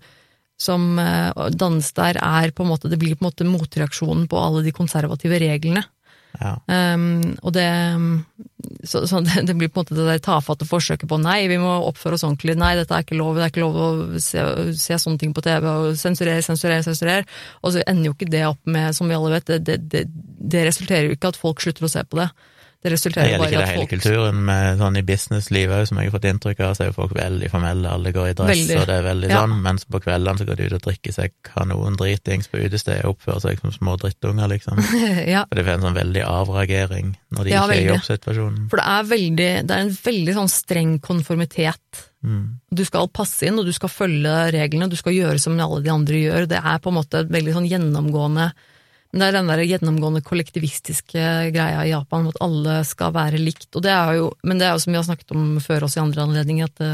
som 0.57 0.97
eh, 0.99 1.45
dannes 1.53 1.93
der, 1.95 2.19
er 2.19 2.55
på 2.57 2.65
en 2.65 2.73
måte 2.73 2.91
Det 2.91 2.99
blir 3.05 3.19
på 3.19 3.27
en 3.27 3.29
måte 3.29 3.47
motreaksjonen 3.47 4.25
på 4.33 4.41
alle 4.41 4.65
de 4.65 4.73
konservative 4.75 5.39
reglene. 5.45 5.85
Um, 6.41 7.37
og 7.43 7.55
det 7.55 7.67
så, 8.85 9.05
så 9.07 9.21
det, 9.21 9.55
blir 9.55 9.69
på 9.69 9.81
en 9.81 9.85
måte 9.85 9.97
det 9.97 10.07
der 10.09 10.23
tafatte 10.25 10.67
forsøket 10.69 11.09
på 11.11 11.19
nei, 11.21 11.45
vi 11.51 11.59
må 11.61 11.77
oppføre 11.89 12.19
oss 12.19 12.25
ordentlig, 12.27 12.57
nei, 12.61 12.75
dette 12.79 12.97
er 12.97 13.05
ikke 13.05 13.19
lov, 13.19 13.37
det 13.37 13.47
er 13.47 13.53
ikke 13.53 13.65
lov 13.65 13.77
å 13.79 13.91
se, 14.23 14.45
se 14.81 14.99
sånne 15.01 15.21
ting 15.21 15.35
på 15.37 15.45
TV, 15.45 15.69
og 15.69 16.01
sensurere, 16.01 16.43
sensurere, 16.45 16.85
sensurere. 16.87 17.29
Og 17.63 17.75
så 17.75 17.85
ender 17.85 18.11
jo 18.11 18.17
ikke 18.17 18.33
det 18.33 18.45
opp 18.49 18.61
med, 18.67 18.97
som 18.97 19.11
vi 19.11 19.17
alle 19.17 19.37
vet, 19.37 19.55
det, 19.69 20.05
det 20.55 20.67
resulterer 20.67 21.09
jo 21.09 21.19
ikke 21.19 21.33
at 21.35 21.41
folk 21.41 21.63
slutter 21.65 21.87
å 21.87 21.93
se 21.93 22.05
på 22.09 22.21
det. 22.23 22.29
Det 22.85 22.91
Det 22.91 22.99
resulterer 22.99 23.31
gjelder 23.31 23.45
i 23.49 23.49
ikke 23.49 23.57
folk 23.57 23.65
det 23.65 23.65
at 23.65 23.75
hele 23.79 23.89
kulturen, 23.89 24.41
men 24.45 24.77
sånn 24.77 24.97
i 25.01 25.03
businesslivet 25.09 25.73
òg, 25.79 25.87
som 25.89 25.97
jeg 26.03 26.11
har 26.11 26.13
fått 26.19 26.27
inntrykk 26.29 26.59
av, 26.67 26.73
så 26.77 26.83
er 26.85 26.89
jo 26.91 26.97
folk 26.99 27.15
veldig 27.17 27.49
formelle, 27.49 27.89
alle 27.89 28.11
går 28.13 28.27
i 28.29 28.35
dress, 28.37 28.51
Veldig. 28.51 28.77
og 28.77 28.87
det 28.91 28.97
er 28.99 29.07
veldig 29.07 29.29
Ja. 29.31 29.39
sånn, 29.41 29.55
mens 29.65 29.85
på 29.89 30.01
kveldene 30.05 30.37
så 30.39 30.45
går 30.45 30.57
de 30.61 30.67
ut 30.69 30.75
og 30.77 30.83
drikker 30.85 31.13
seg 31.17 31.33
kanon 31.49 31.97
dritings 31.97 32.47
på 32.53 32.61
utestedet 32.61 33.07
og 33.07 33.17
oppfører 33.17 33.41
seg 33.41 33.61
som 33.63 33.73
små 33.73 33.97
drittunger, 33.97 34.49
liksom. 34.53 34.77
ja, 35.35 35.47
For 35.49 35.55
det 35.57 35.65
får 35.65 35.79
en 35.79 35.87
sånn 35.89 35.97
veldig 35.97 36.25
avreagering 36.29 37.17
når 37.33 37.45
de 37.45 37.51
Ja, 37.55 37.63
ikke 37.65 37.73
er 37.73 37.81
i 37.81 37.89
jobbsituasjonen. 37.89 38.69
for 38.69 38.77
det 38.77 38.87
er 38.87 39.09
veldig, 39.15 39.49
det 39.67 39.71
er 39.79 39.81
en 39.87 39.97
veldig 40.05 40.35
sånn 40.35 40.53
streng 40.53 40.93
konformitet. 41.01 42.05
Mm. 42.23 42.61
Du 42.71 42.85
skal 42.85 43.09
passe 43.09 43.49
inn, 43.49 43.59
og 43.59 43.65
du 43.65 43.73
skal 43.73 43.89
følge 43.89 44.53
reglene, 44.53 44.91
du 44.93 44.97
skal 45.01 45.13
gjøre 45.17 45.41
som 45.41 45.57
alle 45.59 45.81
de 45.83 45.89
andre 45.89 46.21
gjør. 46.21 46.47
Det 46.53 46.61
er 46.61 46.79
på 46.85 46.93
en 46.93 47.01
måte 47.01 47.25
et 47.25 47.33
veldig 47.33 47.53
sånn 47.57 47.69
gjennomgående 47.69 48.53
Men 49.15 49.23
det 49.23 49.27
er 49.29 49.37
den 49.37 49.51
der 49.53 49.61
gjennomgående 49.63 50.25
kollektivistiske 50.27 51.27
greia 51.55 51.85
i 51.87 51.93
Japan, 51.93 52.25
at 52.27 52.41
alle 52.43 52.81
skal 52.83 53.13
være 53.15 53.39
likt. 53.39 53.69
Og 53.79 53.85
det 53.87 53.93
er 53.95 54.17
jo, 54.19 54.33
men 54.43 54.59
det 54.59 54.67
er 54.67 54.73
jo 54.75 54.81
som 54.83 54.91
vi 54.91 54.99
har 54.99 55.07
snakket 55.07 55.31
om 55.37 55.53
før 55.63 55.87
også 55.87 56.01
i 56.01 56.03
andre 56.03 56.25
anledninger, 56.25 56.67
at 56.67 56.83
det, 56.83 56.89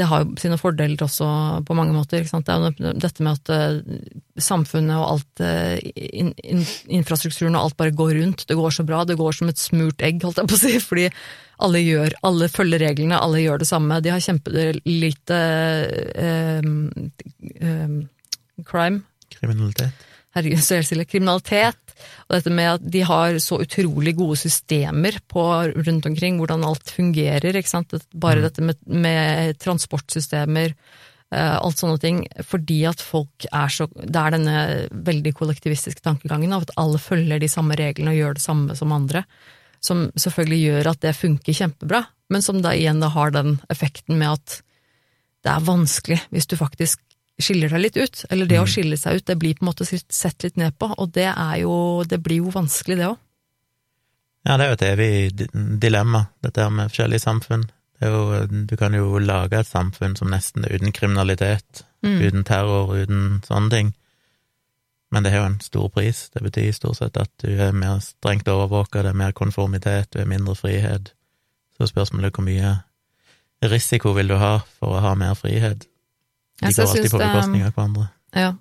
det 0.00 0.06
har 0.08 0.24
jo 0.24 0.38
sine 0.40 0.56
fordeler 0.56 1.04
også 1.04 1.28
på 1.68 1.76
mange 1.76 1.92
måter. 1.92 2.24
Det 2.24 2.54
er 2.54 2.64
jo 2.64 2.94
dette 3.04 3.26
med 3.26 3.42
at 3.42 3.52
eh, 3.52 4.08
samfunnet 4.40 4.96
og 4.96 5.04
alt, 5.10 5.44
eh, 5.44 5.76
in, 6.08 6.32
in, 6.40 6.64
infrastrukturen 6.96 7.60
og 7.60 7.66
alt 7.66 7.78
bare 7.84 7.96
går 8.00 8.16
rundt. 8.22 8.48
Det 8.48 8.56
går 8.56 8.78
så 8.78 8.88
bra, 8.88 9.04
det 9.04 9.20
går 9.20 9.36
som 9.36 9.52
et 9.52 9.60
smurt 9.60 10.00
egg, 10.08 10.24
holdt 10.24 10.40
jeg 10.40 10.48
på 10.48 10.56
å 10.56 10.64
si, 10.64 10.74
fordi 10.94 11.06
alle 11.68 11.84
gjør, 11.84 12.16
alle 12.24 12.48
følger 12.56 12.86
reglene, 12.88 13.20
alle 13.20 13.44
gjør 13.44 13.60
det 13.60 13.68
samme. 13.68 14.00
De 14.00 14.16
har 14.16 14.24
kjempelite 14.24 15.44
eh, 16.24 16.74
eh, 17.60 17.96
crime, 18.64 19.04
Kriminalitet. 19.28 20.08
Herregud, 20.36 20.62
så 20.62 20.78
helt 20.78 20.88
stille, 20.88 21.06
kriminalitet, 21.08 21.94
og 22.28 22.36
dette 22.36 22.52
med 22.54 22.70
at 22.76 22.86
de 22.94 23.02
har 23.06 23.38
så 23.42 23.60
utrolig 23.64 24.14
gode 24.18 24.38
systemer 24.40 25.18
på 25.30 25.44
rundt 25.74 26.08
omkring, 26.10 26.38
hvordan 26.38 26.66
alt 26.68 26.92
fungerer, 26.94 27.58
ikke 27.58 27.72
sant, 27.72 27.92
Bare 27.92 28.18
bare 28.28 28.48
dette 28.48 28.64
med, 28.64 28.80
med 28.86 29.58
transportsystemer, 29.62 30.74
eh, 31.32 31.56
alt 31.56 31.80
sånne 31.80 31.98
ting, 32.02 32.22
fordi 32.44 32.82
at 32.90 33.02
folk 33.04 33.48
er 33.50 33.72
så, 33.72 33.88
det 33.96 34.20
er 34.20 34.36
denne 34.36 34.58
veldig 34.92 35.34
kollektivistiske 35.38 36.04
tankegangen 36.04 36.54
av 36.54 36.68
at 36.68 36.76
alle 36.80 37.00
følger 37.02 37.42
de 37.42 37.50
samme 37.50 37.78
reglene 37.78 38.14
og 38.14 38.20
gjør 38.20 38.38
det 38.38 38.44
samme 38.44 38.78
som 38.78 38.94
andre, 38.94 39.24
som 39.80 40.08
selvfølgelig 40.18 40.62
gjør 40.64 40.92
at 40.92 41.02
det 41.04 41.18
funker 41.18 41.54
kjempebra, 41.54 42.04
men 42.28 42.44
som 42.44 42.60
da 42.62 42.74
igjen 42.76 43.00
da 43.00 43.10
har 43.14 43.32
den 43.32 43.60
effekten 43.72 44.18
med 44.20 44.36
at 44.36 44.60
det 45.46 45.52
er 45.54 45.64
vanskelig 45.64 46.18
hvis 46.34 46.48
du 46.50 46.56
faktisk 46.58 47.00
skiller 47.40 47.70
deg 47.72 47.80
litt 47.80 47.96
ut. 47.96 48.24
Eller 48.30 48.46
det 48.50 48.58
å 48.60 48.66
skille 48.68 48.96
seg 48.98 49.20
ut, 49.20 49.26
det 49.26 49.38
blir 49.38 49.54
på 49.54 49.64
en 49.64 49.70
måte 49.70 49.86
sett 49.86 50.42
litt 50.44 50.56
ned 50.56 50.76
på, 50.78 50.90
og 50.98 51.12
det 51.14 51.28
er 51.30 51.56
jo 51.62 52.04
Det 52.08 52.18
blir 52.22 52.42
jo 52.42 52.50
vanskelig, 52.54 52.96
det 52.98 53.06
òg. 53.12 53.18
Ja, 54.46 54.56
det 54.56 54.64
er 54.64 54.68
jo 54.70 54.76
et 54.78 54.86
evig 54.88 55.48
dilemma, 55.82 56.28
dette 56.42 56.62
her 56.62 56.70
med 56.70 56.90
forskjellige 56.90 57.20
samfunn. 57.20 57.66
Det 57.98 58.06
er 58.06 58.14
jo, 58.14 58.64
du 58.70 58.76
kan 58.78 58.94
jo 58.94 59.18
lage 59.18 59.58
et 59.58 59.66
samfunn 59.66 60.14
som 60.16 60.30
nesten 60.30 60.64
er 60.64 60.76
uten 60.78 60.92
kriminalitet, 60.92 61.84
Mm. 62.00 62.20
uten 62.22 62.44
terror, 62.44 62.94
uten 62.94 63.42
sånne 63.42 63.70
ting. 63.70 63.94
Men 65.10 65.24
det 65.24 65.32
har 65.32 65.40
jo 65.40 65.46
en 65.46 65.60
stor 65.60 65.88
pris. 65.88 66.28
Det 66.30 66.42
betyr 66.44 66.72
stort 66.72 66.96
sett 66.96 67.16
at 67.16 67.30
du 67.42 67.48
er 67.58 67.72
mer 67.72 67.98
strengt 67.98 68.46
overvåka, 68.46 69.02
det 69.02 69.10
er 69.10 69.18
mer 69.18 69.32
konformitet, 69.32 70.12
du 70.12 70.20
er 70.20 70.24
mindre 70.30 70.54
frihet. 70.54 71.10
Så 71.76 71.88
spørsmålet 71.90 72.26
er 72.26 72.30
hvor 72.30 72.44
mye 72.46 72.82
risiko 73.68 74.12
vil 74.14 74.28
du 74.28 74.36
ha 74.36 74.60
for 74.78 74.94
å 74.94 75.00
ha 75.00 75.14
mer 75.14 75.34
frihet? 75.34 75.88
De 76.60 76.66
Altså, 76.66 76.82
går 76.84 76.88
alltid 76.96 77.10
på 77.12 77.18
det- 77.18 77.28
bekostning 77.32 77.62
av 77.68 77.72
hverandre. 77.76 78.08
Ja. 78.34 78.52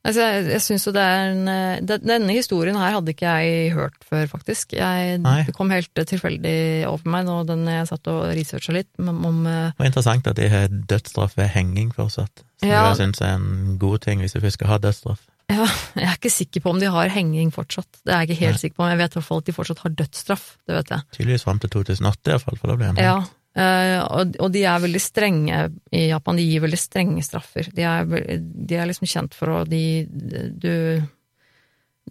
Altså, 0.00 0.22
jeg, 0.24 0.44
jeg 0.48 0.60
syns 0.64 0.84
jo 0.86 0.92
det 0.96 1.02
er 1.04 1.26
en 1.34 1.48
eh, 1.52 1.80
det- 1.84 1.98
Denne 2.08 2.32
historien 2.32 2.76
her 2.80 2.94
hadde 2.94 3.12
ikke 3.12 3.28
jeg 3.36 3.72
hørt 3.76 3.98
før, 4.08 4.22
faktisk. 4.30 4.72
Jeg, 4.72 5.18
det 5.22 5.52
kom 5.54 5.68
helt 5.74 5.92
tilfeldig 5.92 6.86
over 6.88 7.04
meg 7.12 7.26
nå 7.26 7.34
den 7.46 7.66
jeg 7.68 7.88
satt 7.90 8.08
og 8.08 8.22
researcha 8.32 8.72
litt 8.72 8.88
om, 8.98 9.10
om 9.28 9.42
eh, 9.46 9.66
Det 9.74 9.82
var 9.82 9.90
interessant 9.90 10.30
at 10.30 10.36
de 10.40 10.48
har 10.48 10.68
dødsstraff 10.72 11.36
ved 11.36 11.50
henging 11.52 11.92
fortsatt, 11.92 12.44
som 12.62 12.68
Ja. 12.70 12.86
jeg 12.94 12.96
syns 13.02 13.20
er 13.20 13.34
en 13.36 13.76
god 13.82 14.00
ting 14.06 14.20
hvis 14.24 14.32
du 14.32 14.40
først 14.40 14.56
skal 14.56 14.68
ha 14.72 14.78
dødsstraff. 14.78 15.26
ja, 15.50 15.66
Jeg 15.98 16.06
er 16.08 16.16
ikke 16.16 16.30
sikker 16.32 16.60
på 16.64 16.70
om 16.70 16.80
de 16.80 16.86
har 16.88 17.08
henging 17.12 17.52
fortsatt. 17.52 17.90
Det 18.06 18.14
er 18.14 18.20
jeg 18.24 18.30
ikke 18.30 18.44
helt 18.46 18.60
sikker 18.62 18.76
på, 18.76 18.82
men 18.86 18.96
jeg 18.96 19.02
vet 19.04 19.12
i 19.12 19.18
hvert 19.20 19.28
fall 19.28 19.38
at 19.44 19.44
de 19.50 19.52
fortsatt 19.52 19.78
har 19.84 19.90
dødsstraff. 20.00 20.46
Det 20.66 20.76
vet 20.78 20.88
jeg. 20.96 21.00
Tydeligvis 21.18 21.44
fram 21.44 21.58
til 21.60 21.68
2008 21.76 22.30
iallfall, 22.32 22.56
for 22.56 22.68
da 22.72 22.76
ble 22.80 22.86
han 22.86 22.96
Ja, 22.96 23.18
eh, 23.18 23.28
og, 23.58 24.36
og 24.38 24.52
de 24.54 24.62
er 24.64 24.82
veldig 24.84 25.00
strenge 25.02 25.62
i 25.90 26.04
Japan. 26.12 26.36
De 26.38 26.44
gir 26.46 26.62
veldig 26.62 26.78
strenge 26.78 27.22
straffer. 27.26 27.66
De 27.74 27.82
er, 27.82 28.04
de 28.38 28.76
er 28.78 28.86
liksom 28.86 29.08
kjent 29.10 29.34
for 29.34 29.50
å 29.50 29.64
de, 29.66 30.06
du, 30.10 31.02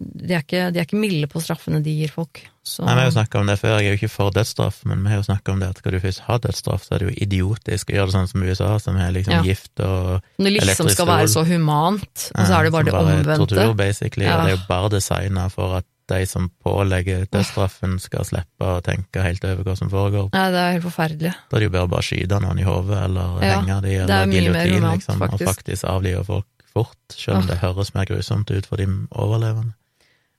de, 0.00 0.32
er 0.34 0.42
ikke, 0.44 0.66
de 0.72 0.80
er 0.80 0.86
ikke 0.86 1.00
milde 1.00 1.28
på 1.32 1.40
straffene 1.44 1.80
de 1.84 1.92
gir 2.02 2.12
folk. 2.12 2.42
Så, 2.64 2.84
Nei, 2.84 2.92
Vi 2.94 3.00
har 3.02 3.08
jo 3.08 3.14
snakka 3.16 3.40
om 3.40 3.48
det 3.48 3.56
før, 3.60 3.78
jeg 3.80 3.88
er 3.88 3.94
jo 3.94 3.98
ikke 4.02 4.12
for 4.12 4.32
dødsstraff, 4.36 4.82
men 4.88 5.00
vi 5.04 5.10
har 5.12 5.20
jo 5.22 5.26
snakka 5.26 5.52
om 5.54 5.62
det 5.62 5.70
at 5.72 5.80
skal 5.80 5.96
du 5.96 6.00
først 6.04 6.22
ha 6.28 6.36
dødsstraff, 6.44 6.84
så 6.86 6.94
er 6.94 7.02
det 7.02 7.08
jo 7.08 7.14
idiotisk 7.26 7.90
å 7.90 7.96
gjøre 7.96 8.10
det 8.10 8.16
sånn 8.18 8.28
som 8.30 8.44
USA, 8.46 8.70
som 8.84 8.98
er 9.00 9.14
liksom 9.16 9.34
Ja. 9.34 9.42
gift 9.48 9.80
og 9.80 10.20
når 10.38 10.54
det 10.60 10.66
liksom 10.68 10.90
skal 10.92 11.08
være 11.08 11.30
så 11.32 11.44
humant, 11.48 12.26
og 12.36 12.44
så 12.46 12.58
er 12.60 12.68
det 12.68 12.72
bare 12.76 12.84
det 12.84 12.94
omvendte. 13.00 13.38
tortur, 13.42 13.74
basically, 13.80 14.28
Ja. 14.28 14.36
og 14.36 14.44
det 14.44 14.52
er 14.52 14.56
jo 14.58 14.66
bare 14.68 14.92
designa 14.92 15.48
for 15.50 15.76
at 15.80 15.88
de 16.10 16.26
som 16.28 16.48
pålegger 16.64 17.26
dødsstraffen, 17.32 17.98
skal 18.02 18.26
slippe 18.28 18.66
å 18.66 18.82
tenke 18.84 19.24
helt 19.24 19.44
over 19.46 19.66
hva 19.66 19.76
som 19.78 19.90
foregår. 19.92 20.30
Nei, 20.34 20.46
det 20.54 20.62
er 20.62 20.76
helt 20.76 20.86
forferdelig. 20.86 21.34
Da 21.48 21.58
er 21.58 21.64
det 21.64 21.68
jo 21.70 21.74
bare 21.78 21.92
bare 21.96 22.06
skyte 22.06 22.40
noen 22.44 22.62
i 22.62 22.68
hodet, 22.68 23.02
eller 23.08 23.44
Ja, 23.44 23.58
henge 23.58 23.80
de, 23.86 23.96
er 23.96 24.06
eller 24.06 24.32
giljotin, 24.34 24.72
liksom, 24.76 24.94
liksom, 24.94 25.20
og 25.20 25.26
faktisk. 25.26 25.50
faktisk 25.50 25.90
avlive 25.90 26.24
folk 26.28 26.48
fort, 26.70 27.04
selv 27.10 27.40
om 27.40 27.44
ja. 27.44 27.52
det 27.52 27.60
høres 27.64 27.94
mer 27.96 28.08
grusomt 28.10 28.50
ut 28.50 28.68
for 28.68 28.80
de 28.80 28.88
overlevende. 29.10 29.74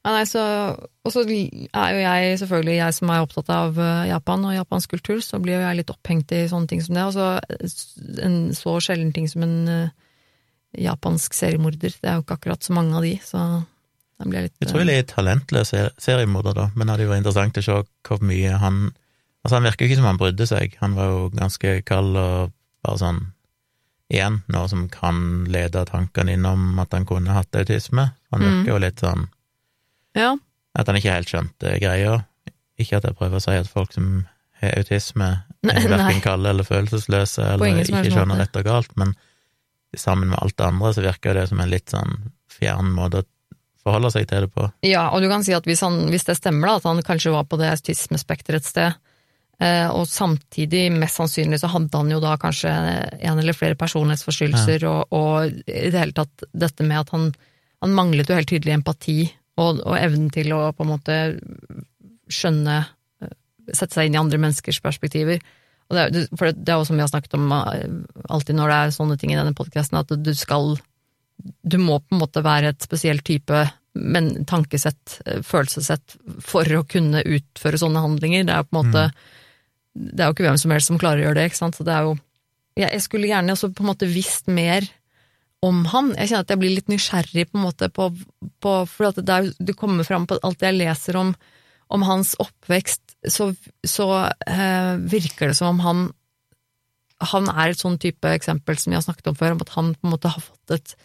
Ja, 0.02 0.16
nei, 0.16 0.24
så, 0.26 0.44
og 1.06 1.14
så 1.14 1.22
er 1.30 1.90
jo 1.94 2.00
jeg 2.02 2.38
selvfølgelig, 2.42 2.78
jeg 2.80 2.94
som 2.98 3.12
er 3.14 3.22
opptatt 3.22 3.52
av 3.54 3.76
eh, 3.78 4.08
Japan 4.10 4.48
og 4.50 4.56
japansk 4.56 4.96
kultur, 4.96 5.20
så 5.22 5.38
blir 5.44 5.60
jo 5.60 5.66
jeg 5.66 5.78
litt 5.78 5.92
opphengt 5.94 6.34
i 6.34 6.48
sånne 6.50 6.72
ting 6.72 6.82
som 6.82 6.98
det. 6.98 7.04
Og 7.06 7.14
så 7.14 8.24
en 8.26 8.40
så 8.58 8.80
sjelden 8.82 9.12
ting 9.14 9.30
som 9.30 9.46
en, 9.46 9.60
eh, 9.70 9.92
japansk 10.80 11.36
seriemorder. 11.36 11.94
Det 12.00 12.10
er 12.10 12.18
jo 12.18 12.26
ikke 12.26 12.40
akkurat 12.40 12.66
så 12.66 12.74
mange 12.74 12.96
av 12.98 13.06
de, 13.06 13.14
så 13.26 13.44
da 14.22 14.30
blir 14.30 14.40
jeg 14.44 14.50
litt 14.52 14.66
Utrolig 14.70 14.96
talentløs 15.10 15.72
seriemorder, 15.98 16.54
da, 16.58 16.70
men 16.76 16.86
det 16.88 16.94
hadde 16.96 17.06
jo 17.08 17.12
vært 17.12 17.24
interessant 17.24 17.58
å 17.58 17.64
se 17.66 17.78
hvor 18.08 18.22
mye 18.32 18.58
han 18.62 18.82
Altså, 19.42 19.56
han 19.58 19.66
virker 19.66 19.88
jo 19.88 19.90
ikke 19.90 19.98
som 19.98 20.06
han 20.06 20.18
brydde 20.22 20.46
seg, 20.46 20.74
han 20.84 20.94
var 20.94 21.08
jo 21.10 21.22
ganske 21.34 21.70
kald 21.90 22.18
og 22.22 22.52
bare 22.86 23.00
sånn 23.02 23.22
Igjen, 24.12 24.42
noe 24.52 24.68
som 24.70 24.84
kan 24.92 25.22
lede 25.50 25.82
tankene 25.88 26.34
innom 26.36 26.78
at 26.84 26.92
han 26.94 27.06
kunne 27.08 27.32
hatt 27.32 27.56
autisme. 27.56 28.10
Han 28.36 28.42
virker 28.44 28.60
Mm. 28.60 28.68
jo 28.68 28.78
litt 28.84 29.00
sånn 29.00 29.24
Ja, 30.20 30.36
at 30.76 30.88
han 30.92 30.98
ikke 31.00 31.14
helt 31.16 31.32
skjønte 31.32 31.80
greia. 31.80 32.26
Ikke 32.78 32.98
at 33.00 33.08
jeg 33.08 33.16
prøver 33.16 33.40
å 33.40 33.42
si 33.42 33.56
at 33.56 33.70
folk 33.72 33.94
som 33.96 34.28
har 34.62 34.76
autisme, 34.78 35.30
er 35.64 35.88
verken 35.88 36.22
kalde 36.22 36.50
eller 36.52 36.68
følelsesløse 36.68 37.40
eller 37.54 37.80
ikke 37.82 38.12
skjønner 38.12 38.38
rett 38.44 38.56
og 38.60 38.68
galt, 38.68 38.92
men 38.98 39.16
sammen 39.98 40.30
med 40.30 40.40
alt 40.42 40.58
det 40.58 40.66
andre 40.68 40.94
så 40.94 41.02
virker 41.08 41.34
det 41.40 41.48
som 41.50 41.60
en 41.64 41.70
litt 41.72 41.90
sånn 41.90 42.32
fjern 42.52 42.92
måte 42.94 43.24
å 43.24 43.28
forholde 43.84 44.12
seg 44.14 44.28
til 44.30 44.46
det 44.46 44.52
på. 44.54 44.68
Ja, 44.86 45.08
og 45.14 45.22
du 45.24 45.30
kan 45.32 45.44
si 45.46 45.54
at 45.58 45.66
hvis, 45.70 45.82
han, 45.86 46.04
hvis 46.14 46.26
det 46.28 46.38
stemmer, 46.38 46.68
da, 46.70 46.76
at 46.82 46.90
han 46.90 47.02
kanskje 47.08 47.34
var 47.34 47.48
på 47.50 47.58
det 47.62 47.70
autismespekteret 47.74 48.62
et 48.62 48.70
sted, 48.70 49.00
eh, 49.62 49.88
og 49.90 50.08
samtidig, 50.10 50.88
mest 50.94 51.18
sannsynlig, 51.20 51.60
så 51.62 51.70
hadde 51.74 51.98
han 51.98 52.12
jo 52.14 52.20
da 52.24 52.36
kanskje 52.42 52.70
en 52.72 53.40
eller 53.42 53.58
flere 53.58 53.78
personlighetsforstyrrelser, 53.80 54.86
og, 54.90 55.14
og 55.14 55.52
i 55.66 55.90
det 55.94 55.98
hele 56.02 56.14
tatt 56.18 56.46
dette 56.54 56.86
med 56.86 57.00
at 57.04 57.14
han, 57.16 57.30
han 57.82 57.96
manglet 57.98 58.30
jo 58.30 58.38
helt 58.38 58.50
tydelig 58.54 58.78
empati, 58.80 59.20
og, 59.62 59.82
og 59.86 59.98
evnen 60.00 60.30
til 60.34 60.54
å 60.56 60.62
på 60.74 60.86
en 60.86 60.94
måte 60.94 61.18
skjønne, 62.32 62.78
eh, 63.22 63.34
sette 63.76 63.98
seg 63.98 64.08
inn 64.10 64.16
i 64.18 64.22
andre 64.22 64.40
menneskers 64.42 64.80
perspektiver. 64.84 65.42
Og 65.92 65.98
det, 65.98 66.06
er- 66.24 66.38
for 66.40 66.54
det 66.56 66.72
er 66.72 66.80
jo 66.80 66.86
som 66.88 66.96
vi 66.96 67.04
har 67.04 67.12
snakket 67.12 67.36
om 67.38 67.50
eh, 67.52 67.84
alltid 68.32 68.56
når 68.58 68.72
det 68.72 68.78
er 68.86 68.96
sånne 68.96 69.18
ting 69.20 69.34
i 69.34 69.40
denne 69.40 69.56
podkasten, 69.58 70.00
at 70.00 70.14
du 70.24 70.32
skal 70.38 70.78
du 71.42 71.78
må 71.82 72.00
på 72.00 72.16
en 72.16 72.22
måte 72.22 72.44
være 72.46 72.74
et 72.74 72.86
spesielt 72.86 73.26
type 73.28 73.66
men 73.94 74.46
tankesett, 74.48 75.22
eh, 75.26 75.42
følelsessett, 75.44 76.16
for 76.40 76.64
å 76.64 76.86
kunne 76.88 77.24
utføre 77.28 77.80
sånne 77.80 78.04
handlinger. 78.04 78.46
Det 78.48 78.54
er 78.54 78.64
jo 78.64 78.70
på 78.70 78.78
en 78.78 78.86
måte 78.86 79.12
Det 79.92 80.22
er 80.22 80.30
jo 80.30 80.34
ikke 80.34 80.46
hvem 80.46 80.58
som 80.58 80.72
helst 80.72 80.88
som 80.88 80.98
klarer 80.98 81.20
å 81.20 81.26
gjøre 81.26 81.36
det, 81.36 81.50
ikke 81.50 81.58
sant. 81.58 81.76
Så 81.76 81.84
det 81.84 81.92
er 81.92 82.04
jo 82.08 82.18
Jeg, 82.80 83.02
skulle 83.02 83.28
gjerne 83.28 83.52
også 83.52 83.76
på 83.76 83.84
en 83.84 83.90
måte 83.92 84.08
visst 84.08 84.48
mer 84.48 84.88
om 85.62 85.84
han. 85.86 86.16
Jeg 86.16 86.30
kjenner 86.30 86.46
at 86.46 86.50
jeg 86.50 86.60
blir 86.60 86.76
litt 86.78 86.88
nysgjerrig 86.88 87.52
på 87.52 87.58
en 87.60 87.66
måte 87.66 87.90
på, 87.92 88.08
på 88.62 88.72
For 88.88 89.10
at 89.10 89.20
det, 89.20 89.30
er, 89.30 89.52
det 89.60 89.76
kommer 89.76 90.08
fram 90.08 90.26
på 90.26 90.40
alt 90.42 90.62
jeg 90.62 90.80
leser 90.80 91.20
om, 91.20 91.36
om 91.90 92.02
hans 92.08 92.38
oppvekst, 92.40 93.18
så, 93.28 93.52
så 93.84 94.32
eh, 94.48 94.96
virker 94.96 95.52
det 95.52 95.60
som 95.60 95.76
om 95.76 95.84
han 95.84 96.12
han 97.22 97.46
er 97.52 97.70
et 97.70 97.78
sånn 97.78 98.00
type 98.02 98.26
eksempel 98.26 98.80
som 98.82 98.94
jeg 98.94 98.98
har 98.98 99.06
snakket 99.06 99.28
om 99.30 99.36
før, 99.38 99.52
om 99.54 99.62
at 99.62 99.74
han 99.76 99.92
på 99.94 100.08
en 100.08 100.14
måte 100.16 100.32
har 100.34 100.42
fått 100.42 100.74
et, 100.74 100.96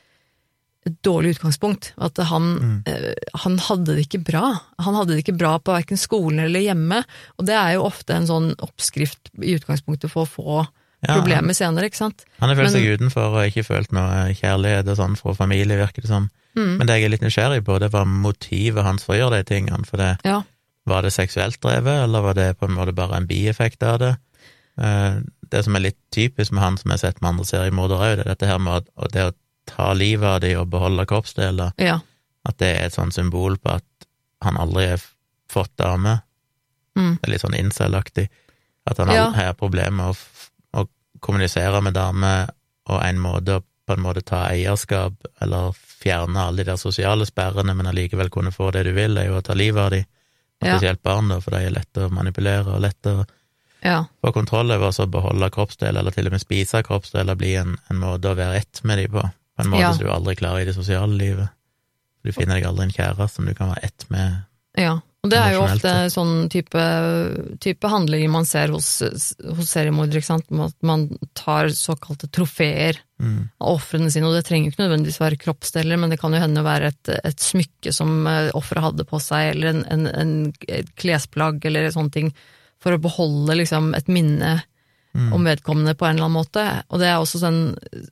et 0.87 0.97
dårlig 1.03 1.35
utgangspunkt. 1.37 1.93
At 1.99 2.17
han, 2.31 2.83
eh, 2.87 3.13
han 3.43 3.59
hadde 3.59 3.97
det 3.97 4.07
ikke 4.07 4.23
bra. 4.25 4.61
Han 4.79 4.95
hadde 4.95 5.15
det 5.17 5.25
ikke 5.25 5.39
bra 5.39 5.57
på 5.59 5.75
verken 5.75 5.99
skolen 5.99 6.39
eller 6.45 6.61
hjemme, 6.63 7.03
og 7.39 7.47
det 7.49 7.55
er 7.59 7.75
jo 7.75 7.87
ofte 7.89 8.15
en 8.15 8.27
sånn 8.29 8.53
oppskrift 8.63 9.31
i 9.43 9.57
utgangspunktet 9.59 10.11
for 10.13 10.25
å 10.25 10.31
få 10.31 10.67
Ja, 11.07 11.13
problemer 11.19 11.53
senere, 11.55 11.87
ikke 11.91 11.99
sant? 12.01 12.25
Han 12.41 12.49
har 12.49 12.57
følt 12.57 12.73
seg 12.73 12.87
utenfor 12.97 13.35
og 13.37 13.45
ikke 13.51 13.67
følt 13.67 13.93
noe 13.93 14.33
kjærlighet 14.35 14.89
og 14.89 14.97
sånn 14.97 15.17
fra 15.21 15.35
familie, 15.37 15.77
virker 15.77 16.03
det 16.03 16.09
som. 16.09 16.31
Mm. 16.57 16.79
Men 16.79 16.87
det 16.89 16.95
jeg 16.97 17.05
er 17.05 17.13
litt 17.13 17.27
nysgjerrig 17.27 17.65
på, 17.67 17.79
det 17.79 17.91
var 17.93 18.07
motivet 18.09 18.83
hans 18.83 19.05
for 19.05 19.15
å 19.15 19.19
gjøre 19.21 19.43
de 19.43 19.45
tingene. 19.45 19.85
For 19.87 19.99
det, 20.01 20.19
Ja. 20.25 20.43
var 20.87 21.03
det 21.03 21.13
seksuelt 21.13 21.61
drevet, 21.61 22.05
eller 22.05 22.23
var 22.23 22.35
det 22.35 22.59
på 22.59 22.65
en 22.69 22.75
måte 22.75 22.95
bare 22.95 23.17
en 23.17 23.27
bieffekt 23.27 23.83
av 23.83 23.99
det? 23.99 24.17
Eh, 24.79 25.21
Det 25.49 25.63
som 25.65 25.77
er 25.77 25.81
litt 25.81 25.99
typisk 26.11 26.51
med 26.51 26.63
han 26.63 26.77
som 26.77 26.91
jeg 26.91 26.99
har 26.99 27.13
sett 27.13 27.23
med 27.23 27.29
andre 27.29 27.45
seriemordere 27.45 27.99
òg, 28.03 28.17
det 28.17 28.27
er 28.27 28.35
dette 28.35 28.47
her 28.49 28.59
med 28.59 28.73
at- 28.99 29.13
det 29.13 29.23
å 29.23 29.35
ta 29.67 29.93
livet 29.97 30.29
av 30.29 30.41
dem 30.45 30.61
og 30.63 30.71
beholde 30.73 31.07
kroppsdeler, 31.09 31.75
ja. 31.83 32.01
at 32.49 32.59
det 32.63 32.73
er 32.75 32.89
et 32.89 32.97
sånt 32.97 33.15
symbol 33.17 33.59
på 33.59 33.77
at 33.77 34.09
han 34.45 34.59
aldri 34.61 34.89
har 34.93 35.05
fått 35.53 35.73
dame. 35.81 36.21
Mm. 36.99 37.17
Det 37.21 37.27
er 37.29 37.33
litt 37.35 37.45
sånn 37.45 37.59
incel-aktig. 37.59 38.29
At 38.87 38.99
han 39.03 39.11
Ja. 39.13 39.31
har 39.35 39.55
problemer 39.59 39.91
med 39.91 40.13
å, 40.15 40.83
å 40.83 40.87
kommunisere 41.21 41.81
med 41.83 41.97
damer, 41.99 42.53
og 42.87 43.03
en 43.03 43.19
måte 43.21 43.59
å 43.59 43.65
på 43.87 43.95
en 43.95 44.03
måte 44.03 44.23
ta 44.27 44.49
eierskap, 44.51 45.15
eller 45.41 45.75
fjerne 45.79 46.49
alle 46.49 46.65
de 46.65 46.73
der 46.73 46.81
sosiale 46.81 47.27
sperrene, 47.27 47.75
men 47.75 47.87
allikevel 47.87 48.31
kunne 48.35 48.51
få 48.51 48.73
det 48.75 48.83
du 48.89 48.93
vil, 48.97 49.15
er 49.19 49.29
jo 49.29 49.39
å 49.39 49.45
ta 49.47 49.55
livet 49.55 49.83
av 49.83 49.91
dem. 49.95 50.05
Ja. 50.65 50.73
spesielt 50.79 51.03
barn, 51.05 51.29
da, 51.29 51.37
for 51.45 51.53
de 51.53 51.67
er 51.67 51.75
lette 51.75 52.07
å 52.07 52.11
manipulere 52.11 52.73
og 52.73 52.81
lette 52.81 53.13
å 53.13 53.25
ja. 53.85 53.99
få 54.25 54.31
kontroll 54.33 54.73
over, 54.73 54.89
og 54.89 54.95
så 54.97 55.05
beholde 55.07 55.51
kroppsdeler, 55.53 56.01
eller 56.01 56.15
til 56.17 56.31
og 56.31 56.33
med 56.33 56.41
spise 56.43 56.81
kroppsdeler, 56.83 57.37
blir 57.37 57.59
en, 57.61 57.75
en 57.93 58.01
måte 58.01 58.33
å 58.33 58.39
være 58.39 58.63
ett 58.63 58.81
med 58.83 59.03
dem 59.03 59.13
på. 59.19 59.27
På 59.57 59.65
en 59.65 59.71
måte 59.73 59.81
Ja. 59.87 59.93
som 59.97 60.05
du 60.05 60.13
aldri 60.13 60.37
klarer 60.37 60.61
i 60.63 60.69
det 60.69 60.75
sosiale 60.77 61.17
livet. 61.17 61.49
Du 62.25 62.33
finner 62.33 62.59
deg 62.59 62.67
aldri 62.69 62.85
en 62.89 62.97
kjæreste 62.97 63.31
som 63.39 63.47
du 63.47 63.55
kan 63.55 63.71
være 63.73 63.85
ett 63.85 64.05
med. 64.11 64.43
Ja, 64.77 64.99
og 65.25 65.31
det 65.31 65.39
er 65.41 65.53
jo 65.55 65.63
ofte 65.65 65.93
sånn 66.13 66.49
type, 66.53 66.83
type 67.65 67.89
handlinger 67.89 68.29
man 68.31 68.45
ser 68.45 68.69
hos, 68.75 69.01
hos 69.01 69.71
seriemordere, 69.73 70.21
ikke 70.21 70.29
sant, 70.29 70.51
at 70.53 70.75
man 70.87 71.07
tar 71.35 71.69
såkalte 71.75 72.29
trofeer 72.31 72.99
Mm. 73.19 73.49
av 73.65 73.79
ofrene 73.79 74.11
sine, 74.13 74.27
og 74.29 74.35
det 74.37 74.43
trenger 74.45 74.67
jo 74.69 74.75
ikke 74.75 74.83
nødvendigvis 74.85 75.21
være 75.23 75.39
kroppsdeler, 75.41 75.97
men 75.97 76.11
det 76.13 76.19
kan 76.21 76.35
jo 76.37 76.39
hende 76.43 76.61
å 76.61 76.67
være 76.67 76.91
et, 76.93 77.09
et 77.25 77.39
smykke 77.41 77.91
som 77.97 78.27
eh, 78.29 78.51
offeret 78.53 78.83
hadde 78.85 79.07
på 79.09 79.17
seg, 79.25 79.55
eller 79.55 79.71
en, 79.71 79.85
en, 79.89 80.07
en, 80.07 80.35
et 80.69 80.91
klesplagg, 81.01 81.65
eller 81.65 81.89
sånne 81.95 82.13
ting, 82.13 82.29
for 82.79 82.93
å 82.93 83.01
beholde 83.01 83.57
liksom 83.57 83.95
et 83.97 84.07
minne 84.13 84.59
Mm. 85.17 85.33
om 85.33 85.47
vedkommende 85.49 85.95
på 85.97 86.05
en 86.05 86.19
eller 86.19 86.27
annen 86.27 86.37
måte. 86.37 86.63
Og 86.93 87.01
det 87.01 87.09
er 87.09 87.17
også 87.17 87.41
sånn, 87.41 87.61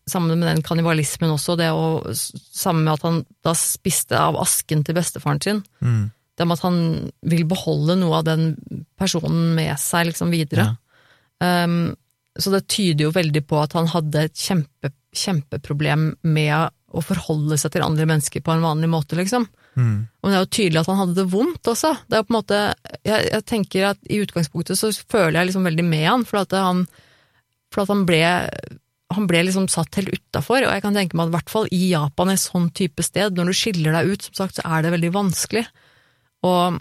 sammen 0.08 0.38
med 0.40 0.48
den 0.48 0.62
kannibalismen 0.64 1.34
også, 1.34 1.56
det 1.60 1.68
å, 1.68 2.14
sammen 2.14 2.86
med 2.86 2.94
at 2.94 3.02
han 3.04 3.18
da 3.44 3.52
spiste 3.58 4.16
av 4.16 4.38
asken 4.40 4.84
til 4.86 4.96
bestefaren 4.96 5.42
sin, 5.44 5.60
Mm. 5.84 6.10
det 6.38 6.46
med 6.46 6.56
at 6.56 6.64
han 6.64 7.10
vil 7.22 7.44
beholde 7.44 7.98
noe 8.00 8.22
av 8.22 8.24
den 8.24 8.56
personen 8.98 9.54
med 9.54 9.76
seg 9.78 10.08
liksom 10.08 10.32
videre. 10.32 10.76
Um, 11.40 11.94
så 12.38 12.50
det 12.50 12.66
tyder 12.72 13.04
jo 13.04 13.12
veldig 13.14 13.44
på 13.46 13.60
at 13.62 13.76
han 13.76 13.86
hadde 13.92 14.24
et 14.24 14.34
kjempe, 14.34 14.90
kjempeproblem 15.14 16.16
med 16.22 16.70
å 16.94 17.02
forholde 17.02 17.58
seg 17.58 17.74
til 17.74 17.84
andre 17.86 18.06
mennesker 18.06 18.42
på 18.42 18.54
en 18.54 18.64
vanlig 18.64 18.88
måte, 18.90 19.18
liksom. 19.18 19.46
Mm. 19.74 20.06
Men 20.06 20.30
det 20.30 20.38
er 20.38 20.44
jo 20.44 20.52
tydelig 20.58 20.80
at 20.80 20.90
han 20.90 21.00
hadde 21.02 21.18
det 21.18 21.26
vondt 21.32 21.70
også. 21.72 21.90
Det 22.06 22.18
er 22.18 22.26
på 22.26 22.32
en 22.32 22.38
måte, 22.38 22.60
jeg, 23.02 23.26
jeg 23.32 23.46
tenker 23.50 23.90
at 23.90 24.08
i 24.10 24.20
utgangspunktet 24.22 24.78
så 24.78 24.92
føler 24.94 25.40
jeg 25.40 25.50
liksom 25.50 25.68
veldig 25.68 25.86
med 25.88 26.06
han, 26.06 26.24
for 26.28 26.44
at 26.44 26.56
han, 26.56 26.84
for 27.74 27.84
at 27.84 27.92
han 27.92 28.06
ble 28.08 28.22
han 29.14 29.28
ble 29.30 29.44
liksom 29.46 29.68
satt 29.70 29.98
helt 29.98 30.14
utafor, 30.14 30.64
og 30.64 30.72
jeg 30.74 30.82
kan 30.82 30.96
tenke 30.96 31.16
meg 31.16 31.28
at 31.28 31.32
i 31.32 31.36
hvert 31.36 31.52
fall 31.52 31.68
i 31.74 31.82
Japan, 31.90 32.32
et 32.32 32.42
sånn 32.42 32.70
type 32.74 33.04
sted, 33.04 33.36
når 33.36 33.50
du 33.50 33.56
skiller 33.58 33.94
deg 33.94 34.10
ut, 34.10 34.26
som 34.26 34.38
sagt, 34.40 34.58
så 34.58 34.64
er 34.66 34.84
det 34.84 34.94
veldig 34.94 35.10
vanskelig. 35.14 35.64
Og, 36.48 36.80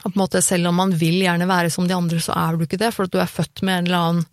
på 0.00 0.10
en 0.10 0.18
måte, 0.18 0.42
selv 0.44 0.70
om 0.70 0.80
man 0.80 0.94
vil 0.98 1.20
gjerne 1.22 1.48
være 1.48 1.70
som 1.72 1.86
de 1.88 1.94
andre, 1.96 2.18
så 2.22 2.34
er 2.36 2.56
du 2.56 2.66
ikke 2.66 2.80
det, 2.80 2.90
for 2.96 3.06
at 3.06 3.14
du 3.14 3.20
er 3.22 3.30
født 3.30 3.62
med 3.62 3.76
en 3.76 3.90
eller 3.90 4.08
annen 4.08 4.26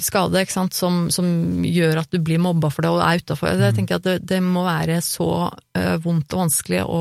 skade 0.00 0.42
ikke 0.42 0.54
sant, 0.54 0.76
som, 0.76 1.06
som 1.12 1.26
gjør 1.66 2.02
at 2.02 2.12
du 2.12 2.20
blir 2.24 2.40
mobba 2.42 2.70
for 2.72 2.86
det 2.86 2.92
og 2.94 3.02
er 3.04 3.22
utafor. 3.22 3.52
Jeg 3.52 3.76
tenker 3.76 3.98
at 3.98 4.06
det, 4.06 4.18
det 4.24 4.42
må 4.44 4.64
være 4.66 5.00
så 5.04 5.30
uh, 5.52 5.96
vondt 6.02 6.32
og 6.36 6.46
vanskelig 6.46 6.84
å 6.84 7.00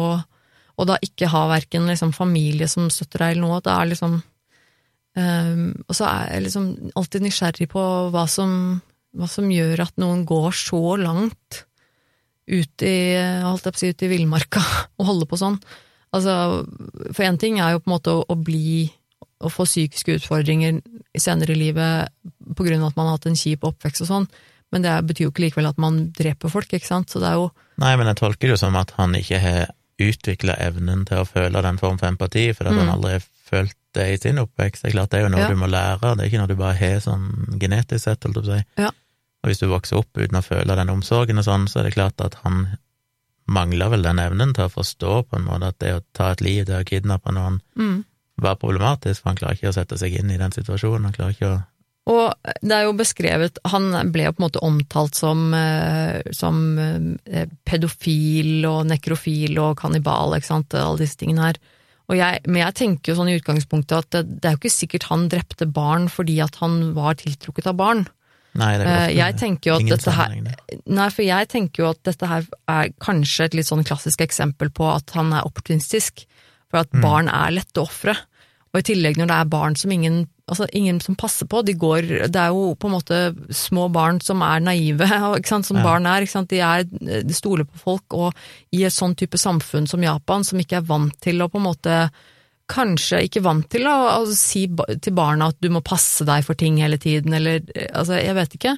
og 0.76 0.90
da 0.90 0.98
ikke 1.00 1.30
ha 1.32 1.46
verken 1.48 1.86
liksom, 1.88 2.10
familie 2.12 2.68
som 2.68 2.90
støtter 2.92 3.22
deg 3.22 3.36
eller 3.38 3.46
noe. 3.46 3.62
Det 3.64 3.72
er 3.72 3.92
liksom 3.94 4.18
Um, 5.16 5.70
og 5.88 5.96
så 5.96 6.10
er 6.10 6.34
jeg 6.34 6.44
liksom 6.50 6.66
alltid 7.00 7.24
nysgjerrig 7.24 7.70
på 7.72 7.82
hva 8.12 8.26
som, 8.28 8.50
hva 9.16 9.30
som 9.32 9.48
gjør 9.48 9.86
at 9.86 9.96
noen 10.02 10.26
går 10.28 10.50
så 10.60 10.82
langt 11.00 11.62
ut 12.52 12.84
i, 12.84 12.98
holdt 13.46 13.64
jeg 13.64 13.72
på 13.72 13.80
å 13.80 13.82
si, 13.82 13.92
ut 13.96 14.04
i 14.04 14.10
villmarka 14.12 14.64
og 15.00 15.08
holder 15.08 15.30
på 15.32 15.40
sånn. 15.40 15.56
Altså, 16.16 16.36
for 17.16 17.24
én 17.28 17.40
ting 17.40 17.62
er 17.64 17.74
jo 17.74 17.82
på 17.84 17.90
en 17.90 17.96
måte 17.96 18.12
å, 18.12 18.26
å 18.28 18.36
bli 18.36 18.90
å 19.46 19.52
få 19.54 19.66
psykiske 19.68 20.18
utfordringer 20.20 20.82
senere 21.18 21.54
i 21.56 21.60
livet 21.60 22.10
på 22.56 22.66
grunn 22.68 22.82
av 22.84 22.91
at 22.91 22.98
man 23.00 23.08
har 23.10 23.18
hatt 23.20 23.28
en 23.30 23.38
kjip 23.39 23.64
oppvekst 23.68 24.04
og 24.06 24.10
sånn, 24.12 24.28
men 24.74 24.82
det 24.84 24.93
betyr 25.08 25.28
jo 25.28 25.32
ikke 25.32 25.46
likevel 25.46 25.70
at 25.70 25.78
man 25.80 26.12
dreper 26.18 26.50
folk, 26.52 26.72
ikke 26.74 26.88
sant. 26.89 27.10
Så 27.14 27.22
det 27.22 27.30
er 27.32 27.39
jo 27.39 27.52
Nei, 27.78 27.93
men 28.00 28.08
jeg 28.08 28.18
tolker 28.22 28.48
det 28.48 28.54
jo 28.56 28.58
som 28.62 28.76
at 28.80 28.91
han 28.98 29.14
ikke 29.18 29.39
har 29.43 29.66
utvikla 30.00 30.56
evnen 30.60 31.06
til 31.08 31.22
å 31.22 31.28
føle 31.28 31.62
den 31.64 31.78
form 31.80 31.98
for 32.00 32.08
empati, 32.10 32.50
fordi 32.56 32.72
at 32.72 32.80
han 32.80 32.88
Mm. 32.89 32.93
aldri 32.98 33.12
har 33.18 33.24
følt 33.50 33.76
det 33.96 34.06
i 34.14 34.18
sin 34.18 34.39
oppvekst. 34.41 34.82
Det 34.84 34.89
er 34.89 34.96
klart 34.98 35.10
det 35.12 35.20
er 35.20 35.24
jo 35.24 35.30
noe 35.32 35.39
Ja. 35.43 35.48
du 35.50 35.56
må 35.56 35.68
lære, 35.72 36.16
det 36.18 36.24
er 36.26 36.30
ikke 36.30 36.39
noe 36.41 36.48
du 36.52 36.56
bare 36.56 36.76
har 36.76 37.00
sånn 37.00 37.60
genetisk 37.60 38.04
sett, 38.04 38.24
holdt 38.24 38.36
jeg 38.36 38.43
på 38.43 38.52
å 38.52 38.58
si. 38.58 38.66
Ja. 38.84 38.89
Og 39.43 39.50
hvis 39.52 39.60
du 39.60 39.68
vokser 39.68 39.98
opp 40.00 40.12
uten 40.18 40.39
å 40.39 40.43
føle 40.43 40.76
den 40.76 40.89
omsorgen 40.89 41.38
og 41.38 41.46
sånn, 41.46 41.68
så 41.70 41.80
er 41.80 41.84
det 41.84 41.93
klart 41.96 42.20
at 42.26 42.36
han 42.43 42.78
mangler 43.48 43.89
vel 43.93 44.02
den 44.02 44.18
evnen 44.20 44.54
til 44.56 44.66
å 44.66 44.74
forstå 44.74 45.12
på 45.30 45.38
en 45.38 45.46
måte 45.46 45.68
at 45.70 45.80
det 45.80 45.93
å 45.93 46.02
ta 46.18 46.32
et 46.32 46.41
liv, 46.41 46.66
det 46.66 46.80
å 46.80 46.88
kidnappe 46.88 47.32
noen, 47.32 47.60
mm. 47.78 48.04
Var 48.42 48.58
problematisk, 48.60 49.22
for 49.22 49.32
han 49.32 49.40
klarer 49.40 49.58
ikke 49.58 49.72
å 49.72 49.78
sette 49.78 49.98
seg 50.00 50.18
inn 50.20 50.34
i 50.34 50.40
den 50.42 50.52
situasjonen, 50.56 51.08
han 51.08 51.16
klarer 51.16 51.36
ikke 51.38 51.54
å 51.54 51.62
Og 52.06 52.34
det 52.62 52.76
er 52.76 52.84
jo 52.86 52.92
beskrevet 52.94 53.58
Han 53.72 53.88
ble 54.14 54.28
jo 54.28 54.34
på 54.36 54.42
en 54.44 54.46
måte 54.46 54.62
omtalt 54.62 55.16
som, 55.18 55.54
eh, 55.58 56.22
som 56.32 56.78
eh, 56.78 57.48
pedofil 57.66 58.66
og 58.70 58.86
nekrofil 58.92 59.58
og 59.58 59.78
kannibal, 59.80 60.36
ikke 60.38 60.52
sant, 60.52 60.76
alle 60.78 61.02
disse 61.02 61.18
tingene 61.18 61.48
her. 61.48 61.58
Og 62.06 62.20
jeg, 62.20 62.44
men 62.46 62.62
jeg 62.62 62.76
tenker 62.78 63.12
jo 63.12 63.16
sånn 63.18 63.32
i 63.32 63.40
utgangspunktet 63.40 63.98
at 63.98 64.12
det, 64.14 64.22
det 64.38 64.50
er 64.50 64.54
jo 64.54 64.62
ikke 64.62 64.76
sikkert 64.76 65.08
han 65.10 65.26
drepte 65.32 65.66
barn 65.66 66.06
fordi 66.12 66.38
at 66.44 66.60
han 66.62 66.94
var 66.94 67.18
tiltrukket 67.18 67.72
av 67.72 67.80
barn. 67.80 68.06
Nei, 68.56 68.78
det 68.78 68.86
er 68.86 69.10
Eh, 69.10 69.16
Jeg 69.18 69.38
tenker 69.42 69.72
jo 69.72 69.80
at 69.80 69.90
dette 69.90 70.14
her. 70.16 70.36
Nei, 70.86 71.10
for 71.10 71.26
jeg 71.26 71.50
tenker 71.52 71.84
jo 71.84 71.90
at 71.90 72.04
dette 72.08 72.30
her 72.30 72.46
er 72.72 72.94
kanskje 73.04 73.50
et 73.50 73.58
litt 73.58 73.68
sånn 73.68 73.84
klassisk 73.88 74.22
eksempel 74.22 74.70
på 74.70 74.86
at 74.94 75.12
han 75.18 75.34
er 75.34 75.50
opportunistisk. 75.50 76.28
For 76.76 76.84
at 76.84 76.96
barn 77.02 77.32
er 77.32 77.56
lette 77.56 77.80
ofre. 77.80 78.18
Og 78.76 78.82
i 78.82 78.88
tillegg 78.92 79.16
når 79.16 79.30
det 79.32 79.36
er 79.40 79.52
barn 79.56 79.78
som 79.80 79.94
ingen 79.96 80.26
Altså 80.46 80.68
ingen 80.78 81.00
som 81.02 81.16
passer 81.18 81.48
på, 81.50 81.64
de 81.66 81.74
går 81.74 82.06
Det 82.30 82.38
er 82.38 82.52
jo 82.54 82.76
på 82.78 82.86
en 82.86 82.94
måte 82.94 83.20
små 83.50 83.88
barn 83.90 84.20
som 84.22 84.44
er 84.46 84.60
naive, 84.62 85.08
som 85.50 85.64
Ja. 85.80 85.82
barn 85.82 86.06
er. 86.06 86.28
De, 86.46 86.60
er. 86.62 86.84
de 87.26 87.34
stoler 87.34 87.66
på 87.66 87.80
folk, 87.82 88.14
og 88.14 88.36
i 88.70 88.84
et 88.86 88.94
sånn 88.94 89.16
type 89.18 89.40
samfunn 89.42 89.88
som 89.90 90.04
Japan, 90.06 90.46
som 90.46 90.62
ikke 90.62 90.78
er 90.84 90.86
vant 90.86 91.16
til 91.18 91.42
å 91.42 91.50
på 91.50 91.58
en 91.58 91.66
måte 91.66 91.98
Kanskje 92.70 93.24
ikke 93.26 93.42
vant 93.46 93.66
til 93.70 93.86
å, 93.90 93.96
å 94.22 94.30
si 94.34 94.68
til 95.02 95.14
barna 95.18 95.50
at 95.50 95.58
du 95.62 95.68
må 95.74 95.82
passe 95.86 96.26
deg 96.26 96.46
for 96.46 96.54
ting 96.58 96.78
hele 96.82 96.98
tiden, 97.02 97.34
eller 97.34 97.62
altså, 97.94 98.20
jeg 98.22 98.38
vet 98.38 98.56
ikke. 98.58 98.76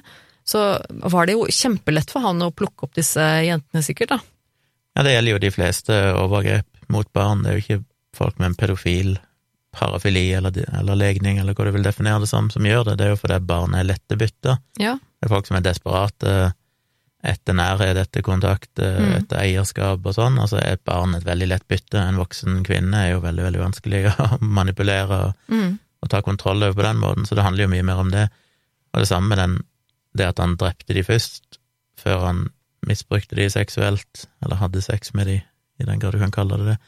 Så 0.48 0.64
var 1.12 1.28
det 1.28 1.36
jo 1.36 1.46
kjempelett 1.52 2.12
for 2.12 2.24
han 2.24 2.40
å 2.44 2.50
plukke 2.52 2.84
opp 2.88 2.96
disse 2.96 3.24
jentene, 3.44 3.84
sikkert, 3.84 4.16
da. 4.16 4.18
Ja, 4.96 5.04
det 5.04 5.14
gjelder 5.18 5.36
jo 5.36 5.44
de 5.44 5.52
fleste 5.52 6.00
overgrep 6.16 6.77
mot 6.92 7.08
barn. 7.12 7.42
Det 7.44 7.50
er 7.50 7.58
jo 7.58 7.64
ikke 7.64 7.84
folk 8.16 8.38
med 8.38 8.50
en 8.52 8.54
pedofil 8.58 9.18
parafili 9.78 10.32
eller, 10.34 10.54
eller 10.78 10.96
legning, 10.98 11.38
eller 11.38 11.54
hva 11.54 11.66
du 11.68 11.72
vil 11.76 11.84
definere 11.84 12.22
det 12.24 12.28
som, 12.30 12.48
som 12.50 12.64
gjør 12.66 12.84
det. 12.88 12.96
Det 12.98 13.04
er 13.06 13.12
jo 13.12 13.20
fordi 13.20 13.38
barn 13.46 13.74
er 13.76 13.84
lette 13.86 14.16
bytter. 14.18 14.56
Ja. 14.80 14.94
Det 14.98 15.28
er 15.28 15.34
folk 15.34 15.46
som 15.46 15.58
er 15.58 15.66
desperate 15.66 16.32
etter 17.28 17.56
nærhet, 17.58 17.98
etter 17.98 18.22
kontakt, 18.22 18.70
Mm. 18.78 19.12
etter 19.18 19.40
eierskap 19.42 20.04
og 20.06 20.14
sånn. 20.14 20.38
Altså 20.38 20.56
er 20.60 20.76
et 20.78 20.84
barn 20.86 21.14
et 21.18 21.24
veldig 21.26 21.48
lett 21.50 21.66
bytte. 21.68 21.98
En 21.98 22.16
voksen 22.20 22.62
kvinne 22.64 22.94
er 22.94 23.10
jo 23.12 23.20
veldig, 23.24 23.42
veldig 23.48 23.62
vanskelig 23.64 24.02
å 24.14 24.38
manipulere 24.60 25.34
Mm. 25.50 25.78
og 26.02 26.08
ta 26.12 26.20
kontroll 26.22 26.62
over 26.62 26.74
på 26.78 26.86
den 26.86 27.00
måten, 27.02 27.26
så 27.26 27.34
det 27.34 27.42
handler 27.44 27.64
jo 27.66 27.72
mye 27.74 27.82
mer 27.84 27.98
om 28.04 28.10
det. 28.14 28.28
Og 28.94 29.00
det 29.02 29.08
samme 29.10 29.28
med 29.34 29.38
den, 29.38 29.56
det 30.16 30.28
at 30.30 30.38
han 30.38 30.56
drepte 30.56 30.94
de 30.94 31.02
først, 31.02 31.58
før 31.98 32.20
han 32.24 32.44
misbrukte 32.86 33.34
de 33.34 33.48
seksuelt, 33.50 34.26
eller 34.42 34.56
hadde 34.62 34.80
sex 34.80 35.12
med 35.14 35.26
de, 35.26 35.40
i 35.80 35.84
den 35.86 35.98
grad 35.98 36.12
du 36.12 36.18
kan 36.18 36.30
kalle 36.34 36.58
det 36.58 36.66
det. 36.72 36.78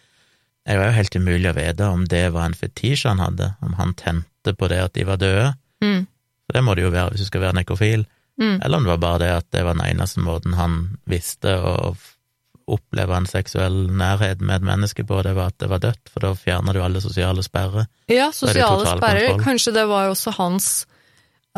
Det 0.67 0.77
var 0.79 0.91
jo 0.91 0.97
helt 0.99 1.17
umulig 1.17 1.51
å 1.51 1.57
vite 1.57 1.87
om 1.89 2.05
det 2.07 2.25
var 2.35 2.45
en 2.47 2.55
fetisj 2.55 3.07
han 3.09 3.19
hadde, 3.23 3.55
om 3.65 3.75
han 3.79 3.95
tente 3.95 4.55
på 4.55 4.69
det 4.69 4.81
at 4.85 4.93
de 4.95 5.05
var 5.09 5.17
døde, 5.21 5.55
Mm. 5.81 6.07
for 6.47 6.53
det 6.53 6.63
må 6.65 6.75
det 6.77 6.83
jo 6.85 6.91
være 6.93 7.11
hvis 7.15 7.21
du 7.25 7.27
skal 7.31 7.41
være 7.41 7.55
nekrofil, 7.63 8.07
Mm. 8.41 8.61
eller 8.63 8.77
om 8.77 8.85
det 8.85 8.91
var 8.91 8.99
bare 8.99 9.19
det 9.19 9.31
at 9.37 9.51
det 9.51 9.65
var 9.65 9.75
den 9.75 9.87
eneste 9.87 10.21
måten 10.21 10.55
han 10.55 10.99
visste 11.07 11.57
å 11.59 11.97
oppleve 12.71 13.17
en 13.17 13.27
seksuell 13.27 13.89
nærhet 13.91 14.41
med 14.41 14.61
et 14.61 14.63
menneske 14.69 15.03
på, 15.07 15.23
det 15.23 15.35
var 15.35 15.47
at 15.51 15.59
det 15.59 15.69
var 15.73 15.81
dødt, 15.83 16.09
for 16.13 16.21
da 16.21 16.35
fjerner 16.39 16.73
du 16.77 16.83
alle 16.85 17.01
sosiale 17.03 17.43
sperrer. 17.43 17.87
Ja, 18.09 18.31
sosiale 18.31 18.87
sperrer. 18.87 19.39
Kanskje 19.43 19.73
det 19.75 19.87
var 19.89 20.05
jo 20.07 20.13
også 20.15 20.33
hans 20.37 20.87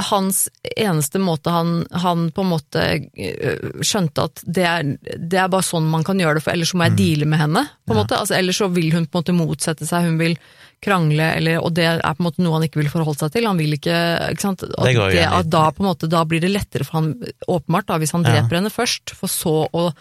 hans 0.01 0.49
eneste 0.76 1.20
måte 1.20 1.51
han, 1.53 1.82
han 1.93 2.30
på 2.32 2.40
en 2.40 2.49
måte 2.49 2.80
øh, 3.12 3.82
skjønte 3.84 4.24
at 4.24 4.40
det 4.49 4.64
er, 4.64 4.86
det 5.20 5.36
er 5.43 5.51
bare 5.53 5.66
sånn 5.66 5.84
man 5.93 6.05
kan 6.07 6.16
gjøre 6.18 6.38
det, 6.38 6.43
for 6.47 6.55
ellers 6.55 6.70
så 6.72 6.78
må 6.80 6.86
jeg 6.88 6.97
deale 6.97 7.26
med 7.28 7.38
henne. 7.43 7.66
på 7.84 7.93
en 7.93 7.99
Ja. 7.99 8.05
måte. 8.05 8.16
Altså, 8.16 8.34
ellers 8.38 8.57
så 8.62 8.70
vil 8.72 8.90
hun 8.95 9.05
på 9.07 9.18
en 9.18 9.22
måte 9.24 9.34
motsette 9.36 9.84
seg, 9.86 10.07
hun 10.09 10.16
vil 10.18 10.38
krangle, 10.82 11.28
eller, 11.36 11.61
og 11.62 11.74
det 11.76 11.84
er 11.84 12.01
på 12.01 12.22
en 12.24 12.26
måte 12.26 12.40
noe 12.43 12.57
han 12.57 12.64
ikke 12.66 12.80
vil 12.80 12.88
forholde 12.90 13.18
seg 13.20 13.32
til. 13.36 13.47
Han 13.47 13.59
vil 13.61 13.76
ikke, 13.76 13.99
ikke 14.32 14.40
sant? 14.40 14.62
At 14.64 14.88
Det 14.88 14.97
det, 15.12 15.26
at 15.28 15.51
da, 15.53 15.66
på 15.70 15.84
en 15.84 15.90
måte, 15.93 16.09
da 16.11 16.24
blir 16.24 16.40
det 16.40 16.51
lettere 16.51 16.84
for 16.88 16.99
han, 17.03 17.12
åpenbart, 17.47 17.86
da, 17.86 17.99
hvis 17.99 18.12
han 18.16 18.24
Ja. 18.24 18.40
dreper 18.40 18.57
henne 18.62 18.72
først, 18.72 19.12
for 19.14 19.28
så 19.28 19.68
å 19.72 19.93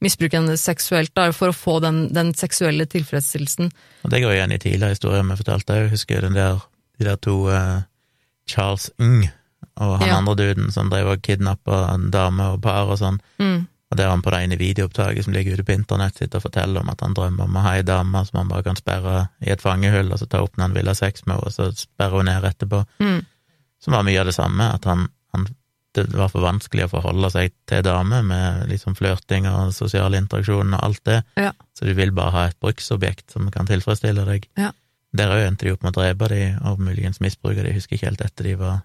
misbruke 0.00 0.36
henne 0.38 0.54
seksuelt, 0.60 1.10
da, 1.14 1.32
for 1.32 1.48
å 1.48 1.56
få 1.56 1.80
den, 1.82 2.12
den 2.12 2.34
seksuelle 2.34 2.84
tilfredsstillelsen. 2.86 3.72
Og 4.04 4.10
det 4.12 4.20
går 4.22 4.36
igjen 4.36 4.52
i 4.52 4.58
tidligere 4.58 4.94
historier 4.94 5.24
vi 5.24 5.40
fortalte 5.40 5.74
òg. 5.74 5.90
Husker 5.90 6.20
den 6.20 6.34
der, 6.34 6.60
de 7.00 7.04
der 7.08 7.16
to 7.16 7.48
uh, 7.48 7.82
Charles 8.46 8.90
Ng 9.00 9.30
og 9.80 9.98
han 10.00 10.08
Ja. 10.08 10.16
andre 10.18 10.34
duden 10.36 10.70
som 10.72 10.90
drev 10.90 11.06
og 11.12 11.22
kidnappa 11.22 11.94
en 11.94 12.10
dame 12.10 12.52
og 12.54 12.62
par 12.62 12.88
og 12.90 12.98
sånn. 12.98 13.20
Mm. 13.38 13.66
Og 13.90 13.96
der 13.96 14.10
han 14.10 14.20
på 14.22 14.30
det 14.30 14.40
ene 14.44 14.58
videoopptaket 14.60 15.24
som 15.24 15.32
ligger 15.32 15.54
ute 15.56 15.64
på 15.64 15.72
internett, 15.72 16.14
sitter 16.18 16.36
og 16.38 16.42
forteller 16.50 16.80
om 16.82 16.90
at 16.90 17.00
han 17.00 17.14
drømmer 17.14 17.44
om 17.44 17.56
å 17.56 17.62
ha 17.64 17.76
ei 17.78 17.82
dame 17.82 18.24
som 18.26 18.38
han 18.42 18.48
bare 18.48 18.62
kan 18.66 18.76
sperre 18.76 19.28
i 19.40 19.48
et 19.50 19.62
fangehull, 19.62 20.12
og 20.12 20.18
så 20.20 20.28
ta 20.28 20.42
opp 20.42 20.56
når 20.58 20.62
han 20.68 20.74
vil 20.74 20.86
ha 20.86 20.94
sex 20.94 21.24
med 21.26 21.36
henne, 21.36 21.46
og 21.46 21.52
så 21.52 21.70
sperre 21.74 22.10
hun 22.20 22.26
ned 22.28 22.44
etterpå. 22.44 22.82
Mm. 23.00 23.22
Som 23.80 23.92
var 23.94 24.02
mye 24.04 24.20
av 24.20 24.26
det 24.26 24.34
samme, 24.34 24.74
at 24.74 24.84
han, 24.84 25.08
han 25.32 25.46
det 25.94 26.12
var 26.12 26.28
for 26.28 26.42
vanskelig 26.44 26.84
å 26.84 26.90
forholde 26.92 27.30
seg 27.32 27.50
til 27.66 27.80
damer 27.82 28.22
med 28.22 28.68
liksom 28.68 28.94
flørting 28.94 29.46
og 29.48 29.72
sosial 29.74 30.12
interaksjon 30.14 30.74
og 30.74 30.82
alt 30.84 31.00
det, 31.04 31.22
Ja. 31.36 31.52
så 31.74 31.86
du 31.86 31.94
vil 31.94 32.10
bare 32.12 32.30
ha 32.30 32.44
et 32.48 32.60
bruksobjekt 32.60 33.30
som 33.32 33.48
kan 33.50 33.66
tilfredsstille 33.66 34.24
deg. 34.26 34.46
Ja. 34.58 34.70
Der 35.16 35.32
òg 35.32 35.46
endte 35.48 35.64
de 35.64 35.72
opp 35.72 35.82
med 35.82 35.96
å 35.96 36.02
drepe 36.02 36.28
de, 36.28 36.58
og 36.62 36.78
muligens 36.78 37.20
misbruke 37.24 37.62
de, 37.64 37.72
jeg 37.72 37.80
husker 37.80 37.96
ikke 37.96 38.06
helt 38.10 38.20
etter 38.20 38.44
de 38.44 38.54
var 38.56 38.82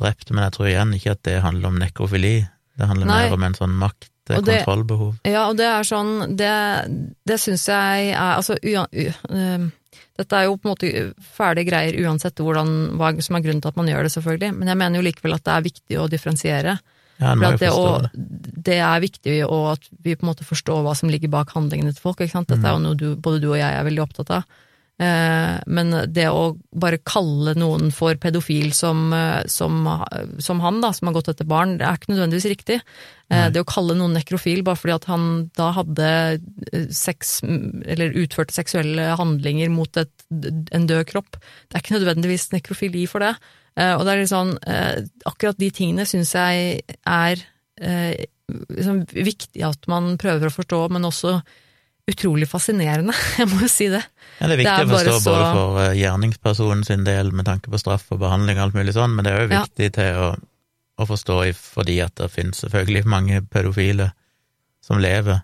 drept, 0.00 0.30
men 0.30 0.44
jeg 0.44 0.52
tror 0.56 0.66
igjen 0.70 0.94
ikke 0.96 1.10
at 1.16 1.22
det 1.28 1.42
handler 1.42 1.68
om 1.68 1.78
nekrofili, 1.78 2.48
det 2.78 2.88
handler 2.88 3.06
Nei. 3.06 3.20
mer 3.28 3.34
om 3.36 3.42
en 3.44 3.54
sånn 3.54 3.76
makt, 3.78 4.08
Og 4.30 4.44
det- 4.46 4.64
kontrollbehov. 4.64 5.14
Ja, 5.26 5.48
og 5.50 5.56
det 5.58 5.66
er 5.66 5.82
sånn 5.82 6.36
Det, 6.36 7.16
det 7.26 7.40
syns 7.40 7.66
jeg 7.66 8.12
er 8.14 8.36
Altså, 8.38 8.54
uan, 8.62 8.86
u, 8.94 9.08
uh, 9.34 9.70
dette 10.16 10.32
er 10.38 10.44
jo 10.46 10.56
på 10.56 10.68
en 10.68 10.74
måte 10.76 11.14
fæle 11.20 11.64
greier 11.66 11.98
uansett 12.06 12.36
hvordan, 12.36 12.96
hva 12.96 13.10
som 13.20 13.36
er 13.36 13.40
grunnen 13.42 13.60
til 13.60 13.68
at 13.68 13.76
man 13.76 13.86
gjør 13.88 14.02
det, 14.06 14.12
selvfølgelig, 14.14 14.54
men 14.58 14.68
jeg 14.68 14.76
mener 14.78 15.00
jo 15.00 15.06
likevel 15.10 15.34
at 15.34 15.44
det 15.44 15.52
er 15.56 15.66
viktig 15.66 15.98
å 15.98 16.08
differensiere. 16.08 16.78
Ja, 17.20 17.34
For 17.34 17.44
at 17.44 17.60
det, 17.60 17.70
og, 17.70 18.08
det. 18.64 18.78
er 18.78 19.00
viktig, 19.00 19.44
og 19.48 19.72
at 19.72 19.88
vi 20.02 20.14
på 20.16 20.24
en 20.24 20.30
måte 20.34 20.44
forstår 20.46 20.82
hva 20.82 20.94
som 20.96 21.08
ligger 21.10 21.28
bak 21.30 21.50
handlingene 21.54 21.92
til 21.94 22.00
folk. 22.02 22.18
Dette 22.18 22.54
er 22.54 22.72
jo 22.72 22.78
Mm. 22.78 22.82
noe 22.82 22.94
du, 22.96 23.16
både 23.16 23.40
du 23.40 23.50
og 23.50 23.56
jeg 23.58 23.72
er 23.74 23.84
veldig 23.84 24.02
opptatt 24.02 24.30
av. 24.30 24.44
Eh, 25.00 25.54
men 25.72 25.92
det 26.12 26.26
å 26.30 26.52
bare 26.78 27.00
kalle 27.08 27.54
noen 27.58 27.90
for 27.94 28.18
pedofil 28.20 28.74
som, 28.76 29.06
eh, 29.16 29.40
som, 29.50 29.86
som 30.42 30.60
han, 30.62 30.82
da, 30.84 30.92
som 30.94 31.08
har 31.08 31.16
gått 31.16 31.30
etter 31.32 31.48
barn, 31.48 31.78
det 31.80 31.86
er 31.88 31.98
ikke 31.98 32.12
nødvendigvis 32.12 32.50
riktig. 32.52 32.76
Eh, 33.32 33.38
Nei. 33.38 33.46
det 33.54 33.62
å 33.64 33.68
kalle 33.68 33.96
noen 33.98 34.14
nekrofil 34.18 34.62
bare 34.66 34.78
fordi 34.78 34.96
at 34.98 35.08
han 35.10 35.24
da 35.58 35.70
hadde 35.78 36.10
sex, 36.94 37.40
eller 37.42 38.18
utførte 38.20 38.54
seksuelle 38.54 39.14
handlinger 39.18 39.72
mot 39.72 39.96
et, 40.00 40.12
en 40.30 40.86
død 40.90 41.08
kropp, 41.10 41.40
det 41.40 41.78
er 41.78 41.84
ikke 41.84 41.98
nødvendigvis 41.98 42.50
nekrofili 42.54 43.08
for 43.10 43.24
det. 43.24 43.34
Og 43.72 44.02
det 44.04 44.12
er 44.12 44.18
litt 44.20 44.28
sånn, 44.28 44.50
akkurat 45.24 45.56
de 45.56 45.70
tingene 45.72 46.04
syns 46.04 46.34
jeg 46.36 46.82
er 47.08 47.40
liksom 47.80 49.06
viktig 49.08 49.62
at 49.64 49.88
man 49.88 50.18
prøver 50.20 50.50
å 50.50 50.52
forstå, 50.52 50.82
men 50.92 51.08
også 51.08 51.38
utrolig 52.10 52.48
fascinerende, 52.50 53.14
jeg 53.38 53.48
må 53.48 53.60
jo 53.62 53.68
si 53.70 53.86
det. 53.92 54.02
Ja, 54.40 54.48
det 54.48 54.56
er 54.56 54.60
viktig 54.62 54.72
Det 54.72 54.86
er 54.86 54.88
å 54.88 54.94
forstå 54.96 55.18
så- 55.20 55.32
både 55.32 55.50
for 55.54 55.80
eh, 55.84 55.92
gjerningspersonen 56.00 56.84
sin 56.84 57.04
del 57.06 57.30
med 57.32 57.46
tanke 57.46 57.70
på 57.70 57.78
straff 57.78 58.08
og 58.10 58.18
behandling 58.24 58.58
og 58.58 58.64
alt 58.68 58.74
mulig 58.80 58.94
sånn, 58.96 59.14
men 59.14 59.24
det 59.24 59.32
er 59.32 59.46
Ja. 59.52 59.62
viktig 59.64 59.92
til 59.94 60.14
å, 60.18 60.30
å 60.98 61.06
forstå 61.06 61.36
fordi 61.54 62.00
at 62.04 62.14
det 62.16 62.30
finnes 62.34 62.60
selvfølgelig 62.64 63.04
mange 63.16 63.40
pedofile 63.42 64.10
som 64.82 64.98
lever. 64.98 65.42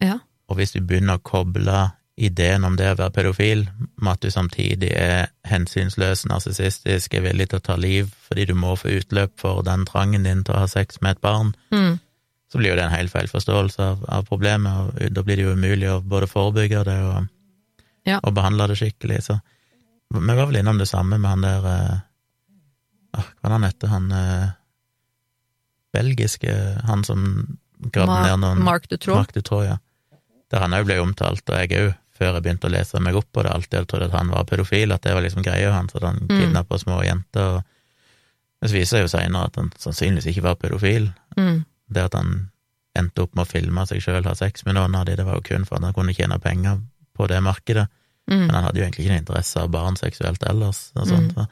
Ja. 0.00 0.18
Og 0.48 0.56
hvis 0.56 0.72
du 0.72 0.80
begynner 0.80 1.18
å 1.18 1.22
koble 1.26 1.90
ideen 2.20 2.64
om 2.68 2.74
det 2.76 2.86
å 2.92 2.96
være 2.98 3.14
pedofil 3.16 3.62
med 4.02 4.12
at 4.12 4.20
du 4.20 4.28
samtidig 4.30 4.90
er 4.92 5.28
hensynsløs, 5.48 6.26
narsissistisk, 6.28 7.14
er 7.16 7.22
villig 7.24 7.48
til 7.50 7.58
å 7.58 7.64
ta 7.64 7.76
liv 7.80 8.10
fordi 8.28 8.44
du 8.50 8.54
må 8.54 8.74
få 8.76 8.90
utløp 9.00 9.32
for 9.40 9.62
den 9.66 9.86
trangen 9.88 10.26
din 10.28 10.42
til 10.44 10.54
å 10.54 10.58
ha 10.66 10.66
sex 10.68 11.00
med 11.02 11.16
et 11.16 11.20
barn, 11.24 11.54
Mm. 11.72 11.98
Så 12.50 12.58
blir 12.58 12.70
jo 12.72 12.76
det 12.76 12.84
en 12.88 12.90
helt 12.96 13.12
feil 13.12 13.28
forståelse 13.30 13.80
av, 13.84 14.04
av 14.08 14.24
problemet, 14.26 14.72
og 14.98 15.12
da 15.14 15.22
blir 15.22 15.36
det 15.38 15.44
jo 15.46 15.52
umulig 15.54 15.88
å 15.90 16.00
både 16.02 16.26
forebygge 16.26 16.84
det 16.84 16.98
og, 17.06 17.28
Ja. 18.08 18.18
og 18.24 18.34
behandle 18.34 18.66
det 18.68 18.76
skikkelig. 18.80 19.20
Så 19.22 19.36
vi 20.10 20.34
var 20.34 20.46
vel 20.50 20.56
innom 20.62 20.78
det 20.78 20.88
samme 20.88 21.18
med 21.18 21.30
han 21.30 21.40
der 21.46 21.66
ah, 21.70 22.00
Hva 23.40 23.48
det 23.48 23.52
han 23.52 23.66
heter, 23.68 23.88
han 23.92 24.10
uh, 24.12 24.48
belgiske 25.92 26.52
Han 26.86 27.04
som 27.04 27.24
gravde 27.80 28.12
Ma- 28.12 28.22
ned 28.26 28.42
noen 28.42 28.64
Mark 28.64 28.88
Dutroux. 28.90 29.16
Mark 29.16 29.32
Dutroux, 29.34 29.64
ja. 29.66 29.78
Der 30.50 30.60
han 30.64 30.74
òg 30.74 30.84
ble 30.88 30.98
omtalt, 31.00 31.42
og 31.48 31.56
jeg 31.62 31.70
òg, 31.78 31.92
før 32.20 32.34
jeg 32.36 32.42
begynte 32.44 32.68
å 32.68 32.72
lese 32.74 33.00
meg 33.00 33.16
opp 33.16 33.28
på 33.32 33.42
det, 33.46 33.52
alltid 33.54 33.78
jeg 33.78 33.88
trodde 33.88 34.08
at 34.10 34.16
han 34.18 34.28
var 34.34 34.44
pedofil, 34.44 34.92
at 34.92 35.02
det 35.06 35.14
var 35.16 35.22
liksom 35.24 35.44
greia 35.46 35.70
hans, 35.72 35.94
at 35.96 36.02
han 36.04 36.18
Mm. 36.20 36.28
kidnappa 36.40 36.78
små 36.78 36.98
jenter. 37.04 37.56
og 37.56 37.62
Men 38.60 38.68
så 38.70 38.74
viser 38.76 38.98
det 38.98 39.04
jo 39.06 39.16
seinere 39.18 39.44
at 39.46 39.56
han 39.56 39.70
sannsynligvis 39.78 40.26
ikke 40.34 40.42
var 40.42 40.54
pedofil. 40.56 41.12
Mm. 41.36 41.64
Det 41.90 42.04
at 42.04 42.14
han 42.14 42.50
endte 42.96 43.22
opp 43.22 43.34
med 43.34 43.46
å 43.46 43.50
filme 43.50 43.86
seg 43.86 44.00
sjøl 44.02 44.24
ha 44.26 44.34
sex 44.34 44.64
med 44.66 44.74
noen 44.74 44.94
av 44.98 45.06
de, 45.06 45.16
det 45.16 45.24
var 45.26 45.34
jo 45.38 45.42
kun 45.46 45.64
for 45.64 45.76
at 45.78 45.82
han 45.88 45.94
kunne 45.94 46.14
tjene 46.14 46.38
penger 46.42 46.80
på 47.16 47.26
det 47.28 47.40
markedet, 47.42 47.88
Mm. 48.30 48.46
men 48.46 48.50
han 48.54 48.64
hadde 48.64 48.78
jo 48.78 48.84
egentlig 48.84 49.04
ikke 49.06 49.10
noe 49.14 49.22
interesse 49.24 49.56
av 49.58 49.70
barn 49.70 49.96
seksuelt 49.96 50.42
ellers. 50.46 50.92
Og 50.94 51.06
sånt, 51.08 51.34
Mm. 51.34 51.46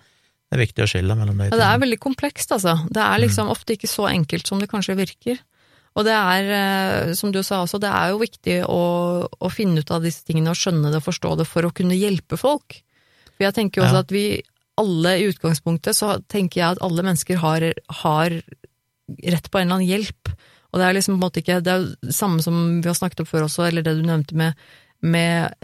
det 0.50 0.52
er 0.54 0.60
viktig 0.66 0.82
å 0.84 0.86
skille 0.86 1.16
mellom 1.16 1.38
de 1.38 1.44
Ja, 1.50 1.56
det 1.56 1.66
er 1.66 1.78
veldig 1.82 1.98
komplekst, 1.98 2.52
altså. 2.52 2.86
Det 2.86 3.02
er 3.02 3.18
liksom 3.18 3.48
ofte 3.50 3.74
ikke 3.74 3.88
så 3.88 4.06
enkelt 4.08 4.46
som 4.46 4.60
det 4.60 4.68
kanskje 4.70 4.94
virker. 4.94 5.38
Og 5.96 6.04
det 6.04 6.12
er, 6.14 7.08
eh, 7.08 7.14
som 7.14 7.32
du 7.32 7.42
sa 7.42 7.64
også, 7.64 7.80
det 7.80 7.90
er 7.90 8.10
jo 8.10 8.18
viktig 8.20 8.64
å, 8.68 9.26
å 9.40 9.50
finne 9.50 9.78
ut 9.80 9.90
av 9.90 10.02
disse 10.02 10.22
tingene 10.24 10.50
og 10.50 10.54
skjønne 10.56 10.92
det 10.92 11.02
og 11.02 11.08
forstå 11.08 11.36
det 11.38 11.46
for 11.48 11.62
å 11.62 11.72
kunne 11.74 11.98
hjelpe 11.98 12.38
folk. 12.38 12.82
For 13.36 13.44
jeg 13.48 13.54
tenker 13.54 13.80
jo 13.80 13.88
også 13.88 13.92
Ja. 13.94 13.98
at 14.06 14.10
vi 14.10 14.42
alle 14.78 15.08
i 15.18 15.26
utgangspunktet, 15.32 15.96
så 15.96 16.22
tenker 16.28 16.54
jeg 16.62 16.70
at 16.76 16.82
alle 16.82 17.02
mennesker 17.02 17.36
har, 17.38 17.72
har 17.90 18.30
rett 19.08 19.50
på 19.50 19.58
en 19.60 19.66
eller 19.68 19.80
annen 19.80 19.88
hjelp. 19.88 20.32
Og 20.68 20.80
det 20.80 20.84
er 20.84 20.96
liksom 20.98 21.14
på 21.14 21.18
en 21.18 21.24
måte 21.24 21.40
ikke 21.40 21.62
Det 21.64 21.72
er 21.72 21.80
jo 21.80 22.12
samme 22.12 22.42
som 22.44 22.56
vi 22.82 22.88
har 22.90 22.96
snakket 22.98 23.22
opp 23.24 23.30
før 23.30 23.46
også, 23.46 23.68
eller 23.68 23.82
det 23.86 23.96
du 23.96 24.02
nevnte 24.04 24.36
med, 24.36 24.58
med 25.00 25.54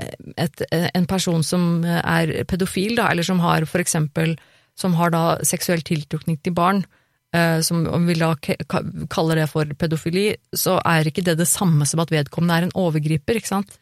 et, 0.40 0.62
en 0.72 1.06
person 1.10 1.44
som 1.44 1.84
er 1.84 2.32
pedofil, 2.48 2.96
da, 2.96 3.10
eller 3.12 3.26
som 3.26 3.42
har 3.44 3.66
for 3.68 3.84
eksempel 3.84 4.36
Som 4.80 4.96
har 4.98 5.12
da 5.14 5.38
seksuell 5.44 5.84
tiltrukning 5.84 6.40
til 6.42 6.54
barn. 6.56 6.84
eh, 7.34 7.60
som 7.60 7.86
om 7.86 8.06
vi 8.06 8.14
da 8.14 8.34
kaller 9.10 9.36
det 9.36 9.48
for 9.50 9.66
pedofili, 9.78 10.36
så 10.54 10.80
er 10.86 11.06
ikke 11.06 11.22
det 11.26 11.36
det 11.38 11.48
samme 11.50 11.86
som 11.86 12.00
at 12.00 12.10
vedkommende 12.10 12.56
er 12.56 12.66
en 12.68 12.76
overgriper, 12.78 13.38
ikke 13.38 13.50
sant? 13.50 13.78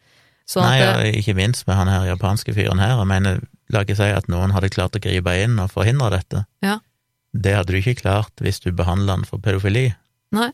Sånn 0.49 0.65
Nei, 0.65 0.81
at 0.81 0.97
det, 0.99 1.15
ikke 1.21 1.35
minst 1.37 1.67
med 1.67 1.77
han 1.77 1.87
her 1.87 2.07
japanske 2.09 2.53
fyren 2.53 2.81
her. 2.81 2.97
Jeg 2.97 3.07
mener, 3.07 3.39
la 3.71 3.83
ikke 3.85 3.95
si 3.95 4.09
at 4.11 4.27
noen 4.27 4.51
hadde 4.51 4.73
klart 4.73 4.97
å 4.97 5.01
gripe 5.01 5.35
inn 5.39 5.55
og 5.61 5.71
forhindre 5.71 6.09
dette. 6.17 6.43
Ja. 6.65 6.79
Det 7.33 7.55
hadde 7.55 7.73
du 7.73 7.79
ikke 7.79 7.95
klart 8.01 8.41
hvis 8.41 8.59
du 8.61 8.71
behandla 8.71 9.15
han 9.17 9.25
for 9.25 9.41
pedofili, 9.41 9.87
Nei. 10.33 10.51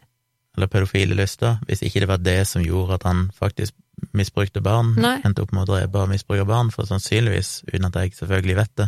eller 0.58 0.68
pedofile 0.72 1.16
lyster, 1.16 1.60
hvis 1.68 1.82
ikke 1.84 2.00
det 2.06 2.08
var 2.08 2.18
det 2.24 2.38
som 2.48 2.64
gjorde 2.64 2.94
at 3.00 3.04
han 3.04 3.26
faktisk 3.36 3.74
misbrukte 4.16 4.62
barn, 4.64 4.94
Nei. 4.96 5.18
endte 5.28 5.44
opp 5.44 5.52
med 5.52 5.66
å 5.68 5.74
drepe 5.74 6.00
og 6.06 6.10
misbruke 6.10 6.46
barn, 6.48 6.72
for 6.72 6.88
sannsynligvis, 6.88 7.66
uten 7.68 7.86
at 7.90 7.96
jeg 8.00 8.14
selvfølgelig 8.16 8.56
vet 8.56 8.76
det. 8.80 8.88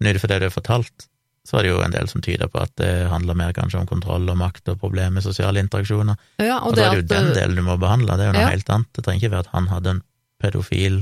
Men 0.00 0.10
ut 0.10 0.18
ifra 0.18 0.28
det 0.32 0.40
du 0.42 0.46
har 0.48 0.54
fortalt, 0.56 1.06
så 1.46 1.56
var 1.56 1.62
det 1.64 1.70
jo 1.70 1.80
en 1.82 1.94
del 1.94 2.08
som 2.10 2.20
tyder 2.20 2.50
på 2.52 2.60
at 2.60 2.72
det 2.76 2.90
handler 3.08 3.38
mer 3.38 3.52
kanskje 3.56 3.78
om 3.80 3.86
kontroll 3.88 4.26
og 4.28 4.36
makt 4.36 4.68
og 4.68 4.80
problemer 4.82 5.14
med 5.14 5.22
sosiale 5.24 5.62
interaksjoner. 5.62 6.18
Ja, 6.42 6.58
Og, 6.60 6.72
og 6.72 6.76
da 6.76 6.88
er 6.90 6.90
det 6.90 6.98
jo 7.00 7.06
at 7.06 7.12
den 7.14 7.30
delen 7.38 7.56
du 7.56 7.62
må 7.64 7.78
behandle, 7.80 8.16
det 8.18 8.26
er 8.26 8.32
jo 8.32 8.36
noe 8.36 8.42
Ja. 8.44 8.50
helt 8.52 8.68
annet. 8.70 8.90
Det 8.92 9.04
trenger 9.06 9.22
ikke 9.22 9.30
være 9.36 9.46
at 9.46 9.54
han 9.54 9.66
hadde 9.70 9.90
en 9.94 10.02
pedofil 10.42 10.98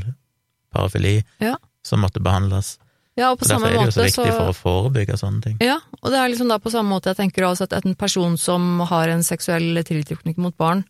parafili 0.74 1.24
Ja. 1.41 1.57
som 1.82 2.01
måtte 2.05 2.20
behandles. 2.22 2.76
Ja, 3.19 3.33
og 3.33 3.41
på 3.41 3.49
Og 3.49 3.51
Derfor 3.51 3.66
er 3.66 3.75
det 3.75 3.87
jo 3.89 3.95
så 3.97 4.05
viktig 4.07 4.29
så 4.31 4.37
for 4.37 4.53
å 4.53 4.57
forebygge 4.57 5.16
sånne 5.19 5.43
ting. 5.43 5.57
Ja, 5.64 5.81
og 5.99 6.12
det 6.14 6.21
er 6.21 6.31
liksom 6.31 6.53
da 6.53 6.59
på 6.62 6.71
samme 6.71 6.95
måte 6.95 7.11
jeg 7.11 7.19
tenker 7.19 7.49
også 7.49 7.66
at 7.66 7.75
en 7.83 7.97
person 7.99 8.37
som 8.39 8.79
har 8.87 9.11
en 9.11 9.25
seksuell 9.27 9.83
tiltrekning 9.83 10.39
mot 10.39 10.55
barn, 10.57 10.85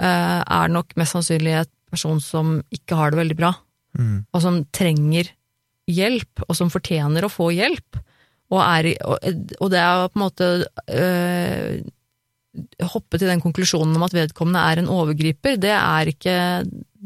eh, 0.00 0.42
er 0.42 0.68
nok 0.74 0.96
mest 0.98 1.14
sannsynlig 1.14 1.54
et 1.62 1.72
person 1.90 2.18
som 2.20 2.58
ikke 2.74 2.98
har 2.98 3.14
det 3.14 3.22
veldig 3.22 3.38
bra, 3.38 3.54
Mm. 3.96 4.26
og 4.34 4.42
som 4.42 4.58
trenger 4.76 5.30
hjelp, 5.88 6.42
og 6.48 6.56
som 6.58 6.68
fortjener 6.68 7.24
å 7.24 7.30
få 7.32 7.46
hjelp. 7.54 7.96
Og, 8.50 8.58
er, 8.60 8.90
og, 9.06 9.16
og 9.60 9.70
det 9.72 9.78
er 9.80 10.08
på 10.10 10.18
en 10.20 10.24
måte 10.26 10.48
øh, 10.92 11.80
Hoppe 12.88 13.18
til 13.20 13.28
den 13.28 13.40
konklusjonen 13.44 13.96
om 13.98 14.04
at 14.06 14.14
vedkommende 14.16 14.60
er 14.64 14.78
en 14.80 14.86
overgriper, 14.88 15.58
det 15.60 15.72
er 15.76 16.08
ikke 16.08 16.36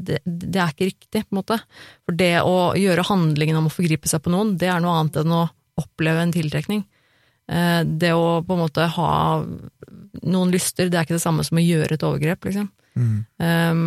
det, 0.07 0.20
det 0.24 0.61
er 0.61 0.72
ikke 0.72 0.90
riktig, 0.90 1.24
på 1.26 1.34
en 1.34 1.40
måte. 1.40 1.61
For 2.07 2.16
det 2.16 2.34
å 2.46 2.72
gjøre 2.78 3.07
handlingen 3.11 3.61
om 3.61 3.68
å 3.68 3.74
forgripe 3.74 4.11
seg 4.11 4.24
på 4.24 4.32
noen, 4.34 4.57
det 4.61 4.70
er 4.72 4.82
noe 4.82 4.96
annet 4.98 5.20
enn 5.22 5.36
å 5.36 5.44
oppleve 5.80 6.24
en 6.24 6.34
tiltrekning. 6.34 6.84
Eh, 7.51 7.82
Det 7.84 8.12
å 8.14 8.40
på 8.46 8.57
en 8.57 8.64
måte 8.64 8.86
ha 8.96 9.12
noen 10.22 10.53
lyster, 10.53 10.90
det 10.90 10.98
er 10.98 11.07
ikke 11.07 11.18
det 11.18 11.24
samme 11.24 11.44
som 11.46 11.59
å 11.59 11.64
gjøre 11.64 11.96
et 11.96 12.07
overgrep, 12.07 12.48
liksom. 12.48 12.70
Mm. 12.98 13.18
Um, 13.38 13.84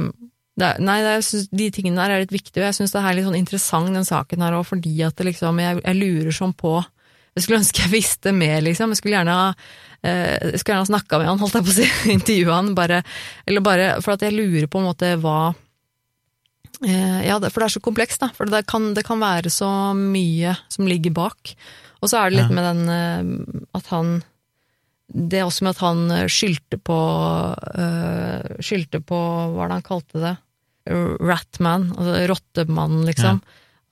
er, 0.59 0.78
nei, 0.80 0.99
er, 1.01 1.18
jeg 1.18 1.26
synes 1.28 1.47
de 1.51 1.70
tingene 1.74 1.99
der 1.99 2.14
er 2.14 2.24
litt 2.24 2.34
viktige, 2.34 2.61
og 2.61 2.68
jeg 2.70 2.78
syns 2.78 2.93
det 2.93 3.01
er 3.01 3.16
litt 3.18 3.28
sånn 3.28 3.39
interessant, 3.39 3.93
den 3.93 4.07
saken 4.07 4.43
her 4.45 4.57
òg, 4.57 4.68
fordi 4.70 4.93
at 5.05 5.18
det 5.18 5.32
liksom, 5.32 5.61
jeg, 5.64 5.80
jeg 5.82 5.99
lurer 5.99 6.36
sånn 6.36 6.53
på 6.57 6.82
Jeg 7.34 7.43
skulle 7.43 7.59
ønske 7.64 7.82
jeg 7.82 7.89
visste 7.89 8.32
mer, 8.38 8.59
liksom. 8.61 8.91
Jeg 8.93 8.99
skulle 8.99 9.16
gjerne 9.18 9.34
ha 9.34 9.47
eh, 10.05 10.86
snakka 10.86 11.18
med 11.18 11.32
han, 11.32 11.39
holdt 11.41 11.55
jeg 11.57 11.66
på 11.66 11.74
å 11.74 11.78
si, 11.80 11.88
intervjua 12.18 12.59
han, 12.59 12.76
bare 12.78 13.01
Eller 13.47 13.66
bare 13.66 13.88
for 14.05 14.14
at 14.14 14.22
jeg 14.22 14.36
lurer 14.36 14.68
på 14.70 14.82
en 14.82 14.89
måte 14.91 15.16
hva 15.18 15.55
Ja, 16.82 17.38
for 17.39 17.61
det 17.61 17.67
er 17.69 17.74
så 17.78 17.82
komplekst, 17.84 18.19
da. 18.24 18.32
For 18.36 18.49
det 18.49 18.65
kan, 18.67 18.93
det 18.97 19.05
kan 19.07 19.21
være 19.21 19.51
så 19.53 19.69
mye 19.95 20.55
som 20.74 20.88
ligger 20.89 21.13
bak. 21.15 21.53
Og 22.01 22.09
så 22.11 22.19
er 22.19 22.30
det 22.34 22.39
litt 22.41 22.51
Ja. 22.51 22.55
med 22.57 22.65
den 22.67 22.89
eh, 22.89 23.67
at 23.78 23.88
han 23.93 24.15
det 25.13 25.38
er 25.38 25.45
også 25.45 25.61
med 25.67 25.76
at 25.76 25.82
han 25.84 25.99
eh, 26.11 26.28
skyldte 26.32 26.80
på 26.82 26.97
Skyldte 28.63 29.01
på 29.05 29.17
Hva 29.19 29.51
var 29.53 29.69
det 29.69 29.78
han 29.78 29.86
kalte 29.86 30.21
det? 30.24 30.34
Ratman, 31.24 31.91
altså 31.95 32.15
rottemannen, 32.28 33.05
liksom. 33.07 33.38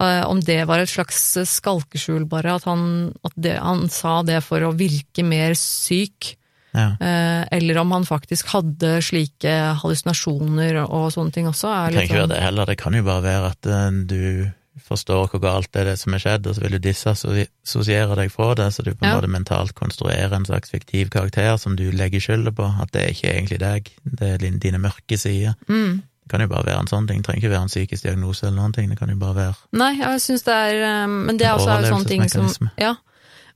Eh, 0.02 0.24
om 0.28 0.42
det 0.44 0.66
var 0.68 0.82
et 0.82 0.90
slags 0.92 1.20
skalkeskjul, 1.48 2.26
bare. 2.28 2.58
At, 2.58 2.66
han, 2.68 3.14
at 3.24 3.36
det, 3.40 3.54
han 3.62 3.86
sa 3.94 4.22
det 4.28 4.42
for 4.44 4.66
å 4.66 4.74
virke 4.76 5.24
mer 5.24 5.54
syk. 5.56 6.34
Ja. 6.74 6.96
eh, 7.04 7.44
eller 7.52 7.78
om 7.82 7.92
han 7.92 8.06
faktisk 8.08 8.48
hadde 8.54 9.02
slike 9.04 9.52
hallusinasjoner 9.82 10.82
og 10.86 11.12
sånne 11.12 11.32
ting 11.36 11.48
også. 11.50 11.68
Er 11.68 11.92
Det 11.92 12.04
ikke 12.08 12.16
være 12.16 12.22
sånn, 12.28 12.34
det 12.36 12.42
heller, 12.46 12.66
det 12.72 12.78
kan 12.80 12.94
jo 12.96 13.04
bare 13.04 13.24
være 13.26 13.52
at 13.52 13.66
eh, 13.66 13.92
du 14.08 14.52
forstår 14.88 15.28
hvor 15.34 15.42
galt 15.44 15.68
det 15.74 15.82
er 15.82 15.90
det 15.92 15.98
som 16.00 16.14
er 16.16 16.22
skjedd, 16.24 16.48
og 16.48 16.56
så 16.56 16.62
vil 16.64 16.72
du 16.78 16.80
disassosiere 16.80 18.16
deg 18.16 18.32
fra 18.32 18.54
det, 18.56 18.70
så 18.74 18.84
du 18.84 18.94
på 18.94 19.04
en 19.06 19.10
Ja. 19.12 19.18
måte 19.20 19.28
mentalt 19.32 19.74
konstruerer 19.76 20.32
en 20.34 20.46
slags 20.46 20.72
fiktiv 20.72 21.10
karakter 21.12 21.58
som 21.60 21.76
du 21.76 21.92
legger 21.92 22.20
skylda 22.24 22.52
på, 22.56 22.70
at 22.82 22.92
det 22.92 23.02
er 23.04 23.12
ikke 23.12 23.34
egentlig 23.36 23.60
deg, 23.60 23.92
det 24.06 24.30
er 24.34 24.38
dine 24.60 24.80
mørke 24.80 25.18
sider. 25.18 25.54
mm. 25.68 26.02
Det 26.24 26.30
kan 26.38 26.42
jo 26.42 26.48
bare 26.48 26.66
være 26.66 26.80
en 26.80 26.88
sånn 26.88 27.08
ting, 27.08 27.18
det 27.20 27.26
trenger 27.26 27.42
ikke 27.42 27.50
være 27.52 27.62
en 27.64 27.68
psykisk 27.68 28.04
diagnose 28.04 28.46
eller 28.48 28.56
noen 28.62 28.74
ting, 28.74 28.90
det 28.90 28.98
kan 29.00 29.10
jo 29.10 29.16
bare 29.18 29.36
være 29.36 29.56
Nei, 29.74 29.98
jeg 30.00 30.22
syns 30.22 30.44
det 30.44 30.54
er 30.54 30.76
eh, 31.04 31.08
Men 31.08 31.38
det 31.38 31.48
er 31.48 31.54
også 31.58 31.78
en 31.78 31.94
sånn 31.94 32.08
ting 32.08 32.30
som. 32.30 32.70
Ja. 32.80 32.96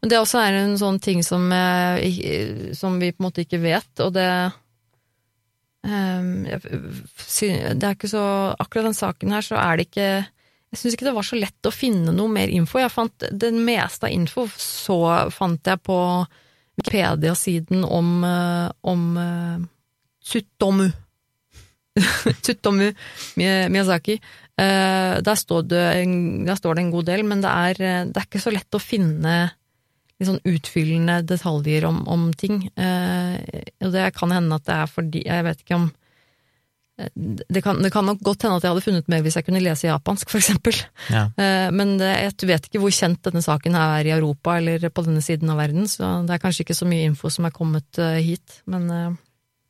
Men 0.06 0.12
det 0.14 0.20
også 0.22 0.38
er 0.38 0.54
en 0.60 0.76
sånn 0.78 1.00
ting 1.02 1.24
som, 1.26 1.48
eh, 1.50 2.70
som 2.78 3.00
vi 3.02 3.08
på 3.10 3.24
en 3.24 3.26
måte 3.26 3.42
ikke 3.42 3.58
vet, 3.64 3.90
og 4.06 4.12
det 4.14 4.28
eh, 5.82 6.60
sy- 7.26 7.74
Det 7.74 7.84
er 7.88 7.96
ikke 7.96 8.12
så 8.12 8.54
Akkurat 8.62 8.86
den 8.86 8.94
saken 8.94 9.34
her, 9.34 9.42
så 9.42 9.58
er 9.58 9.78
det 9.82 9.88
ikke 9.90 10.06
Jeg 10.28 10.78
syns 10.78 10.94
ikke 10.94 11.08
det 11.10 11.16
var 11.18 11.26
så 11.26 11.40
lett 11.42 11.66
å 11.66 11.74
finne 11.74 12.14
noe 12.14 12.30
mer 12.30 12.54
info. 12.54 12.78
Jeg 12.84 12.94
fant 12.94 13.26
Den 13.34 13.64
meste 13.66 14.06
av 14.06 14.14
info 14.14 14.46
så 14.62 15.00
fant 15.34 15.66
jeg 15.66 15.82
på 15.82 15.98
Wikipedia-siden 16.78 17.82
om, 17.88 18.14
eh, 18.28 18.70
om 18.84 19.18
eh, 19.18 19.66
Tsutomu. 20.22 20.90
Tsutomu 22.44 22.92
Miyazaki. 23.40 24.20
Der, 24.58 25.36
står 25.36 25.64
det 25.68 25.84
der 26.46 26.56
står 26.56 26.76
det 26.76 26.82
en 26.86 26.92
god 26.92 27.06
del, 27.10 27.24
men 27.28 27.42
det 27.42 27.50
er, 27.52 27.74
det 28.12 28.18
er 28.22 28.26
ikke 28.28 28.40
så 28.44 28.52
lett 28.54 28.76
å 28.76 28.80
finne 28.80 29.52
litt 30.20 30.30
sånn 30.30 30.42
utfyllende 30.48 31.20
detaljer 31.28 31.86
om, 31.90 32.02
om 32.08 32.30
ting. 32.40 32.66
Eh, 32.80 33.36
og 33.84 33.92
det 33.96 34.10
kan 34.16 34.32
hende 34.32 34.56
at 34.56 34.66
det 34.68 34.76
er 34.78 34.92
fordi 34.92 35.24
Jeg 35.28 35.44
vet 35.44 35.64
ikke 35.66 35.76
om 35.76 35.90
eh, 37.02 37.10
det 37.52 37.64
kan, 37.66 37.82
det 37.84 37.92
kan 37.92 38.08
nok 38.08 38.22
godt 38.24 38.46
hende 38.48 38.62
at 38.62 38.64
jeg 38.64 38.72
hadde 38.72 38.86
funnet 38.86 39.12
mer 39.12 39.26
hvis 39.26 39.36
jeg 39.36 39.48
kunne 39.50 39.64
lese 39.64 39.90
japansk, 39.90 40.32
for 40.32 40.40
eksempel. 40.40 40.80
Ja. 41.12 41.26
Eh, 41.36 41.68
Men 41.76 41.98
det, 42.00 42.14
jeg 42.24 42.50
vet 42.54 42.70
ikke 42.70 42.84
hvor 42.86 42.96
kjent 42.96 43.24
denne 43.28 43.44
saken 43.44 43.76
er 43.76 44.08
i 44.08 44.16
Europa 44.16 44.56
eller 44.62 44.88
på 44.90 45.04
denne 45.10 45.24
siden 45.26 45.52
av 45.52 45.60
verden, 45.60 45.90
så 45.92 46.22
det 46.24 46.38
er 46.38 46.44
kanskje 46.46 46.64
ikke 46.64 46.80
så 46.80 46.88
mye 46.88 47.10
info 47.12 47.30
som 47.34 47.50
er 47.50 47.56
kommet 47.56 48.00
eh, 48.00 48.22
hit. 48.24 48.62
Men 48.72 48.90
eh, 48.92 49.12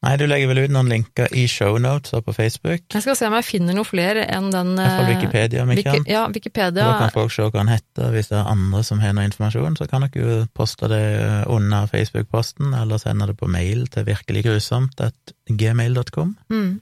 Nei, 0.05 0.19
du 0.21 0.27
legger 0.29 0.51
vel 0.51 0.59
ut 0.67 0.73
noen 0.73 0.89
linker 0.91 1.31
i 1.33 1.47
shownotes 1.49 2.13
og 2.13 2.27
på 2.27 2.33
Facebook, 2.35 2.83
jeg 2.93 3.01
skal 3.01 3.15
se 3.17 3.25
om 3.25 3.33
jeg 3.39 3.45
finner 3.47 3.73
noe 3.73 3.85
flere 3.87 4.21
enn 4.29 4.51
den 4.53 4.75
Fra 4.77 5.01
eh, 5.01 5.07
Wikipedia 5.09 5.63
om 5.63 5.71
ikke 5.73 5.91
Wiki, 5.95 6.11
ja, 6.13 6.27
Wikipedia. 6.29 6.69
Da 6.77 6.99
kan 6.99 7.09
folk 7.15 7.31
se 7.33 7.41
hva 7.47 7.59
han 7.63 7.73
heter, 7.73 8.11
hvis 8.13 8.29
det 8.29 8.37
er 8.37 8.51
andre 8.51 8.83
som 8.85 8.99
har 9.01 9.13
noe 9.17 9.25
informasjon, 9.25 9.77
så 9.79 9.83
kan 9.89 10.01
dere 10.05 10.21
jo 10.21 10.45
poste 10.57 10.85
det 10.91 11.05
under 11.51 11.87
Facebook-posten, 11.89 12.73
eller 12.77 12.97
sende 13.01 13.27
det 13.31 13.37
på 13.39 13.47
mail 13.49 13.79
til 13.93 14.03
virkeliggrusomt.gmail.com. 14.11 16.29
Mm. 16.53 16.73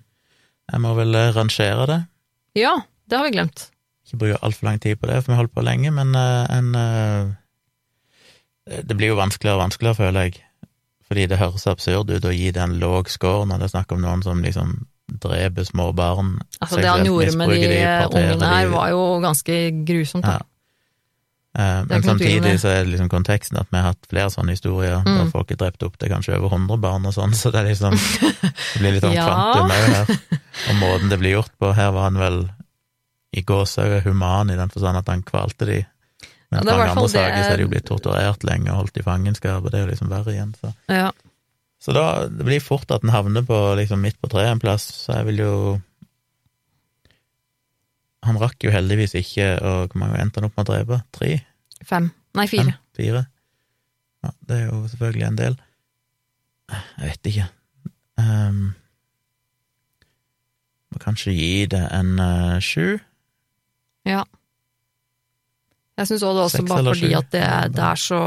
Jeg 0.73 0.79
må 0.83 0.91
vel 0.99 1.11
eh, 1.19 1.35
rangere 1.37 1.83
det. 1.93 2.01
Ja, 2.59 2.73
det 3.07 3.15
har 3.19 3.25
vi 3.29 3.35
glemt. 3.37 3.59
Ikke 4.03 4.19
bruke 4.25 4.43
altfor 4.43 4.63
lang 4.67 4.77
tid 4.83 4.93
på 4.99 5.07
det, 5.07 5.17
for 5.23 5.29
vi 5.31 5.39
holdt 5.39 5.55
på 5.55 5.63
lenge, 5.63 5.89
men 5.95 6.09
eh, 6.19 6.43
en 6.57 6.67
Det 8.63 8.95
blir 8.95 9.11
jo 9.11 9.19
vanskeligere 9.19 9.57
og 9.57 9.63
vanskeligere, 9.65 9.95
føler 9.95 10.19
jeg, 10.27 10.33
fordi 11.13 11.27
det 11.29 11.37
høres 11.37 11.67
absurd 11.69 12.09
ut 12.09 12.25
å 12.25 12.33
gi 12.33 12.49
det 12.55 12.63
en 12.63 12.73
låg 12.81 13.11
score 13.13 13.45
når 13.45 13.61
det 13.61 13.69
er 13.69 13.73
snakk 13.77 13.91
om 13.93 14.01
noen 14.01 14.23
som 14.25 14.41
liksom 14.43 14.73
dreper 15.23 15.63
små 15.67 15.91
barn. 15.93 16.39
Altså, 16.57 16.79
det 16.81 16.89
han 16.89 17.05
gjorde 17.05 17.35
med 17.37 17.51
de, 17.53 17.59
de, 17.69 17.83
ungene 18.09 18.49
her, 18.49 18.71
var 18.73 18.89
jo 18.89 19.03
ganske 19.21 19.57
grusomt. 19.85 20.25
Da. 20.25 20.39
Ja. 20.39 20.47
Eh, 21.53 21.83
Men 21.85 22.01
samtidig 22.01 22.55
så 22.63 22.71
er 22.71 22.79
det 22.81 22.95
liksom 22.95 23.11
konteksten 23.13 23.59
at 23.61 23.67
vi 23.69 23.77
har 23.77 23.91
hatt 23.91 24.07
flere 24.09 24.31
sånne 24.33 24.55
historier 24.55 25.03
der 25.05 25.19
Mm. 25.27 25.29
folk 25.35 25.51
er 25.53 25.59
drept 25.61 25.83
opp 25.85 25.99
til 26.01 26.09
kanskje 26.09 26.33
over 26.39 26.49
100 26.49 26.79
barn 26.81 27.05
og 27.05 27.13
sånn, 27.13 27.35
så 27.37 27.51
det 27.53 27.61
er 27.61 27.69
liksom 27.69 27.93
Det 27.93 28.79
blir 28.81 28.91
litt 28.95 29.03
sånn 29.05 29.13
Ja. 29.13 29.27
kvantum 29.29 29.69
òg 29.69 29.93
her. 29.93 30.17
Og 30.71 30.75
måten 30.81 31.09
det 31.13 31.19
blir 31.21 31.35
gjort 31.37 31.51
på, 31.61 31.73
her 31.77 31.91
var 31.93 32.09
han 32.09 32.17
vel 32.17 32.39
i 33.37 33.41
gåseøyne 33.45 34.01
human 34.07 34.49
i 34.49 34.55
den 34.57 34.69
forstand 34.73 34.97
at 34.97 35.07
han 35.13 35.21
kvalte 35.21 35.65
de. 35.69 35.85
Men 36.53 36.61
Ja, 36.61 36.77
mange 36.77 36.89
andre 36.93 37.09
saker 37.09 37.33
er... 37.33 37.43
så 37.43 37.53
er 37.53 37.59
de 37.59 37.65
jo 37.65 37.71
blitt 37.73 37.87
torturert 37.89 38.45
lenge 38.47 38.71
og 38.71 38.83
holdt 38.83 38.99
i 39.01 39.05
fangenskap, 39.05 39.63
og 39.63 39.71
det 39.71 39.79
er 39.79 39.85
jo 39.87 39.91
liksom 39.93 40.11
verre 40.13 40.35
igjen, 40.35 40.53
så 40.59 40.73
Ja. 40.91 41.09
Så 41.83 41.91
da, 41.91 42.29
det 42.31 42.45
blir 42.47 42.63
fort 42.63 42.91
at 42.95 43.03
en 43.03 43.11
havner 43.11 43.43
på 43.43 43.57
liksom 43.75 43.99
midt 44.05 44.15
på 44.21 44.29
treet 44.31 44.53
en 44.53 44.61
plass, 44.61 44.85
så 45.03 45.17
jeg 45.17 45.27
vil 45.31 45.43
jo 45.43 45.55
Han 48.23 48.39
rakk 48.39 48.63
jo 48.63 48.71
heldigvis 48.71 49.17
ikke 49.19 49.49
å 49.59 49.73
Hvor 49.89 49.99
mange 49.99 50.21
endte 50.23 50.39
han 50.39 50.47
opp 50.47 50.55
med 50.55 50.69
å 50.69 50.71
drepe? 50.71 51.01
Tre? 51.11 51.33
Fem. 51.83 52.07
Nei, 52.39 52.47
fire. 52.47 52.71
Fem? 52.71 52.79
Fire? 52.95 53.25
Ja, 54.23 54.31
det 54.47 54.55
er 54.55 54.69
jo 54.69 54.77
selvfølgelig 54.87 55.25
en 55.27 55.41
del. 55.41 55.57
Jeg 56.71 57.09
vet 57.09 57.29
ikke. 57.33 57.47
Um, 58.15 58.61
må 60.93 61.01
kanskje 61.03 61.33
gi 61.35 61.65
det 61.67 61.81
en 61.91 62.15
uh, 62.21 62.61
sju? 62.63 63.01
Ja. 64.07 64.23
Jeg 65.97 66.09
syns 66.09 66.23
òg 66.25 66.37
det 66.37 66.45
også 66.47 66.63
bare 66.67 66.93
fordi 66.93 67.13
at 67.17 67.27
det, 67.33 67.47
det 67.75 67.83
er 67.85 67.99
så 68.01 68.21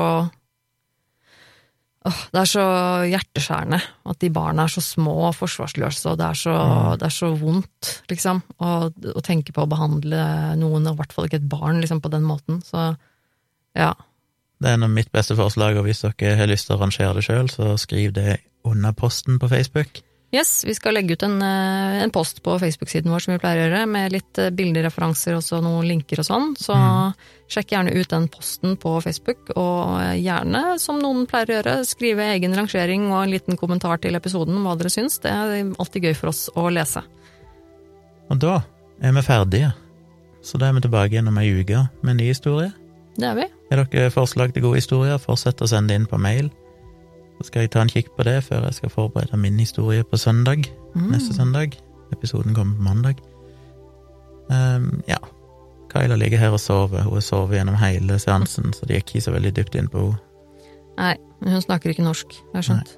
Åh, 2.07 2.19
det 2.31 2.39
er 2.39 2.47
så 2.47 2.65
hjerteskjærende 3.11 3.81
at 4.07 4.19
de 4.23 4.29
barna 4.31 4.63
er 4.69 4.71
så 4.71 4.83
små 4.85 5.15
og 5.27 5.33
forsvarsløse, 5.35 6.05
og 6.13 6.21
det 6.21 6.27
er 6.29 6.39
så, 6.39 6.53
Mm. 6.55 6.99
det 7.01 7.07
er 7.09 7.15
så 7.17 7.31
vondt, 7.35 7.89
liksom, 8.13 8.43
å, 8.63 9.23
tenke 9.27 9.51
på 9.53 9.65
å 9.65 9.71
behandle 9.73 10.21
noen, 10.61 10.87
og 10.87 10.95
i 10.95 11.01
hvert 11.01 11.13
fall 11.17 11.27
ikke 11.27 11.41
et 11.43 11.49
barn, 11.51 11.81
liksom, 11.83 12.01
på 12.01 12.13
den 12.13 12.23
måten. 12.23 12.63
Så 12.63 12.97
ja. 13.75 13.93
Det 14.63 14.71
er 14.71 14.87
mitt 14.87 15.11
beste 15.11 15.35
forslag, 15.35 15.77
og 15.77 15.89
hvis 15.89 16.05
dere 16.07 16.37
har 16.39 16.47
lyst 16.47 16.69
til 16.69 16.77
å 16.77 16.81
rangere 16.85 17.19
det 17.19 17.27
sjøl, 17.27 17.51
så 17.51 17.75
skriv 17.77 18.15
det 18.15 18.39
under 18.65 18.93
posten 18.93 19.41
på 19.43 19.51
Facebook. 19.51 20.06
Yes, 20.35 20.65
vi 20.67 20.75
skal 20.75 20.97
legge 20.97 21.15
ut 21.15 21.23
en, 21.23 21.43
eh, 21.43 22.03
en 22.03 22.11
post 22.11 22.43
på 22.43 22.59
Facebook-siden 22.59 23.11
vår 23.13 23.23
som 23.23 23.33
vi 23.33 23.39
pleier 23.39 23.61
å 23.61 23.67
gjøre, 23.69 23.87
med 23.89 24.13
litt 24.13 24.39
eh, 24.43 24.51
bildereferanser 24.51 25.37
og 25.39 25.63
noen 25.63 25.87
linker 25.87 26.19
og 26.19 26.27
sånn. 26.27 26.57
Så 26.59 26.75
Mm. 26.75 27.15
sjekk 27.49 27.71
gjerne 27.71 27.95
ut 27.95 28.09
den 28.09 28.27
posten 28.29 28.77
på 28.77 29.01
Facebook, 29.03 29.53
og 29.57 30.01
eh, 30.03 30.19
gjerne, 30.19 30.81
som 30.81 30.99
noen 30.99 31.27
pleier 31.27 31.47
å 31.47 31.63
gjøre, 31.63 31.87
skrive 31.87 32.27
egen 32.35 32.53
rangering 32.55 33.13
og 33.13 33.23
en 33.23 33.31
liten 33.31 33.57
kommentar 33.57 34.01
til 34.03 34.15
episoden 34.19 34.57
om 34.57 34.65
hva 34.65 34.77
dere 34.77 34.91
syns. 34.91 35.21
Det 35.21 35.31
er 35.31 35.73
alltid 35.79 36.03
gøy 36.03 36.17
for 36.17 36.29
oss 36.29 36.51
å 36.57 36.67
lese. 36.75 37.03
Og 38.29 38.39
da 38.43 38.65
er 39.01 39.13
vi 39.13 39.23
ferdige. 39.23 39.73
Så 40.43 40.59
da 40.59 40.69
er 40.69 40.73
vi 40.75 40.81
tilbake 40.81 41.13
igjen 41.13 41.29
om 41.29 41.39
ei 41.39 41.63
uke 41.63 41.89
med 42.03 42.11
en 42.11 42.17
ny 42.17 42.29
historie. 42.33 42.73
Det 43.17 43.25
er 43.25 43.35
vi. 43.35 43.47
Har 43.71 43.85
dere 43.85 44.11
forslag 44.11 44.53
til 44.53 44.63
gode 44.63 44.83
historier, 44.83 45.19
fortsett 45.19 45.63
å 45.63 45.69
sende 45.71 45.95
inn 45.95 46.07
på 46.07 46.19
mail. 46.19 46.51
Så 47.37 47.49
skal 47.49 47.65
jeg 47.65 47.73
ta 47.75 47.83
en 47.85 47.93
kikk 47.93 48.13
på 48.17 48.25
det 48.27 48.39
før 48.47 48.65
jeg 48.69 48.79
skal 48.79 48.93
forberede 48.93 49.39
min 49.41 49.59
historie 49.61 50.05
på 50.05 50.19
søndag. 50.21 50.69
Mm. 50.95 51.11
Neste 51.13 51.37
søndag. 51.37 51.77
Episoden 52.15 52.55
kommer 52.57 52.77
på 52.77 52.87
mandag. 52.87 53.23
Um, 54.49 55.03
ja. 55.09 55.19
Kyla 55.93 56.17
ligger 56.17 56.41
her 56.41 56.55
og 56.55 56.61
sover. 56.61 57.05
Hun 57.07 57.19
har 57.19 57.25
sovet 57.25 57.59
gjennom 57.59 57.77
hele 57.81 58.19
seansen, 58.23 58.73
så 58.77 58.89
de 58.89 58.99
gikk 58.99 59.15
ikke 59.15 59.27
så 59.29 59.35
veldig 59.37 59.53
dypt 59.57 59.77
inn 59.79 59.91
på 59.93 60.07
henne. 60.07 60.23
Nei, 60.97 61.13
hun 61.45 61.61
snakker 61.61 61.93
ikke 61.93 62.07
norsk, 62.07 62.33
jeg 62.33 62.57
har 62.57 62.65
skjønt. 62.65 62.95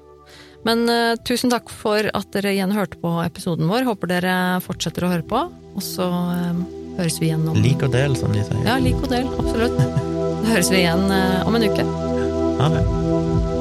Men 0.67 0.85
uh, 0.91 1.17
tusen 1.27 1.51
takk 1.51 1.71
for 1.71 2.07
at 2.15 2.31
dere 2.35 2.53
igjen 2.55 2.71
hørte 2.75 2.99
på 3.01 3.11
episoden 3.23 3.67
vår. 3.71 3.87
Håper 3.87 4.11
dere 4.11 4.33
fortsetter 4.63 5.07
å 5.07 5.11
høre 5.13 5.27
på, 5.27 5.45
og 5.49 5.83
så 5.83 6.07
um, 6.07 6.63
høres 6.99 7.19
vi 7.19 7.29
igjen 7.31 7.47
om 7.47 7.59
Lik 7.59 7.83
og 7.83 7.95
del, 7.95 8.15
som 8.19 8.35
de 8.35 8.43
sier. 8.43 8.63
Ja, 8.67 8.79
lik 8.83 8.99
og 9.03 9.11
del, 9.11 9.27
absolutt. 9.39 9.79
Da 10.39 10.53
høres 10.55 10.71
vi 10.71 10.79
igjen 10.85 11.07
uh, 11.11 11.47
om 11.47 11.59
en 11.59 11.67
uke. 11.67 11.87
Ha 12.63 12.73
det. 12.77 13.58